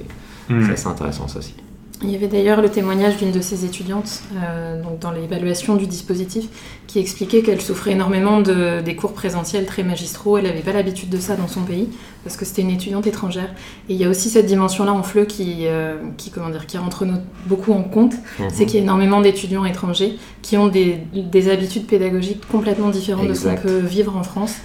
Mm. 0.48 0.64
c'est 0.66 0.72
assez 0.72 0.86
intéressant 0.88 1.28
ça 1.28 1.38
aussi. 1.38 1.54
Il 2.02 2.10
y 2.10 2.16
avait 2.16 2.26
d'ailleurs 2.26 2.60
le 2.60 2.68
témoignage 2.68 3.16
d'une 3.16 3.30
de 3.30 3.40
ses 3.40 3.64
étudiantes 3.64 4.22
euh, 4.34 4.82
donc 4.82 4.98
dans 4.98 5.12
l'évaluation 5.12 5.76
du 5.76 5.86
dispositif 5.86 6.48
qui 6.86 6.98
expliquait 6.98 7.42
qu'elle 7.42 7.60
souffrait 7.60 7.92
énormément 7.92 8.40
de, 8.40 8.80
des 8.80 8.96
cours 8.96 9.12
présentiels 9.12 9.66
très 9.66 9.82
magistraux. 9.84 10.36
Elle 10.36 10.44
n'avait 10.44 10.60
pas 10.60 10.72
l'habitude 10.72 11.10
de 11.10 11.18
ça 11.18 11.36
dans 11.36 11.48
son 11.48 11.62
pays 11.62 11.88
parce 12.24 12.36
que 12.36 12.44
c'était 12.44 12.62
une 12.62 12.70
étudiante 12.70 13.06
étrangère. 13.06 13.50
Et 13.88 13.94
il 13.94 13.96
y 13.96 14.04
a 14.04 14.08
aussi 14.08 14.30
cette 14.30 14.46
dimension-là 14.46 14.92
en 14.92 15.02
FLE 15.02 15.26
qui, 15.26 15.66
euh, 15.66 15.96
qui, 16.16 16.30
comment 16.30 16.50
dire, 16.50 16.66
qui 16.66 16.76
rentre 16.76 17.04
beaucoup 17.46 17.72
en 17.72 17.82
compte. 17.82 18.14
Mhm. 18.38 18.48
C'est 18.52 18.66
qu'il 18.66 18.76
y 18.76 18.78
a 18.78 18.82
énormément 18.82 19.20
d'étudiants 19.20 19.64
étrangers 19.64 20.18
qui 20.42 20.56
ont 20.56 20.68
des, 20.68 20.98
des 21.14 21.50
habitudes 21.50 21.86
pédagogiques 21.86 22.46
complètement 22.48 22.90
différentes 22.90 23.28
de 23.28 23.34
ce 23.34 23.48
qu'on 23.48 23.56
peut 23.56 23.78
vivre 23.78 24.16
en 24.16 24.24
France. 24.24 24.56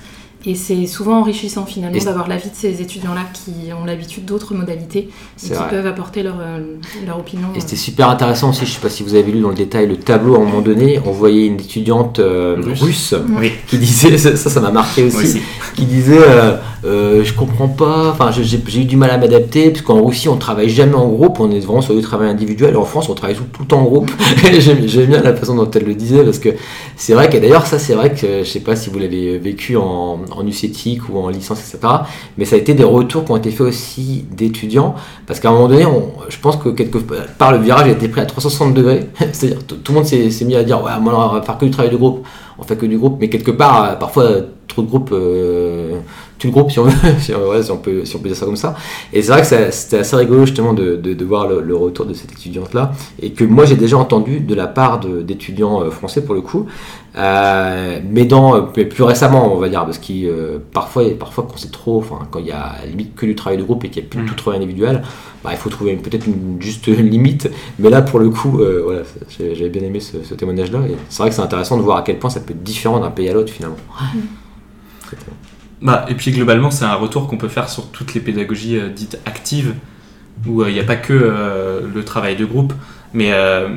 Et 0.45 0.56
c'est 0.56 0.86
souvent 0.88 1.19
enrichissant 1.19 1.65
finalement 1.65 2.04
d'avoir 2.04 2.28
l'avis 2.28 2.50
de 2.50 2.56
ces 2.56 2.82
étudiants-là 2.82 3.26
qui 3.34 3.73
ont 3.73 3.86
l'habitude 3.86 4.26
d'autres 4.26 4.54
modalités 4.54 5.10
et 5.10 5.47
qui 5.47 5.54
vrai. 5.54 5.67
peuvent 5.69 5.88
apporter 5.88 6.23
leur, 6.23 6.38
euh, 6.39 6.60
leur 7.06 7.19
opinion. 7.19 7.47
Et 7.56 7.60
c'était 7.60 7.76
super 7.76 8.10
intéressant 8.10 8.52
aussi, 8.52 8.65
je 8.65 8.71
sais 8.71 8.80
pas 8.80 8.89
si 8.89 9.04
vous 9.04 9.15
avez 9.15 9.32
lu 9.32 9.41
dans 9.41 9.50
le 9.50 9.56
détail 9.56 9.88
le 9.88 9.97
tableau 9.97 10.36
à 10.36 10.38
un 10.39 10.43
moment 10.43 10.62
donné, 10.62 11.00
on 11.06 11.12
voyait 11.12 11.45
une 11.47 11.60
étudiante 11.60 12.19
euh, 12.19 12.56
Russe. 12.62 12.82
russe 12.82 13.15
Oui, 13.38 13.52
qui 13.67 13.78
disait, 13.78 14.17
ça 14.17 14.36
ça 14.36 14.60
m'a 14.60 14.71
marqué 14.71 15.04
aussi, 15.04 15.41
qui 15.76 15.86
disait 15.86 16.19
euh, 16.19 16.56
euh, 16.86 17.23
je 17.23 17.34
comprends 17.34 17.67
pas, 17.67 18.12
enfin 18.12 18.32
j'ai 18.32 18.82
eu 18.82 18.86
du 18.86 18.97
mal 18.97 19.10
à 19.10 19.17
m'adapter, 19.17 19.71
parce 19.71 19.82
qu'en 19.82 20.06
Russie 20.06 20.30
on 20.30 20.38
travaille 20.38 20.69
jamais 20.69 20.95
en 20.95 21.08
groupe, 21.08 21.39
on 21.39 21.52
est 21.52 21.60
vraiment 21.60 21.82
sur 21.82 21.95
du 21.95 22.02
travail 22.02 22.30
individuel, 22.30 22.73
et 22.73 22.78
en 22.78 22.86
France 22.86 23.10
on 23.10 23.13
travaille 23.13 23.36
tout, 23.36 23.45
tout 23.52 23.63
le 23.63 23.67
temps 23.67 23.80
en 23.82 23.86
groupe. 23.86 24.12
J'aime 24.60 25.08
bien 25.08 25.21
la 25.21 25.36
façon 25.36 25.56
dont 25.56 25.69
elle 25.71 25.86
le 25.86 25.95
disait, 25.95 26.23
parce 26.23 26.39
que 26.39 26.50
c'est 26.95 27.13
vrai 27.13 27.30
que 27.30 27.38
d'ailleurs 27.38 27.65
ça 27.65 27.80
c'est 27.80 27.93
vrai 27.93 28.13
que 28.13 28.43
je 28.43 28.50
sais 28.50 28.60
pas 28.60 28.76
si 28.76 28.89
vous 28.89 29.00
l'avez 29.00 29.38
vécu 29.38 29.76
en, 29.76 30.19
en 30.31 30.45
UCETIC 30.45 31.09
ou 31.09 31.17
en 31.19 31.29
licence, 31.29 31.59
etc. 31.59 31.93
Mais 32.37 32.45
ça 32.45 32.55
a 32.55 32.59
été 32.59 32.73
des 32.73 32.83
retours 32.83 33.25
qui 33.25 33.31
ont 33.31 33.37
été 33.37 33.51
faits 33.51 33.61
aussi 33.67 34.25
d'étudiants, 34.31 34.95
parce 35.25 35.39
qu'à 35.39 35.49
un 35.49 35.53
moment 35.53 35.67
donné, 35.67 35.85
on- 35.85 36.11
je 36.29 36.37
pense 36.39 36.57
que 36.57 36.69
quelque 36.69 36.97
part 37.37 37.51
le 37.51 37.59
virage 37.59 37.87
a 37.87 37.91
été 37.91 38.07
pris 38.07 38.21
à 38.21 38.25
360 38.25 38.73
degrés, 38.73 39.09
c'est-à-dire 39.33 39.63
tout 39.65 39.75
tout 39.77 39.91
le 39.93 39.97
monde 39.99 40.05
s'est 40.07 40.45
mis 40.45 40.55
à 40.55 40.63
dire 40.63 40.83
ouais 40.83 40.91
moi 41.01 41.29
on 41.31 41.35
va 41.35 41.41
faire 41.41 41.57
que 41.57 41.65
du 41.65 41.71
travail 41.71 41.91
de 41.91 41.97
groupe, 41.97 42.25
on 42.59 42.63
fait 42.63 42.75
que 42.77 42.85
du 42.85 42.97
groupe, 42.97 43.17
mais 43.19 43.29
quelque 43.29 43.51
part 43.51 43.83
euh, 43.83 43.95
parfois 43.95 44.25
trop 44.67 44.81
de 44.81 44.87
groupes, 44.87 45.09
euh, 45.13 45.99
tout 46.39 46.47
le 46.47 46.54
groupe 46.54 46.71
si 46.71 46.80
on, 46.80 46.84
veut, 46.84 46.91
si, 47.19 47.34
on- 47.34 47.50
ouais, 47.50 47.63
si 47.63 47.71
on 47.71 47.78
peut, 47.78 48.06
si 48.06 48.15
on 48.15 48.19
peut 48.19 48.28
dire 48.30 48.38
ça 48.38 48.45
comme 48.45 48.56
ça. 48.56 48.76
Et 49.13 49.21
c'est 49.21 49.32
vrai 49.32 49.41
que 49.41 49.71
c'était 49.71 50.00
assez 50.00 50.15
rigolo 50.15 50.45
justement 50.45 50.73
de, 50.73 50.95
de, 50.95 51.13
de 51.13 51.26
voir 51.26 51.47
le, 51.47 51.62
le 51.62 51.76
retour 51.76 52.06
de 52.06 52.13
cette 52.13 52.32
étudiante-là, 52.32 52.91
et 53.21 53.32
que 53.32 53.43
moi 53.43 53.65
j'ai 53.65 53.76
déjà 53.76 53.97
entendu 53.97 54.39
de 54.39 54.54
la 54.56 54.67
part 54.67 55.00
de- 55.00 55.21
d'étudiants 55.21 55.82
euh, 55.82 55.89
français 55.89 56.23
pour 56.23 56.36
le 56.36 56.41
coup, 56.41 56.67
euh, 57.17 58.00
mais 58.10 58.26
dans 58.26 58.56
euh, 58.56 58.62
mais 58.76 58.86
plus 58.86 59.04
récemment 59.04 59.54
on 59.54 59.58
va 59.58 59.69
dire, 59.69 59.84
parce 59.86 59.97
qu'il 59.97 60.28
euh, 60.28 60.60
parfois, 60.73 61.04
parfois 61.19 61.47
quand 61.50 61.58
c'est 61.58 61.71
trop, 61.71 61.97
enfin 62.00 62.19
quand 62.30 62.39
il 62.39 62.47
y 62.47 62.52
a 62.52 62.62
à 62.62 62.80
la 62.82 62.86
limite 62.88 63.15
que 63.15 63.26
du 63.26 63.34
travail 63.36 63.58
de 63.58 63.63
groupe 63.63 63.84
et 63.86 63.89
qu'il 63.89 64.04
n'y 64.04 64.08
a 64.08 64.10
plus 64.10 64.21
Mm. 64.21 64.26
tout 64.26 64.36
travail 64.36 64.58
individuel, 64.60 65.02
bah, 65.43 65.50
il 65.54 65.58
faut 65.58 65.69
trouver 65.69 65.95
peut-être 65.95 66.28
une 66.28 66.58
juste 66.60 66.88
limite, 67.15 67.50
mais 67.80 67.89
là 67.89 68.02
pour 68.02 68.19
le 68.19 68.30
coup, 68.30 68.60
euh, 68.60 68.82
voilà, 68.84 69.02
j'avais 69.39 69.69
bien 69.69 69.82
aimé 69.84 70.00
ce, 70.00 70.23
ce 70.23 70.34
témoignage-là, 70.36 70.80
et 70.89 70.95
c'est 71.10 71.23
vrai 71.23 71.30
que 71.30 71.36
c'est 71.36 71.41
intéressant 71.41 71.78
de 71.78 71.82
voir 71.84 71.97
à 71.97 72.02
quel 72.04 72.19
point 72.19 72.30
ça 72.30 72.39
peut 72.41 72.52
être 72.54 72.63
différent 72.63 73.00
d'un 73.00 73.12
pays 73.12 73.30
à 73.30 73.34
l'autre 73.34 73.52
finalement. 73.52 73.78
Bah, 75.81 76.05
et 76.09 76.15
puis 76.15 76.31
globalement, 76.31 76.71
c'est 76.71 76.85
un 76.85 76.95
retour 76.95 77.27
qu'on 77.27 77.37
peut 77.37 77.49
faire 77.49 77.69
sur 77.69 77.91
toutes 77.91 78.13
les 78.13 78.21
pédagogies 78.21 78.77
euh, 78.77 78.89
dites 78.89 79.19
actives, 79.25 79.75
où 80.47 80.61
euh, 80.61 80.69
il 80.69 80.73
n'y 80.73 80.79
a 80.79 80.83
pas 80.83 80.95
que 80.95 81.13
euh, 81.13 81.81
le 81.93 82.03
travail 82.03 82.35
de 82.35 82.45
groupe. 82.45 82.73
Mais 83.13 83.31
euh, 83.31 83.69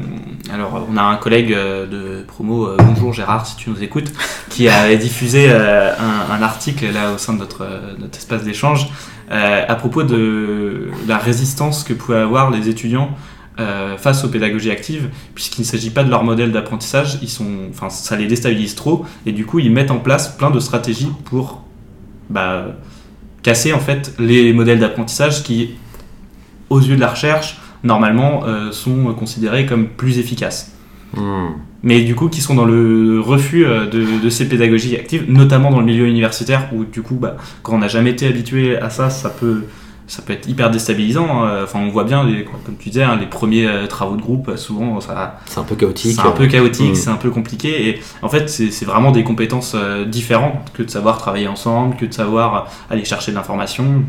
alors, 0.52 0.86
on 0.90 0.96
a 0.96 1.02
un 1.02 1.16
collègue 1.16 1.52
euh, 1.52 1.86
de 1.86 2.24
promo, 2.24 2.66
euh, 2.66 2.76
bonjour 2.78 3.12
Gérard, 3.12 3.46
si 3.46 3.56
tu 3.56 3.70
nous 3.70 3.82
écoutes, 3.82 4.12
qui 4.50 4.68
a 4.68 4.94
diffusé 4.96 5.46
euh, 5.48 5.92
un, 6.30 6.42
article 6.42 6.92
là 6.92 7.12
au 7.12 7.18
sein 7.18 7.34
de 7.34 7.38
notre, 7.38 7.62
euh, 7.62 7.94
notre 7.98 8.18
espace 8.18 8.42
d'échange 8.42 8.88
euh, 9.30 9.64
à 9.66 9.74
propos 9.76 10.02
de 10.02 10.90
la 11.06 11.18
résistance 11.18 11.84
que 11.84 11.92
pouvaient 11.92 12.18
avoir 12.18 12.50
les 12.50 12.68
étudiants 12.68 13.10
euh, 13.60 13.96
face 13.96 14.24
aux 14.24 14.28
pédagogies 14.28 14.70
actives, 14.70 15.10
puisqu'il 15.34 15.60
ne 15.60 15.66
s'agit 15.66 15.90
pas 15.90 16.02
de 16.02 16.10
leur 16.10 16.24
modèle 16.24 16.50
d'apprentissage, 16.50 17.18
ils 17.22 17.28
sont, 17.28 17.70
ça 17.90 18.16
les 18.16 18.26
déstabilise 18.26 18.74
trop, 18.74 19.04
et 19.26 19.32
du 19.32 19.46
coup, 19.46 19.58
ils 19.60 19.70
mettent 19.70 19.90
en 19.90 19.98
place 19.98 20.36
plein 20.36 20.50
de 20.50 20.58
stratégies 20.58 21.12
pour 21.24 21.62
bah, 22.30 22.76
casser 23.42 23.72
en 23.72 23.80
fait 23.80 24.14
les 24.18 24.52
modèles 24.52 24.78
d'apprentissage 24.78 25.42
qui, 25.42 25.74
aux 26.70 26.80
yeux 26.80 26.96
de 26.96 27.00
la 27.00 27.08
recherche, 27.08 27.58
normalement 27.84 28.44
euh, 28.46 28.72
sont 28.72 29.12
considérés 29.14 29.66
comme 29.66 29.88
plus 29.88 30.18
efficaces. 30.18 30.76
Hmm. 31.14 31.48
Mais 31.82 32.02
du 32.02 32.14
coup, 32.14 32.28
qui 32.28 32.40
sont 32.40 32.54
dans 32.54 32.66
le 32.66 33.20
refus 33.20 33.64
euh, 33.64 33.86
de, 33.86 34.22
de 34.22 34.30
ces 34.30 34.48
pédagogies 34.48 34.96
actives, 34.96 35.24
notamment 35.28 35.70
dans 35.70 35.80
le 35.80 35.86
milieu 35.86 36.06
universitaire, 36.06 36.68
où 36.72 36.84
du 36.84 37.02
coup, 37.02 37.16
bah, 37.16 37.36
quand 37.62 37.74
on 37.74 37.78
n'a 37.78 37.88
jamais 37.88 38.10
été 38.10 38.26
habitué 38.26 38.76
à 38.76 38.90
ça, 38.90 39.10
ça 39.10 39.30
peut, 39.30 39.64
ça 40.10 40.22
peut 40.22 40.32
être 40.32 40.48
hyper 40.48 40.70
déstabilisant. 40.70 41.44
hein. 41.44 41.60
Enfin, 41.62 41.78
on 41.80 41.88
voit 41.88 42.04
bien, 42.04 42.24
les, 42.24 42.44
comme 42.44 42.76
tu 42.78 42.88
disais, 42.90 43.04
hein, 43.04 43.16
les 43.18 43.26
premiers 43.26 43.66
euh, 43.66 43.86
travaux 43.86 44.16
de 44.16 44.20
groupe, 44.20 44.48
euh, 44.48 44.56
souvent, 44.56 45.00
ça, 45.00 45.38
C'est 45.46 45.60
un 45.60 45.62
peu 45.62 45.76
chaotique. 45.76 46.16
c'est 46.16 46.26
un 46.26 46.32
peu 46.32 46.46
chaotique, 46.48 46.92
Mm. 46.92 46.94
c'est 46.96 47.10
un 47.10 47.16
peu 47.16 47.30
compliqué. 47.30 47.88
Et 47.88 48.00
en 48.22 48.28
fait, 48.28 48.48
c'est 48.50 48.84
vraiment 48.84 49.12
des 49.12 49.22
compétences 49.24 49.74
euh, 49.76 50.04
différentes 50.04 50.72
que 50.74 50.82
de 50.82 50.90
savoir 50.90 51.18
travailler 51.18 51.46
ensemble, 51.48 51.96
que 51.96 52.06
de 52.06 52.12
savoir 52.12 52.54
euh, 52.54 52.60
aller 52.94 53.04
chercher 53.04 53.30
de 53.30 53.36
l'information. 53.36 54.02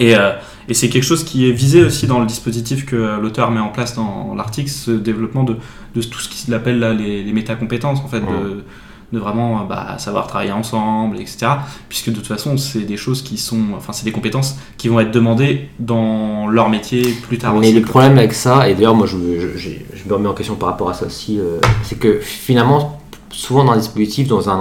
Et, 0.00 0.14
euh, 0.16 0.32
et 0.68 0.74
c'est 0.74 0.88
quelque 0.88 1.04
chose 1.04 1.24
qui 1.24 1.48
est 1.48 1.52
visé 1.52 1.84
aussi 1.84 2.06
dans 2.06 2.18
le 2.20 2.26
dispositif 2.26 2.84
que 2.84 2.96
euh, 2.96 3.20
l'auteur 3.20 3.50
met 3.50 3.60
en 3.60 3.68
place 3.68 3.94
dans 3.94 4.34
l'article, 4.34 4.68
ce 4.70 4.90
développement 4.90 5.44
de, 5.44 5.56
de 5.94 6.02
tout 6.02 6.18
ce 6.18 6.28
qu'il 6.28 6.52
appelle 6.52 6.78
là, 6.80 6.92
les, 6.92 7.22
les 7.22 7.32
métacompétences, 7.32 8.00
en 8.00 8.08
fait, 8.08 8.20
de, 8.20 8.64
de 9.14 9.18
vraiment 9.18 9.60
euh, 9.60 9.64
bah, 9.68 9.94
savoir 9.98 10.26
travailler 10.26 10.52
ensemble, 10.52 11.16
etc. 11.18 11.46
Puisque 11.88 12.10
de 12.10 12.14
toute 12.16 12.26
façon, 12.26 12.56
c'est 12.58 12.80
des 12.80 12.96
choses 12.98 13.22
qui 13.22 13.38
sont, 13.38 13.60
enfin, 13.76 13.92
c'est 13.94 14.04
des 14.04 14.12
compétences 14.12 14.56
qui 14.76 14.88
vont 14.88 15.00
être 15.00 15.10
demandées 15.12 15.68
dans 15.78 16.46
leur 16.48 16.68
métier 16.68 17.02
plus 17.26 17.38
tard 17.38 17.54
Mais 17.54 17.68
aussi. 17.68 17.72
le 17.72 17.82
problème 17.82 18.18
avec 18.18 18.34
ça, 18.34 18.68
et 18.68 18.74
d'ailleurs 18.74 18.94
moi 18.94 19.06
je, 19.06 19.16
me- 19.16 19.40
je, 19.40 19.56
j'ai- 19.56 19.86
je 19.94 20.08
me 20.08 20.14
remets 20.14 20.28
en 20.28 20.34
question 20.34 20.56
par 20.56 20.68
rapport 20.70 20.90
à 20.90 20.94
ça 20.94 21.06
aussi, 21.06 21.38
euh, 21.40 21.58
c'est 21.84 21.98
que 21.98 22.18
finalement, 22.20 23.00
souvent 23.30 23.64
dans 23.64 23.72
un 23.72 23.76
dispositif, 23.78 24.28
dans 24.28 24.50
un, 24.50 24.58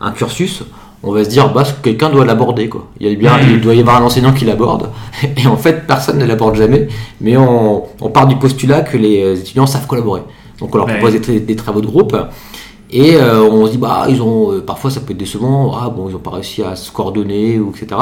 un, 0.00 0.06
un 0.06 0.12
cursus, 0.12 0.62
on 1.04 1.10
va 1.12 1.24
se 1.24 1.28
dire 1.30 1.52
bah 1.52 1.64
quelqu'un 1.82 2.10
doit 2.10 2.24
l'aborder 2.24 2.68
quoi. 2.68 2.86
Il, 3.00 3.08
y 3.08 3.12
a 3.12 3.16
bien, 3.16 3.32
il 3.40 3.60
doit 3.60 3.74
y 3.74 3.80
avoir 3.80 3.96
un 4.00 4.04
enseignant 4.04 4.32
qui 4.32 4.44
l'aborde. 4.44 4.88
Et 5.36 5.46
en 5.48 5.56
fait 5.56 5.84
personne 5.86 6.18
ne 6.18 6.24
l'aborde 6.24 6.54
jamais, 6.54 6.86
mais 7.20 7.36
on, 7.36 7.82
on 8.00 8.08
part 8.10 8.28
du 8.28 8.36
postulat 8.36 8.82
que 8.82 8.96
les 8.96 9.40
étudiants 9.40 9.66
savent 9.66 9.86
collaborer. 9.88 10.22
Donc 10.60 10.72
on 10.74 10.78
leur 10.78 10.86
Ouais. 10.86 10.98
propose 11.00 11.20
des, 11.20 11.40
des 11.40 11.56
travaux 11.56 11.80
de 11.80 11.86
groupe. 11.88 12.16
Et 12.92 13.16
euh, 13.16 13.42
on 13.42 13.66
se 13.66 13.72
dit, 13.72 13.78
bah, 13.78 14.06
ils 14.08 14.20
ont, 14.22 14.52
euh, 14.52 14.60
parfois 14.60 14.90
ça 14.90 15.00
peut 15.00 15.12
être 15.12 15.18
décevant, 15.18 15.74
ah 15.80 15.88
bon, 15.88 16.08
ils 16.08 16.12
n'ont 16.12 16.18
pas 16.18 16.30
réussi 16.30 16.62
à 16.62 16.76
se 16.76 16.92
coordonner, 16.92 17.58
ou 17.58 17.70
etc. 17.70 18.00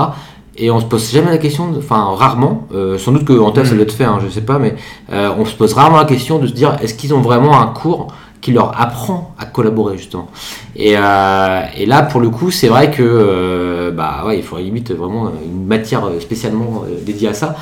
Et 0.57 0.70
on 0.70 0.81
se 0.81 0.85
pose 0.85 1.11
jamais 1.11 1.31
la 1.31 1.38
question, 1.38 1.72
enfin 1.79 2.14
rarement, 2.16 2.66
euh, 2.74 2.98
sans 2.98 3.12
doute 3.12 3.24
qu'en 3.24 3.53
thèse 3.53 3.68
ça 3.68 3.74
doit 3.74 3.85
être 3.85 3.92
fait, 3.92 4.05
hein, 4.05 4.18
je 4.22 4.29
sais 4.29 4.40
pas, 4.42 4.59
mais 4.59 4.74
on 5.11 5.44
se 5.44 5.55
pose 5.55 5.72
rarement 5.72 5.96
la 5.96 6.05
question 6.05 6.38
de 6.38 6.46
se 6.46 6.53
dire, 6.53 6.76
est-ce 6.83 6.94
qu'ils 6.94 7.14
ont 7.14 7.20
vraiment 7.20 7.61
un 7.61 7.68
cours 7.68 8.09
qui 8.40 8.53
leur 8.53 8.81
apprend 8.81 9.35
à 9.38 9.46
collaborer 9.46 9.98
justement. 9.98 10.29
Et, 10.76 10.94
euh, 10.96 11.61
et 11.76 11.87
là 11.87 12.03
pour 12.03 12.20
le 12.20 12.31
coup 12.31 12.50
c'est 12.50 12.68
vrai 12.68 12.90
que 12.90 13.03
euh, 13.03 13.90
bah 13.90 14.24
ouais 14.26 14.38
il 14.38 14.42
faudrait 14.42 14.64
limite 14.64 14.92
vraiment 14.92 15.31
une 15.44 15.66
matière 15.66 16.09
spécialement 16.20 16.85
dédiée 17.05 17.29
à 17.29 17.35
ça 17.35 17.57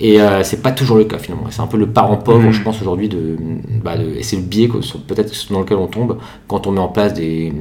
et 0.00 0.20
euh, 0.20 0.42
c'est 0.42 0.62
pas 0.62 0.72
toujours 0.72 0.96
le 0.96 1.04
cas 1.04 1.18
finalement. 1.18 1.46
C'est 1.50 1.60
un 1.62 1.66
peu 1.66 1.76
le 1.76 1.86
parent 1.88 2.16
pauvre, 2.16 2.46
Mhm. 2.46 2.52
je 2.52 2.62
pense 2.62 2.80
aujourd'hui 2.80 3.08
de, 3.08 3.36
bah, 3.82 3.96
de- 3.96 4.16
et 4.18 4.22
c'est 4.22 4.36
le 4.36 4.42
biais 4.42 4.68
peut-être 5.06 5.32
dans 5.52 5.60
lequel 5.60 5.76
on 5.78 5.86
tombe 5.86 6.18
quand 6.48 6.66
on 6.66 6.72
met 6.72 6.80
en 6.80 6.88
place 6.88 7.14
des, 7.14 7.52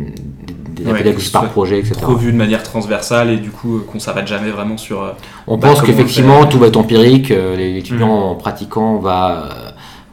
des, 0.75 0.83
des 0.83 0.91
Ouais, 0.91 1.15
ce 1.19 1.31
par 1.31 1.49
projet, 1.49 1.79
etc. 1.79 1.95
trop 2.01 2.15
vu 2.15 2.31
de 2.31 2.37
manière 2.37 2.63
transversale 2.63 3.29
et 3.29 3.37
du 3.37 3.51
coup 3.51 3.77
euh, 3.77 3.85
qu'on 3.89 3.99
s'arrête 3.99 4.27
jamais 4.27 4.49
vraiment 4.49 4.77
sur 4.77 5.03
euh, 5.03 5.11
On 5.47 5.57
Bah, 5.57 5.67
pense 5.69 5.81
qu'effectivement 5.81 6.45
tout 6.45 6.57
va 6.59 6.67
être 6.67 6.77
empirique, 6.77 7.29
euh, 7.31 7.55
l'étudiant 7.55 8.07
Mhm. 8.07 8.23
en 8.31 8.35
pratiquant 8.35 8.97
va, 8.97 9.49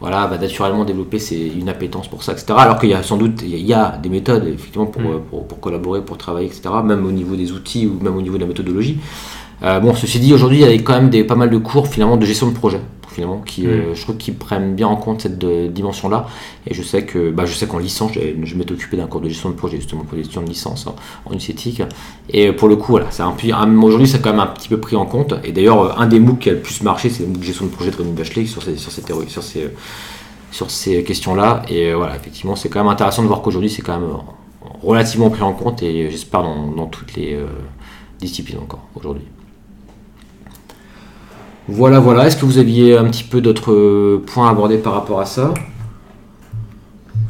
voilà, 0.01 0.27
va 0.27 0.37
naturellement 0.39 0.85
développer 0.85 1.19
ses- 1.19 1.53
une 1.59 1.69
appétence 1.71 2.09
pour 2.09 2.23
ça, 2.23 2.33
etc. 2.33 2.53
Alors 2.59 2.79
qu'il 2.79 2.91
y 2.91 2.95
a 2.95 3.03
sans 3.03 3.17
doute 3.17 3.41
il 3.43 3.57
y 3.67 3.73
a- 3.73 3.99
des 4.03 4.09
méthodes 4.11 4.47
effectivement 4.47 4.87
pour, 4.87 5.03
euh, 5.03 5.23
pour, 5.31 5.47
pour 5.47 5.61
collaborer, 5.61 6.03
pour 6.03 6.19
travailler, 6.19 6.47
etc. 6.49 6.63
Même 6.85 7.07
au 7.07 7.13
niveau 7.13 7.35
des 7.37 7.53
outils 7.53 7.87
ou 7.87 8.03
même 8.05 8.17
au 8.17 8.23
niveau 8.23 8.37
de 8.37 8.43
la 8.43 8.47
méthodologie. 8.47 8.99
Euh, 9.63 9.79
bon, 9.81 9.95
ceci 9.95 10.19
dit, 10.21 10.33
aujourd'hui, 10.33 10.61
il 10.63 10.63
y 10.63 10.65
a 10.65 10.73
quand 10.83 10.95
même 10.95 11.11
des, 11.11 11.25
pas 11.25 11.35
mal 11.35 11.51
de 11.51 11.59
cours 11.59 11.87
finalement 11.89 12.17
de 12.17 12.25
gestion 12.25 12.49
de 12.49 12.55
projet, 12.55 12.81
finalement, 13.13 13.43
qui, 13.45 13.67
euh, 13.67 13.95
je 13.95 14.01
trouve 14.03 14.17
qu'ils 14.17 14.35
prennent 14.35 14.75
bien 14.75 14.89
en 14.89 14.97
compte 14.97 15.21
cette 15.21 15.43
euh, 15.45 15.69
dimension-là. 15.69 16.27
Et 16.67 16.73
je 16.73 16.83
sais 16.83 17.05
que, 17.05 17.31
bah, 17.31 17.45
je 17.45 17.53
sais 17.53 17.67
qu'en 17.67 17.79
licence, 17.79 18.13
je 18.15 18.55
m'étais 18.57 18.73
occupé 18.73 18.97
d'un 18.97 19.07
cours 19.07 19.21
de 19.21 19.29
gestion 19.29 19.51
de 19.51 19.55
projet 19.55 19.77
justement 19.77 20.05
pour 20.05 20.17
les 20.17 20.23
étudiants 20.23 20.43
de 20.43 20.49
licence 20.49 20.87
hein, 20.87 20.95
en 21.27 21.35
UCétique. 21.35 21.83
Et 22.31 22.53
pour 22.53 22.69
le 22.69 22.77
coup, 22.77 22.93
voilà, 22.93 23.09
c'est 23.11 23.23
un 23.23 23.33
peu, 23.33 23.53
un- 23.53 23.83
aujourd'hui, 23.83 24.09
c'est 24.09 24.21
quand 24.23 24.31
même 24.31 24.41
un 24.41 24.47
petit 24.47 24.69
peu 24.69 24.79
pris 24.81 24.97
en 24.97 25.05
compte. 25.05 25.35
Et 25.45 25.53
d'ailleurs, 25.53 26.01
un 26.01 26.07
des 26.07 26.21
MOOC 26.21 26.39
qui 26.39 26.49
a 26.51 26.53
le 26.55 26.61
plus 26.61 26.83
marché, 26.83 27.11
c'est 27.11 27.25
le 27.25 27.29
MOOC 27.29 27.43
gestion 27.43 27.67
de 27.67 27.71
projet 27.71 27.91
de 27.91 27.97
Rémi 27.97 28.13
Bachelet 28.13 28.47
sur 28.47 28.63
ces, 28.63 28.77
sur 28.79 28.91
ces 28.91 29.03
théories, 29.03 29.29
sur 29.29 29.43
ces, 29.43 29.69
sur 30.53 30.71
ces 30.71 31.05
questions-là. 31.05 31.63
Et 31.69 31.93
voilà, 31.93 32.17
effectivement, 32.17 32.57
c'est 32.57 32.71
quand 32.71 32.81
même 32.81 32.91
intéressant 32.93 33.23
de 33.23 33.27
voir 33.29 33.43
qu'aujourd'hui, 33.43 33.69
c'est 33.69 33.83
quand 33.83 33.99
même 34.01 34.09
relativement 34.83 35.29
pris 35.29 35.43
en 35.43 35.53
compte 35.53 35.83
et 35.83 36.11
j'espère 36.11 36.43
dans, 36.43 36.69
dans 36.69 36.87
toutes 36.87 37.15
les 37.15 37.35
euh, 37.35 37.47
disciplines 38.19 38.59
encore 38.59 38.87
aujourd'hui. 38.95 39.25
Voilà, 41.69 42.01
voilà. 42.01 42.27
Est-ce 42.27 42.37
que 42.37 42.45
vous 42.45 42.59
aviez 42.59 42.97
un 42.97 43.05
petit 43.05 43.25
peu 43.25 43.41
d'autres 43.41 43.73
euh, 43.73 44.25
points 44.27 44.49
à 44.49 44.51
aborder 44.51 44.79
par 44.79 44.95
rapport 44.95 45.21
à 45.21 45.27
ça? 45.27 45.53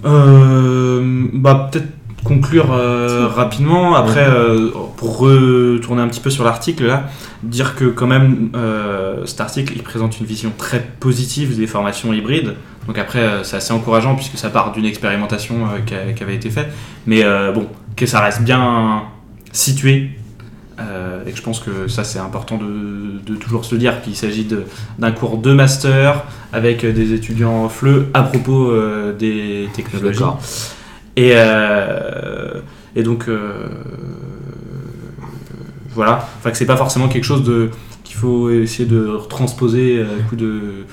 Euh, 0.05 1.29
bah 1.33 1.69
peut-être 1.71 1.89
conclure 2.25 2.73
euh, 2.73 3.29
rapidement, 3.29 3.95
après, 3.95 4.27
euh, 4.29 4.71
pour 4.97 5.19
retourner 5.19 6.03
un 6.03 6.09
petit 6.09 6.21
peu 6.21 6.31
sur 6.31 6.45
l'article, 6.45 6.87
là, 6.87 7.09
dire 7.43 7.75
que 7.75 7.87
quand 7.87 8.07
même, 8.07 8.51
cet 9.25 9.41
article, 9.41 9.73
il 9.77 9.83
présente 9.83 10.21
une 10.21 10.27
vision 10.27 10.53
très 10.57 10.81
positive 11.01 11.57
des 11.57 11.67
formations 11.67 12.13
hybrides. 12.13 12.55
Donc 12.87 12.99
après, 12.99 13.43
c'est 13.43 13.57
assez 13.57 13.73
encourageant 13.73 14.15
puisque 14.17 14.37
ça 14.37 14.51
part 14.51 14.73
d'une 14.73 14.85
expérimentation 14.85 15.57
qui, 15.87 16.23
avait 16.23 16.35
été 16.35 16.51
faite. 16.51 16.69
Mais 17.07 17.23
bon, 17.55 17.67
que 17.97 18.07
ça 18.07 18.21
reste 18.21 18.43
bien 18.43 19.03
situé. 19.53 20.11
Et 21.27 21.31
que 21.31 21.37
je 21.37 21.43
pense 21.43 21.61
que 21.61 21.89
ça, 21.89 22.05
c'est 22.05 22.19
important 22.19 22.59
de, 22.59 23.21
de, 23.25 23.37
toujours 23.37 23.65
se 23.65 23.75
le 23.75 23.81
dire, 23.81 24.03
qu'il 24.03 24.17
s'agit 24.17 24.47
d'un 24.99 25.13
cours 25.13 25.39
de 25.39 25.53
master 25.53 26.25
avec 26.53 26.85
des 26.85 27.13
étudiants 27.13 27.69
FLE 27.69 28.07
à 28.15 28.23
propos 28.23 28.73
des 29.19 29.69
technologies. 29.75 30.23
Et, 31.17 31.33
euh, 31.35 32.61
et 32.97 33.03
donc, 33.03 33.29
euh, 33.29 33.69
voilà. 35.91 36.29
Enfin, 36.39 36.51
que 36.51 36.57
c'est 36.57 36.67
pas 36.67 36.77
forcément 36.77 37.09
quelque 37.09 37.25
chose 37.25 37.45
de 37.45 37.71
qu'il 38.05 38.17
faut 38.17 38.51
essayer 38.51 38.89
de 38.89 39.19
transposer 39.29 40.03
à 40.03 40.29
coup 40.29 40.35
de, 40.35 40.85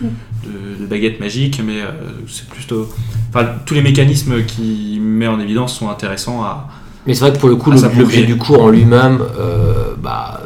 de, 0.44 0.86
baguette 0.86 1.20
magique, 1.20 1.62
mais 1.66 1.82
euh, 1.82 1.92
c'est 2.28 2.48
plutôt. 2.48 2.88
Enfin, 3.30 3.48
tous 3.66 3.74
les 3.74 3.82
mécanismes 3.82 4.44
qu'il 4.46 5.02
met 5.02 5.28
en 5.28 5.40
évidence 5.40 5.78
sont 5.78 5.90
intéressants 5.90 6.44
à. 6.44 6.70
Mais 7.08 7.14
c'est 7.14 7.22
vrai 7.22 7.34
que 7.34 7.40
pour 7.40 7.50
le 7.50 7.56
coup, 7.56 7.72
l'objet 7.72 8.24
du 8.24 8.38
cours 8.38 8.62
en 8.62 8.70
lui-même, 8.70 9.20
bah, 10.04 10.42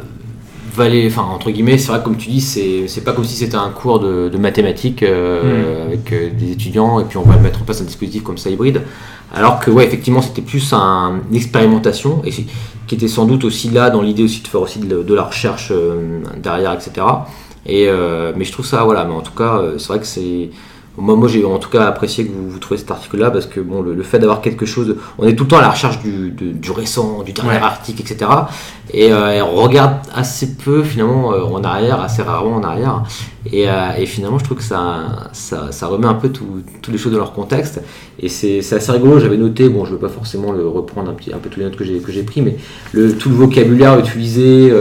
valait, 0.74 1.06
enfin 1.06 1.22
entre 1.22 1.50
guillemets, 1.50 1.76
c'est 1.76 1.88
vrai 1.88 1.98
que 1.98 2.04
comme 2.04 2.16
tu 2.16 2.30
dis, 2.30 2.40
c'est 2.40 3.04
pas 3.04 3.12
comme 3.12 3.24
si 3.24 3.34
c'était 3.34 3.56
un 3.56 3.70
cours 3.70 3.98
de, 3.98 4.30
mathématiques 4.38 5.02
hmm. 5.02 5.86
avec 5.86 6.36
des 6.36 6.52
étudiants 6.52 7.00
et 7.00 7.04
puis 7.04 7.18
on 7.18 7.22
va 7.22 7.36
mettre 7.36 7.60
en 7.60 7.64
place 7.64 7.80
un 7.80 7.84
dispositif 7.84 8.22
comme 8.22 8.38
ça 8.38 8.48
hybride. 8.48 8.82
Alors 9.34 9.60
que, 9.60 9.70
ouais, 9.70 9.86
effectivement, 9.86 10.20
c'était 10.20 10.42
plus 10.42 10.72
une 10.74 11.34
expérimentation, 11.34 12.22
et 12.24 12.30
qui 12.30 12.94
était 12.94 13.08
sans 13.08 13.24
doute 13.24 13.44
aussi 13.44 13.70
là 13.70 13.88
dans 13.88 14.02
l'idée 14.02 14.22
aussi 14.24 14.42
de 14.42 14.48
faire 14.48 14.60
aussi 14.60 14.78
de, 14.78 15.14
la 15.14 15.22
recherche 15.22 15.68
euh, 15.70 16.20
derrière, 16.36 16.72
etc. 16.72 17.06
Et, 17.64 17.86
euh, 17.88 18.32
mais 18.36 18.44
je 18.44 18.52
trouve 18.52 18.66
ça, 18.66 18.84
voilà, 18.84 19.04
mais 19.04 19.14
en 19.14 19.22
tout 19.22 19.32
cas, 19.32 19.58
euh, 19.58 19.78
c'est 19.78 19.88
vrai 19.88 20.00
que 20.00 20.06
c'est 20.06 20.50
moi, 20.96 21.16
moi 21.16 21.28
j'ai 21.28 21.44
en 21.44 21.58
tout 21.58 21.70
cas 21.70 21.86
apprécié 21.86 22.26
que 22.26 22.32
vous, 22.32 22.50
vous 22.50 22.58
trouvez 22.58 22.78
cet 22.78 22.90
article-là 22.90 23.30
parce 23.30 23.46
que 23.46 23.60
bon, 23.60 23.82
le, 23.82 24.02
fait 24.02 24.18
d'avoir 24.18 24.40
quelque 24.40 24.66
chose, 24.66 24.96
on 25.18 25.26
est 25.26 25.34
tout 25.34 25.44
le 25.44 25.48
temps 25.48 25.58
à 25.58 25.62
la 25.62 25.70
recherche 25.70 25.98
du, 26.00 26.30
du 26.30 26.70
récent, 26.70 27.22
du 27.22 27.32
dernier 27.32 27.56
article, 27.56 28.02
etc. 28.02 28.30
Et, 28.92 29.12
euh, 29.12 29.44
on 29.44 29.62
regarde 29.62 29.96
assez 30.14 30.54
peu 30.56 30.82
finalement 30.82 31.32
euh, 31.32 31.44
en 31.44 31.64
arrière, 31.64 32.00
assez 32.00 32.22
rarement 32.22 32.56
en 32.56 32.62
arrière. 32.62 33.02
Et, 33.50 33.68
euh, 33.68 33.72
et 33.98 34.06
finalement, 34.06 34.38
je 34.38 34.44
trouve 34.44 34.58
que 34.58 34.62
ça, 34.62 35.86
remet 35.86 36.06
un 36.06 36.14
peu 36.14 36.28
toutes 36.30 36.88
les 36.88 36.98
choses 36.98 37.12
dans 37.12 37.18
leur 37.18 37.32
contexte. 37.32 37.80
Et 38.20 38.28
c'est 38.28 38.58
assez 38.58 38.92
rigolo. 38.92 39.18
J'avais 39.18 39.36
noté, 39.36 39.68
bon, 39.68 39.84
je 39.84 39.90
ne 39.90 39.96
veux 39.96 40.00
pas 40.00 40.08
forcément 40.08 40.52
le 40.52 40.66
reprendre 40.68 41.10
un, 41.10 41.14
petit, 41.14 41.32
un 41.32 41.38
peu 41.38 41.48
tous 41.48 41.60
les 41.60 41.66
notes 41.66 41.76
que 41.76 41.84
j'ai 41.84 42.22
pris, 42.22 42.42
mais 42.42 42.56
tout 42.92 43.28
le 43.28 43.34
vocabulaire 43.34 43.98
utilisé, 43.98 44.72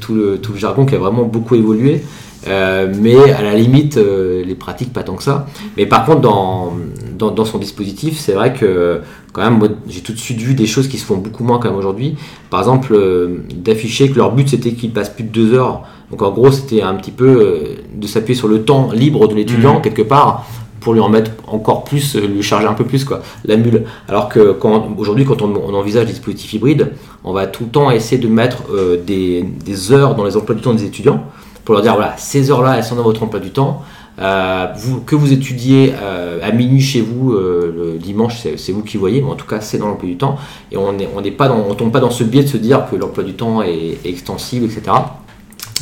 tout, 0.00 0.14
le, 0.14 0.38
tout 0.38 0.52
le 0.52 0.58
jargon 0.58 0.86
qui 0.86 0.94
a 0.94 0.98
vraiment 0.98 1.24
beaucoup 1.24 1.54
évolué. 1.54 2.02
Euh, 2.46 2.92
mais 2.96 3.16
à 3.32 3.42
la 3.42 3.54
limite, 3.54 3.96
euh, 3.96 4.44
les 4.44 4.54
pratiques 4.54 4.92
pas 4.92 5.02
tant 5.02 5.16
que 5.16 5.22
ça. 5.22 5.46
Mais 5.76 5.86
par 5.86 6.04
contre, 6.04 6.20
dans, 6.20 6.76
dans, 7.18 7.44
son 7.44 7.58
dispositif, 7.58 8.18
c'est 8.18 8.32
vrai 8.32 8.52
que 8.52 9.00
quand 9.32 9.42
même, 9.42 9.76
j'ai 9.88 10.00
tout 10.00 10.12
de 10.12 10.18
suite 10.18 10.38
vu 10.38 10.54
des 10.54 10.66
choses 10.66 10.88
qui 10.88 10.98
se 10.98 11.04
font 11.04 11.16
beaucoup 11.16 11.44
moins 11.44 11.58
quand 11.58 11.68
même 11.68 11.78
aujourd'hui. 11.78 12.16
Par 12.50 12.60
exemple, 12.60 12.94
euh, 12.94 13.38
d'afficher 13.54 14.10
que 14.10 14.16
leur 14.16 14.32
but 14.32 14.48
c'était 14.48 14.72
qu'ils 14.72 14.92
passent 14.92 15.10
plus 15.10 15.24
de 15.24 15.30
deux 15.30 15.54
heures. 15.54 15.82
Donc 16.10 16.22
en 16.22 16.30
gros, 16.30 16.50
c'était 16.50 16.82
un 16.82 16.94
petit 16.94 17.10
peu 17.10 17.76
de 17.94 18.06
s'appuyer 18.06 18.34
sur 18.38 18.48
le 18.48 18.62
temps 18.62 18.90
libre 18.92 19.28
de 19.28 19.34
l'étudiant 19.34 19.78
mmh. 19.78 19.82
quelque 19.82 20.02
part 20.02 20.46
pour 20.80 20.94
lui 20.94 21.00
en 21.00 21.08
mettre 21.08 21.32
encore 21.48 21.84
plus, 21.84 22.16
lui 22.16 22.42
charger 22.42 22.66
un 22.66 22.72
peu 22.72 22.84
plus 22.84 23.04
quoi, 23.04 23.20
la 23.44 23.56
mule. 23.56 23.84
Alors 24.08 24.28
que 24.28 24.52
quand, 24.52 24.88
aujourd'hui, 24.96 25.24
quand 25.24 25.42
on, 25.42 25.52
on, 25.54 25.74
envisage 25.74 26.06
des 26.06 26.12
dispositifs 26.12 26.52
hybrides, 26.54 26.92
on 27.24 27.32
va 27.32 27.46
tout 27.46 27.64
le 27.64 27.70
temps 27.70 27.90
essayer 27.90 28.22
de 28.22 28.28
mettre 28.28 28.62
des, 29.04 29.42
des 29.42 29.92
heures 29.92 30.14
dans 30.14 30.24
les 30.24 30.36
emplois 30.36 30.54
du 30.54 30.62
temps 30.62 30.72
des 30.72 30.84
étudiants 30.84 31.24
pour 31.68 31.74
leur 31.74 31.82
dire 31.82 31.96
voilà, 31.96 32.14
ces 32.16 32.50
heures-là, 32.50 32.78
elles 32.78 32.84
sont 32.84 32.96
dans 32.96 33.02
votre 33.02 33.22
emploi 33.22 33.40
du 33.40 33.50
temps. 33.50 33.82
Euh, 34.18 34.68
vous, 34.74 35.02
que 35.02 35.14
vous 35.14 35.34
étudiez 35.34 35.92
euh, 36.02 36.40
à 36.42 36.50
minuit 36.50 36.80
chez 36.80 37.02
vous 37.02 37.34
euh, 37.34 37.92
le 37.92 37.98
dimanche, 37.98 38.38
c'est 38.56 38.72
vous 38.72 38.82
qui 38.82 38.96
voyez, 38.96 39.20
mais 39.20 39.30
en 39.30 39.34
tout 39.34 39.46
cas 39.46 39.60
c'est 39.60 39.76
dans 39.76 39.86
l'emploi 39.86 40.08
du 40.08 40.16
temps. 40.16 40.36
Et 40.72 40.78
on 40.78 40.94
ne 40.94 41.04
on 41.14 41.22
pas 41.30 41.50
on 41.50 41.74
tombe 41.74 41.92
pas 41.92 42.00
dans 42.00 42.10
ce 42.10 42.24
biais 42.24 42.42
de 42.42 42.48
se 42.48 42.56
dire 42.56 42.86
que 42.90 42.96
l'emploi 42.96 43.22
du 43.22 43.34
temps 43.34 43.60
est, 43.60 43.98
est 44.02 44.08
extensible, 44.08 44.64
etc. 44.64 44.80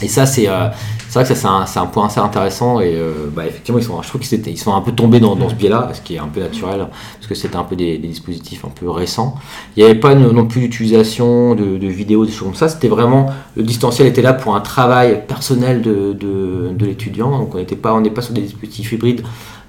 Et 0.03 0.09
ça, 0.09 0.27
c'est 0.27 0.49
euh, 0.49 0.69
vrai 1.13 1.23
que 1.23 1.29
ça 1.29 1.65
c'est 1.67 1.79
un, 1.79 1.83
un, 1.83 1.87
point 1.87 2.07
assez 2.07 2.21
intéressant 2.21 2.81
et 2.81 2.95
euh, 2.95 3.31
bah, 3.35 3.47
effectivement, 3.47 3.79
ils 3.79 3.85
sont, 3.85 4.01
je 4.03 4.09
trouve 4.09 4.21
qu'ils 4.21 4.49
ils 4.49 4.59
sont 4.59 4.75
un 4.75 4.81
peu 4.81 4.93
tombés 4.93 5.21
dans, 5.21 5.37
dans 5.37 5.49
ce 5.49 5.55
biais-là, 5.55 5.91
ce 5.95 6.01
qui 6.01 6.17
est 6.17 6.19
un 6.19 6.29
peu 6.29 6.41
naturel, 6.41 6.87
parce 7.15 7.27
que 7.27 7.35
c'était 7.35 7.57
un 7.57 7.65
peu 7.65 7.77
des, 7.77 7.99
des, 7.99 8.09
dispositifs 8.09 8.65
un 8.65 8.71
peu 8.71 8.91
récents. 8.91 9.37
Il 9.77 9.85
n'y 9.85 9.91
avait 9.91 9.99
pas 9.99 10.15
non 10.15 10.47
plus 10.47 10.63
d'utilisation 10.63 11.55
de, 11.55 11.79
de, 11.79 11.87
vidéos, 11.87 12.27
des 12.27 12.33
choses 12.33 12.49
comme 12.49 12.55
ça. 12.55 12.69
C'était 12.69 12.89
vraiment 12.89 13.31
le 13.57 13.63
distanciel 13.63 14.07
était 14.07 14.23
là 14.23 14.33
pour 14.35 14.55
un 14.55 14.61
travail 14.61 15.23
personnel 15.27 15.83
de, 15.83 16.13
de, 16.13 16.73
de 16.75 16.87
l'étudiant. 16.87 17.39
Donc 17.39 17.55
on 17.55 17.59
n'était 17.59 17.77
pas, 17.77 17.95
on 17.95 18.01
n'est 18.01 18.11
pas 18.11 18.23
sur 18.23 18.35
des 18.35 18.43
dispositifs 18.43 18.93
hybrides 18.93 19.23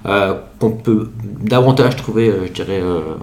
euh, 0.06 0.34
qu'on 0.60 0.70
peut 0.70 1.10
davantage 1.40 1.96
trouver, 1.96 2.28
euh, 2.28 2.46
je 2.46 2.52
dirais, 2.52 2.80
euh, 2.80 3.14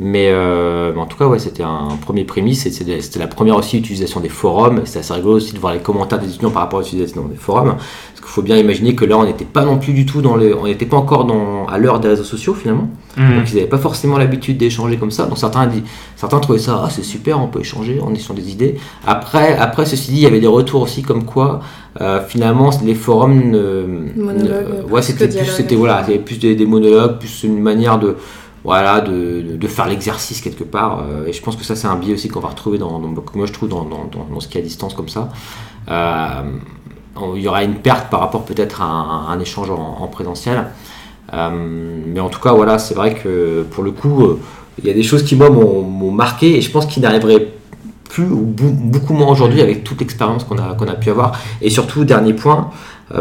Euh, 0.00 0.92
mais, 0.94 1.00
en 1.00 1.06
tout 1.06 1.16
cas, 1.16 1.26
ouais, 1.26 1.38
c'était 1.38 1.62
un 1.62 1.96
premier 2.00 2.24
prémisse. 2.24 2.68
C'était 2.68 3.18
la 3.18 3.26
première 3.26 3.56
aussi 3.56 3.78
utilisation 3.78 4.20
des 4.20 4.28
forums. 4.28 4.82
C'est 4.84 4.98
assez 4.98 5.14
rigolo 5.14 5.36
aussi 5.36 5.54
de 5.54 5.58
voir 5.58 5.72
les 5.72 5.80
commentaires 5.80 6.18
des 6.18 6.28
étudiants 6.28 6.50
par 6.50 6.62
rapport 6.62 6.80
à 6.80 6.82
l'utilisation 6.82 7.24
des 7.26 7.36
forums. 7.36 7.76
Parce 7.76 8.20
qu'il 8.20 8.28
faut 8.28 8.42
bien 8.42 8.56
imaginer 8.56 8.94
que 8.94 9.04
là, 9.04 9.16
on 9.18 9.24
n'était 9.24 9.44
pas 9.44 9.64
non 9.64 9.78
plus 9.78 9.92
du 9.92 10.06
tout 10.06 10.22
dans 10.22 10.36
les, 10.36 10.52
on 10.52 10.64
n'était 10.64 10.86
pas 10.86 10.96
encore 10.96 11.24
dans, 11.24 11.66
à 11.66 11.78
l'heure 11.78 12.00
des 12.00 12.08
réseaux 12.08 12.24
sociaux 12.24 12.54
finalement. 12.54 12.88
Mmh. 13.16 13.36
Donc 13.36 13.50
ils 13.50 13.56
n'avaient 13.56 13.68
pas 13.68 13.78
forcément 13.78 14.18
l'habitude 14.18 14.56
d'échanger 14.56 14.96
comme 14.96 15.10
ça. 15.10 15.26
Donc 15.26 15.38
certains, 15.38 15.70
certains 16.16 16.40
trouvaient 16.40 16.58
ça, 16.58 16.82
ah, 16.84 16.90
c'est 16.90 17.04
super, 17.04 17.40
on 17.40 17.46
peut 17.46 17.60
échanger, 17.60 18.00
on 18.04 18.12
est 18.12 18.18
sur 18.18 18.34
des 18.34 18.50
idées. 18.50 18.76
Après, 19.06 19.56
après, 19.56 19.86
ceci 19.86 20.10
dit, 20.10 20.16
il 20.18 20.22
y 20.22 20.26
avait 20.26 20.40
des 20.40 20.46
retours 20.46 20.82
aussi 20.82 21.02
comme 21.02 21.24
quoi 21.24 21.60
euh, 22.00 22.20
finalement 22.26 22.70
les 22.84 22.94
forums, 22.94 23.50
ne, 23.50 24.82
ouais, 24.90 25.02
c'était 25.02 25.28
plus, 25.28 25.46
c'était 25.46 25.76
voilà, 25.76 26.02
il 26.06 26.10
y 26.10 26.14
avait 26.14 26.24
plus 26.24 26.38
des, 26.38 26.56
des 26.56 26.66
monologues, 26.66 27.18
plus 27.18 27.44
une 27.44 27.60
manière 27.60 28.00
de 28.00 28.16
voilà, 28.64 29.02
de, 29.02 29.68
faire 29.68 29.86
l'exercice 29.86 30.40
quelque 30.40 30.64
part. 30.64 31.04
Euh, 31.06 31.26
et 31.26 31.32
je 31.32 31.42
pense 31.42 31.54
que 31.54 31.64
ça, 31.64 31.76
c'est 31.76 31.86
un 31.86 31.96
biais 31.96 32.14
aussi 32.14 32.28
qu'on 32.28 32.40
va 32.40 32.48
retrouver 32.48 32.78
dans, 32.78 32.98
moi 32.98 33.46
je 33.46 33.52
trouve 33.52 33.68
dans, 33.68 33.84
dans, 33.84 34.06
dans, 34.06 34.40
ce 34.40 34.48
qui 34.48 34.56
est 34.56 34.60
à 34.62 34.64
distance 34.64 34.94
comme 34.94 35.08
ça. 35.08 35.28
Euh, 35.90 36.42
il 37.36 37.42
y 37.42 37.46
aura 37.46 37.62
une 37.62 37.76
perte 37.76 38.10
par 38.10 38.20
rapport 38.20 38.44
peut-être 38.44 38.80
à 38.82 38.86
un, 38.86 39.38
échange 39.38 39.70
en, 39.70 40.08
présentiel. 40.08 40.64
Euh, 41.32 41.50
mais 42.06 42.20
en 42.20 42.28
tout 42.28 42.40
cas, 42.40 42.52
voilà, 42.52 42.78
c'est 42.78 42.94
vrai 42.94 43.14
que 43.14 43.64
pour 43.70 43.84
le 43.84 43.92
coup, 43.92 44.38
il 44.78 44.86
y 44.86 44.90
a 44.90 44.94
des 44.94 45.02
choses 45.02 45.22
qui 45.22 45.36
moi 45.36 45.50
m'ont 45.50 46.10
marqué 46.10 46.56
et 46.56 46.60
je 46.60 46.70
pense 46.70 46.86
qu'ils 46.86 47.02
n'arriveraient 47.02 47.48
plus 48.08 48.24
ou 48.24 48.44
beaucoup 48.46 49.12
moins 49.12 49.28
aujourd'hui 49.28 49.60
avec 49.60 49.84
toute 49.84 50.00
l'expérience 50.00 50.44
qu'on 50.44 50.58
a, 50.58 50.74
qu'on 50.74 50.88
a 50.88 50.94
pu 50.94 51.10
avoir. 51.10 51.38
Et 51.60 51.70
surtout, 51.70 52.04
dernier 52.04 52.32
point, 52.32 52.70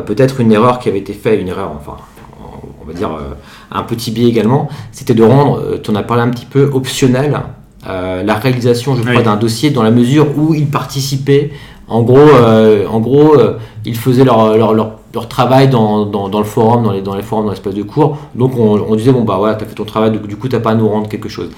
peut-être 0.05 0.39
une 0.39 0.51
erreur 0.51 0.79
qui 0.79 0.89
avait 0.89 0.99
été 0.99 1.13
faite, 1.13 1.39
une 1.39 1.49
erreur, 1.49 1.71
enfin, 1.75 1.97
on 2.81 2.85
va 2.85 2.93
dire 2.93 3.11
un 3.74 3.84
petit 3.84 4.11
biais 4.11 4.28
également, 4.28 4.69
c'était 4.91 5.13
de 5.13 5.24
rendre, 5.24 5.59
euh, 5.59 5.80
tu 5.82 5.91
en 5.91 5.95
as 5.95 6.03
parlé 6.03 6.24
un 6.24 6.30
petit 6.30 6.45
peu, 6.45 6.69
optionnel 6.74 7.39
euh, 7.88 8.24
la 8.24 8.36
réalisation, 8.36 8.95
je 8.95 9.01
crois, 9.01 9.21
d'un 9.21 9.36
dossier 9.36 9.69
dans 9.69 9.84
la 9.84 9.91
mesure 9.91 10.28
où 10.38 10.53
ils 10.53 10.67
participaient. 10.67 11.51
En 11.89 12.01
gros, 12.01 12.17
euh, 12.17 12.88
en 12.88 13.01
gros 13.01 13.36
ils 13.84 13.97
faisaient 13.97 14.24
leur, 14.24 14.55
leur, 14.55 14.74
leur, 14.74 15.28
travail 15.28 15.67
dans, 15.67 16.05
dans, 16.05 16.30
dans, 16.30 16.39
le 16.39 16.45
forum, 16.45 16.84
dans 16.84 16.93
les, 16.93 17.01
dans 17.01 17.13
les 17.13 17.21
forums, 17.21 17.43
dans 17.43 17.51
l'espace 17.51 17.74
de 17.74 17.84
cours. 17.84 18.17
Donc 18.36 18.57
on, 18.57 18.80
on, 18.88 18.95
disait, 18.95 19.11
bon 19.11 19.24
bah 19.24 19.36
voilà, 19.38 19.55
t'as 19.55 19.65
fait 19.65 19.76
ton 19.76 19.84
travail, 19.84 20.11
du 20.11 20.38
coup 20.38 20.47
t'as 20.47 20.61
pas 20.61 20.71
à 20.71 20.76
nous 20.76 20.88
rendre 20.88 21.09
quelque 21.09 21.28
chose. 21.28 21.49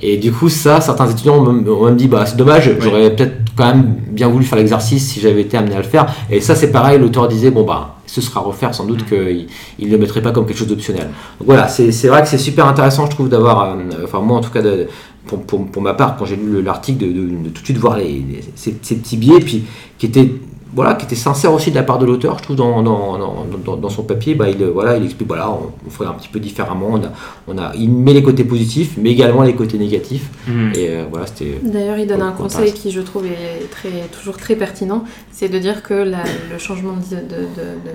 Et 0.00 0.16
du 0.16 0.32
coup, 0.32 0.48
ça, 0.48 0.80
certains 0.80 1.08
étudiants 1.10 1.44
ont 1.44 1.84
même 1.84 1.96
dit, 1.96 2.08
bah 2.08 2.24
c'est 2.26 2.36
dommage, 2.36 2.70
j'aurais 2.78 3.14
peut-être 3.14 3.34
quand 3.56 3.66
même 3.66 3.96
bien 4.08 4.28
voulu 4.28 4.44
faire 4.44 4.58
l'exercice 4.58 5.06
si 5.06 5.20
j'avais 5.20 5.42
été 5.42 5.56
amené 5.56 5.74
à 5.74 5.78
le 5.78 5.84
faire. 5.84 6.06
Et 6.30 6.40
ça, 6.40 6.54
c'est 6.54 6.70
pareil, 6.70 6.98
l'auteur 6.98 7.28
disait, 7.28 7.50
bon 7.50 7.64
bah 7.64 7.96
ce 8.12 8.20
sera 8.20 8.40
refaire, 8.40 8.74
sans 8.74 8.84
doute 8.84 9.02
mm. 9.02 9.06
qu'il 9.06 9.86
ne 9.86 9.90
le 9.90 9.96
mettrait 9.96 10.20
pas 10.20 10.32
comme 10.32 10.44
quelque 10.44 10.58
chose 10.58 10.68
d'optionnel. 10.68 11.08
Donc 11.38 11.46
voilà, 11.46 11.66
c'est 11.68 12.08
vrai 12.08 12.20
que 12.20 12.28
c'est 12.28 12.36
super 12.36 12.66
intéressant, 12.66 13.06
je 13.06 13.10
trouve, 13.10 13.30
d'avoir, 13.30 13.74
enfin 14.04 14.20
moi 14.20 14.36
en 14.36 14.42
tout 14.42 14.50
cas, 14.50 14.60
de, 14.60 14.86
pour, 15.26 15.40
pour, 15.42 15.66
pour, 15.66 15.80
ma 15.80 15.94
part, 15.94 16.16
quand 16.16 16.26
j'ai 16.26 16.36
lu 16.36 16.62
l'article, 16.62 17.06
de, 17.06 17.10
de, 17.10 17.48
tout 17.48 17.62
de 17.62 17.64
suite 17.64 17.78
voir 17.78 17.96
les, 17.96 18.22
ces, 18.54 18.76
ces, 18.82 18.96
petits 18.96 19.16
biais, 19.16 19.40
puis 19.40 19.64
qui 19.96 20.06
étaient 20.06 20.30
voilà, 20.74 20.94
qui 20.94 21.04
était 21.04 21.16
sincère 21.16 21.52
aussi 21.52 21.70
de 21.70 21.76
la 21.76 21.82
part 21.82 21.98
de 21.98 22.06
l'auteur, 22.06 22.38
je 22.38 22.44
trouve, 22.44 22.56
dans, 22.56 22.82
dans, 22.82 23.18
dans, 23.18 23.76
dans, 23.76 23.88
son 23.88 24.02
papier, 24.02 24.34
bah, 24.34 24.48
il, 24.48 24.64
voilà, 24.64 24.96
il 24.96 25.04
explique, 25.04 25.28
voilà, 25.28 25.50
on, 25.50 25.90
ferait 25.90 26.08
un 26.08 26.14
petit 26.14 26.28
peu 26.28 26.40
différemment, 26.40 26.90
on 26.92 27.04
a, 27.04 27.12
on 27.48 27.58
a, 27.58 27.72
il 27.76 27.90
met 27.90 28.14
les 28.14 28.22
côtés 28.22 28.44
positifs, 28.44 28.94
mais 28.96 29.10
également 29.10 29.42
les 29.42 29.54
côtés 29.54 29.78
négatifs, 29.78 30.30
mm. 30.46 30.72
et 30.74 30.88
euh, 30.88 31.04
voilà, 31.10 31.26
c'était... 31.26 31.58
D'ailleurs, 31.62 31.98
il 31.98 32.06
donne 32.06 32.22
un 32.22 32.32
conseil 32.32 32.72
qui, 32.72 32.90
je 32.90 33.00
trouve, 33.00 33.26
est 33.26 33.70
très, 33.70 34.08
toujours 34.18 34.36
très 34.36 34.56
pertinent, 34.56 35.04
c'est 35.30 35.48
de 35.48 35.58
dire 35.58 35.82
que 35.82 35.94
la, 35.94 36.24
le 36.50 36.58
changement 36.58 36.94
de, 36.94 37.16
de, 37.16 37.42
de 37.42 37.72
de 37.84 37.90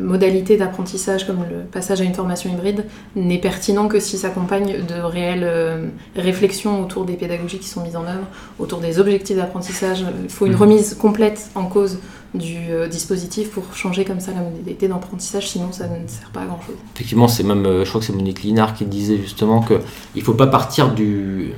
modalités 0.00 0.56
d'apprentissage 0.56 1.26
comme 1.26 1.40
le 1.50 1.64
passage 1.70 2.00
à 2.00 2.04
une 2.04 2.14
formation 2.14 2.50
hybride 2.50 2.86
n'est 3.14 3.38
pertinent 3.38 3.88
que 3.88 4.00
s'il 4.00 4.18
s'accompagne 4.18 4.84
de 4.86 5.00
réelles 5.00 5.44
euh, 5.44 5.86
réflexions 6.16 6.82
autour 6.82 7.04
des 7.04 7.14
pédagogies 7.14 7.58
qui 7.58 7.68
sont 7.68 7.82
mises 7.82 7.96
en 7.96 8.04
œuvre, 8.04 8.26
autour 8.58 8.80
des 8.80 8.98
objectifs 8.98 9.36
d'apprentissage. 9.36 10.04
Il 10.22 10.30
faut 10.30 10.46
une 10.46 10.52
mmh. 10.52 10.56
remise 10.56 10.94
complète 10.94 11.50
en 11.54 11.64
cause 11.64 11.98
du 12.34 12.56
euh, 12.70 12.88
dispositif 12.88 13.50
pour 13.50 13.74
changer 13.74 14.04
comme 14.04 14.20
ça 14.20 14.32
la 14.32 14.42
modalité 14.42 14.88
d'apprentissage, 14.88 15.48
sinon 15.48 15.72
ça 15.72 15.88
ne 15.88 16.06
sert 16.06 16.30
pas 16.30 16.42
à 16.42 16.46
grand 16.46 16.60
chose. 16.62 16.76
Effectivement, 16.94 17.28
c'est 17.28 17.42
même, 17.42 17.66
euh, 17.66 17.84
je 17.84 17.88
crois 17.88 18.00
que 18.00 18.06
c'est 18.06 18.12
Monique 18.12 18.42
Linard 18.42 18.74
qui 18.74 18.84
disait 18.84 19.18
justement 19.18 19.62
qu'il 19.62 19.80
ne 20.16 20.22
faut 20.22 20.34
pas 20.34 20.46
partir 20.46 20.92
du. 20.92 21.52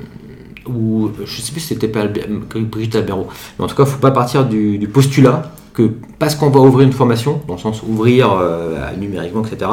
Ou 0.67 1.11
je 1.25 1.41
sais 1.41 1.51
plus 1.51 1.61
si 1.61 1.69
c'était 1.69 1.89
pas 1.89 2.07
Brigitte 2.07 2.95
Albero, 2.95 3.27
mais 3.59 3.65
en 3.65 3.69
tout 3.69 3.75
cas, 3.75 3.83
il 3.83 3.87
ne 3.87 3.93
faut 3.93 4.01
pas 4.01 4.13
partir 4.13 4.47
du, 4.47 4.89
postulat 4.93 5.53
que 5.75 5.91
parce 6.19 6.35
qu'on 6.35 6.51
va 6.51 6.61
ouvrir 6.61 6.87
une 6.87 6.93
formation, 6.93 7.41
dans 7.49 7.55
le 7.55 7.61
sens 7.61 7.83
ouvrir 7.83 8.33
euh, 8.33 8.95
numériquement, 8.97 9.45
etc., 9.45 9.71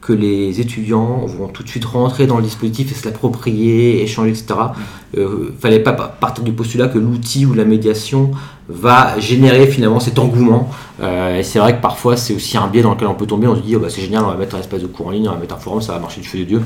que 0.00 0.12
les 0.12 0.60
étudiants 0.60 1.26
vont 1.26 1.48
tout 1.48 1.62
de 1.62 1.68
suite 1.68 1.84
rentrer 1.84 2.26
dans 2.26 2.36
le 2.36 2.42
dispositif 2.42 2.92
et 2.92 2.94
se 2.94 3.04
l'approprier, 3.04 4.02
échanger, 4.02 4.30
etc. 4.30 4.54
Il 5.14 5.22
ne 5.22 5.50
fallait 5.58 5.80
pas 5.80 5.92
partir 5.92 6.44
du 6.44 6.52
postulat 6.52 6.88
que 6.88 6.98
l'outil 6.98 7.46
ou 7.46 7.54
la 7.54 7.64
médiation 7.64 8.30
va 8.68 9.18
générer 9.18 9.66
finalement 9.66 10.00
cet 10.00 10.18
engouement. 10.18 10.68
Euh, 11.00 11.38
et 11.38 11.42
c'est 11.42 11.58
vrai 11.58 11.76
que 11.76 11.80
parfois 11.80 12.16
c'est 12.16 12.34
aussi 12.34 12.58
un 12.58 12.66
biais 12.66 12.82
dans 12.82 12.92
lequel 12.92 13.08
on 13.08 13.14
peut 13.14 13.26
tomber. 13.26 13.46
On 13.46 13.56
se 13.56 13.62
dit 13.62 13.76
oh, 13.76 13.80
bah, 13.80 13.88
c'est 13.88 14.02
génial, 14.02 14.24
on 14.24 14.28
va 14.28 14.36
mettre 14.36 14.56
un 14.56 14.60
espace 14.60 14.82
de 14.82 14.86
cours 14.86 15.06
en 15.06 15.10
ligne, 15.10 15.28
on 15.28 15.32
va 15.32 15.38
mettre 15.38 15.54
un 15.54 15.58
forum, 15.58 15.80
ça 15.80 15.92
va 15.94 15.98
marcher 15.98 16.20
du 16.20 16.28
feu 16.28 16.38
de 16.38 16.44
Dieu. 16.44 16.62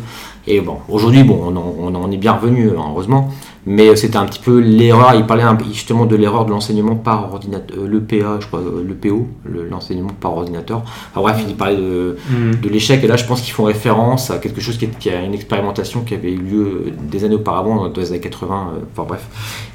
Et 0.46 0.60
bon, 0.60 0.78
aujourd'hui, 0.88 1.22
bon, 1.22 1.54
on, 1.54 1.94
on, 1.94 2.10
est 2.10 2.16
bien 2.16 2.32
revenu, 2.32 2.70
hein, 2.70 2.82
heureusement. 2.90 3.30
Mais 3.64 3.94
c'était 3.94 4.16
un 4.16 4.26
petit 4.26 4.40
peu 4.40 4.58
l'erreur. 4.58 5.14
Il 5.14 5.24
parlait 5.24 5.44
justement 5.72 6.04
de 6.04 6.16
l'erreur 6.16 6.44
de 6.46 6.50
l'enseignement 6.50 6.96
par 6.96 7.32
ordinateur, 7.32 7.78
euh, 7.78 7.86
l'EPA, 7.86 8.38
je 8.40 8.46
crois, 8.48 8.58
euh, 8.58 8.84
l'EPO, 8.84 9.28
l'enseignement 9.70 10.10
par 10.20 10.36
ordinateur. 10.36 10.82
Enfin 11.12 11.20
bref, 11.20 11.44
il 11.46 11.54
parlait 11.54 11.76
de, 11.76 12.16
mm. 12.28 12.60
de 12.60 12.68
l'échec. 12.68 13.04
Et 13.04 13.06
là, 13.06 13.14
je 13.14 13.24
pense 13.24 13.40
qu'ils 13.40 13.52
font 13.52 13.64
référence 13.64 14.32
à 14.32 14.38
quelque 14.38 14.60
chose 14.60 14.78
qui, 14.78 14.88
qui, 14.88 15.10
a 15.10 15.22
une 15.22 15.34
expérimentation 15.34 16.00
qui 16.00 16.14
avait 16.14 16.32
eu 16.32 16.38
lieu 16.38 16.84
des 17.08 17.22
années 17.22 17.36
auparavant, 17.36 17.88
dans 17.88 18.00
les 18.00 18.10
années 18.10 18.18
80. 18.32 18.72
Enfin 18.92 19.04
bref, 19.06 19.26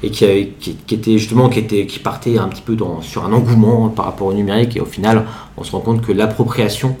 et 0.02 0.10
qui, 0.10 0.24
était 0.24 1.18
justement 1.18 1.48
qui 1.48 1.58
était 1.58 1.86
qui 1.86 1.98
partait 1.98 2.38
un 2.38 2.48
petit 2.48 2.62
peu 2.62 2.76
dans, 2.76 3.00
sur 3.00 3.24
un 3.24 3.32
engouement 3.32 3.88
par 3.88 4.04
rapport 4.04 4.26
au 4.26 4.34
numérique. 4.34 4.76
Et 4.76 4.80
au 4.80 4.86
final, 4.86 5.24
on 5.56 5.64
se 5.64 5.72
rend 5.72 5.80
compte 5.80 6.02
que 6.02 6.12
l'appropriation 6.12 6.96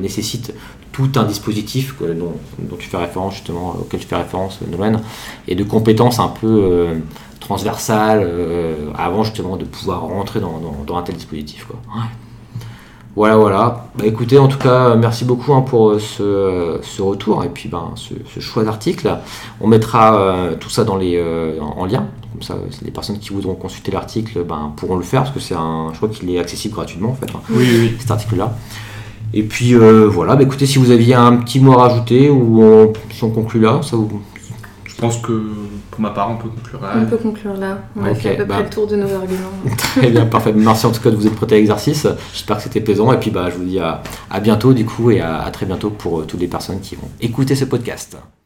nécessite 0.00 0.54
tout 0.98 1.12
un 1.14 1.24
dispositif 1.24 1.94
dont, 2.00 2.32
tu 2.76 2.88
fais 2.88 2.96
référence 2.96 3.34
justement, 3.34 3.76
auquel 3.80 4.00
tu 4.00 4.06
fais 4.06 4.16
référence 4.16 4.58
Nolan, 4.68 5.00
et 5.46 5.54
de 5.54 5.62
compétences 5.62 6.18
un 6.18 6.26
peu 6.26 6.48
euh, 6.48 6.98
transversales 7.38 8.24
euh, 8.24 8.90
avant 8.96 9.22
justement 9.22 9.56
de 9.56 9.64
pouvoir 9.64 10.00
rentrer 10.00 10.40
dans, 10.40 10.96
un 10.96 11.02
tel 11.02 11.14
dispositif. 11.14 11.66
Quoi. 11.66 11.78
Voilà, 13.18 13.36
voilà. 13.36 13.86
Bah, 13.96 14.04
écoutez, 14.06 14.38
en 14.38 14.46
tout 14.46 14.58
cas, 14.58 14.94
merci 14.94 15.24
beaucoup 15.24 15.52
hein, 15.52 15.62
pour 15.62 15.90
euh, 15.90 15.98
ce, 15.98 17.02
retour 17.02 17.42
et 17.42 17.48
puis 17.48 17.68
ben, 17.68 17.90
ce, 17.96 18.38
choix 18.38 18.62
d'article. 18.62 19.12
On 19.60 19.66
mettra 19.66 20.54
tout 20.60 20.70
ça 20.70 20.84
dans 20.84 20.94
les, 20.94 21.20
en, 21.60 21.84
lien. 21.84 22.06
Comme 22.32 22.42
ça, 22.42 22.54
les 22.80 22.92
personnes 22.92 23.18
qui 23.18 23.30
voudront 23.30 23.56
consulter 23.56 23.90
l'article 23.90 24.44
ben, 24.44 24.72
pourront 24.76 24.94
le 24.94 25.02
faire 25.02 25.22
parce 25.22 25.34
que 25.34 25.40
c'est 25.40 25.56
un, 25.56 25.88
je 25.92 25.96
crois 25.96 26.08
qu'il 26.08 26.30
est 26.30 26.38
accessible 26.38 26.74
gratuitement 26.74 27.10
en 27.10 27.14
fait. 27.14 27.26
Hein, 27.34 27.40
oui, 27.50 27.66
oui. 27.68 27.96
Cet 27.98 28.12
article-là. 28.12 28.56
Et 29.34 29.42
puis 29.42 29.74
euh, 29.74 30.06
voilà, 30.08 30.36
bah, 30.36 30.44
écoutez, 30.44 30.66
si 30.66 30.78
vous 30.78 30.92
aviez 30.92 31.14
un 31.14 31.38
petit 31.38 31.58
mot 31.58 31.72
à 31.72 31.88
rajouter 31.88 32.30
ou 32.30 32.92
si 33.10 33.24
on 33.24 33.30
conclut 33.30 33.60
là, 33.60 33.80
ça 33.82 33.96
vous. 33.96 34.22
Je 34.84 34.94
pense 34.94 35.18
que 35.18 35.32
pour 35.98 36.04
ma 36.04 36.10
part, 36.10 36.30
on 36.30 36.36
peut 36.36 36.48
conclure 36.48 36.80
là. 36.80 36.92
On 36.96 37.06
peut 37.06 37.16
conclure 37.16 37.54
là. 37.54 37.78
On 37.96 38.04
a 38.04 38.14
fait 38.14 38.30
à 38.30 38.34
peu 38.36 38.46
près 38.46 38.58
bah. 38.58 38.62
le 38.62 38.70
tour 38.70 38.86
de 38.86 38.94
nos 38.94 39.12
arguments. 39.12 39.50
Très 39.76 40.10
bien, 40.10 40.26
parfait. 40.26 40.52
Merci 40.54 40.86
en 40.86 40.92
tout 40.92 41.00
cas 41.00 41.10
de 41.10 41.16
vous 41.16 41.26
être 41.26 41.34
prêté 41.34 41.56
à 41.56 41.58
l'exercice. 41.58 42.06
J'espère 42.32 42.58
que 42.58 42.62
c'était 42.62 42.80
plaisant. 42.80 43.12
Et 43.12 43.18
puis 43.18 43.32
bah, 43.32 43.48
je 43.50 43.56
vous 43.56 43.64
dis 43.64 43.80
à, 43.80 44.00
bientôt 44.40 44.72
du 44.72 44.84
coup 44.84 45.10
et 45.10 45.20
à 45.20 45.50
très 45.52 45.66
bientôt 45.66 45.90
pour 45.90 46.20
euh, 46.20 46.24
toutes 46.24 46.38
les 46.38 46.46
personnes 46.46 46.78
qui 46.78 46.94
vont 46.94 47.08
écouter 47.20 47.56
ce 47.56 47.64
podcast. 47.64 48.16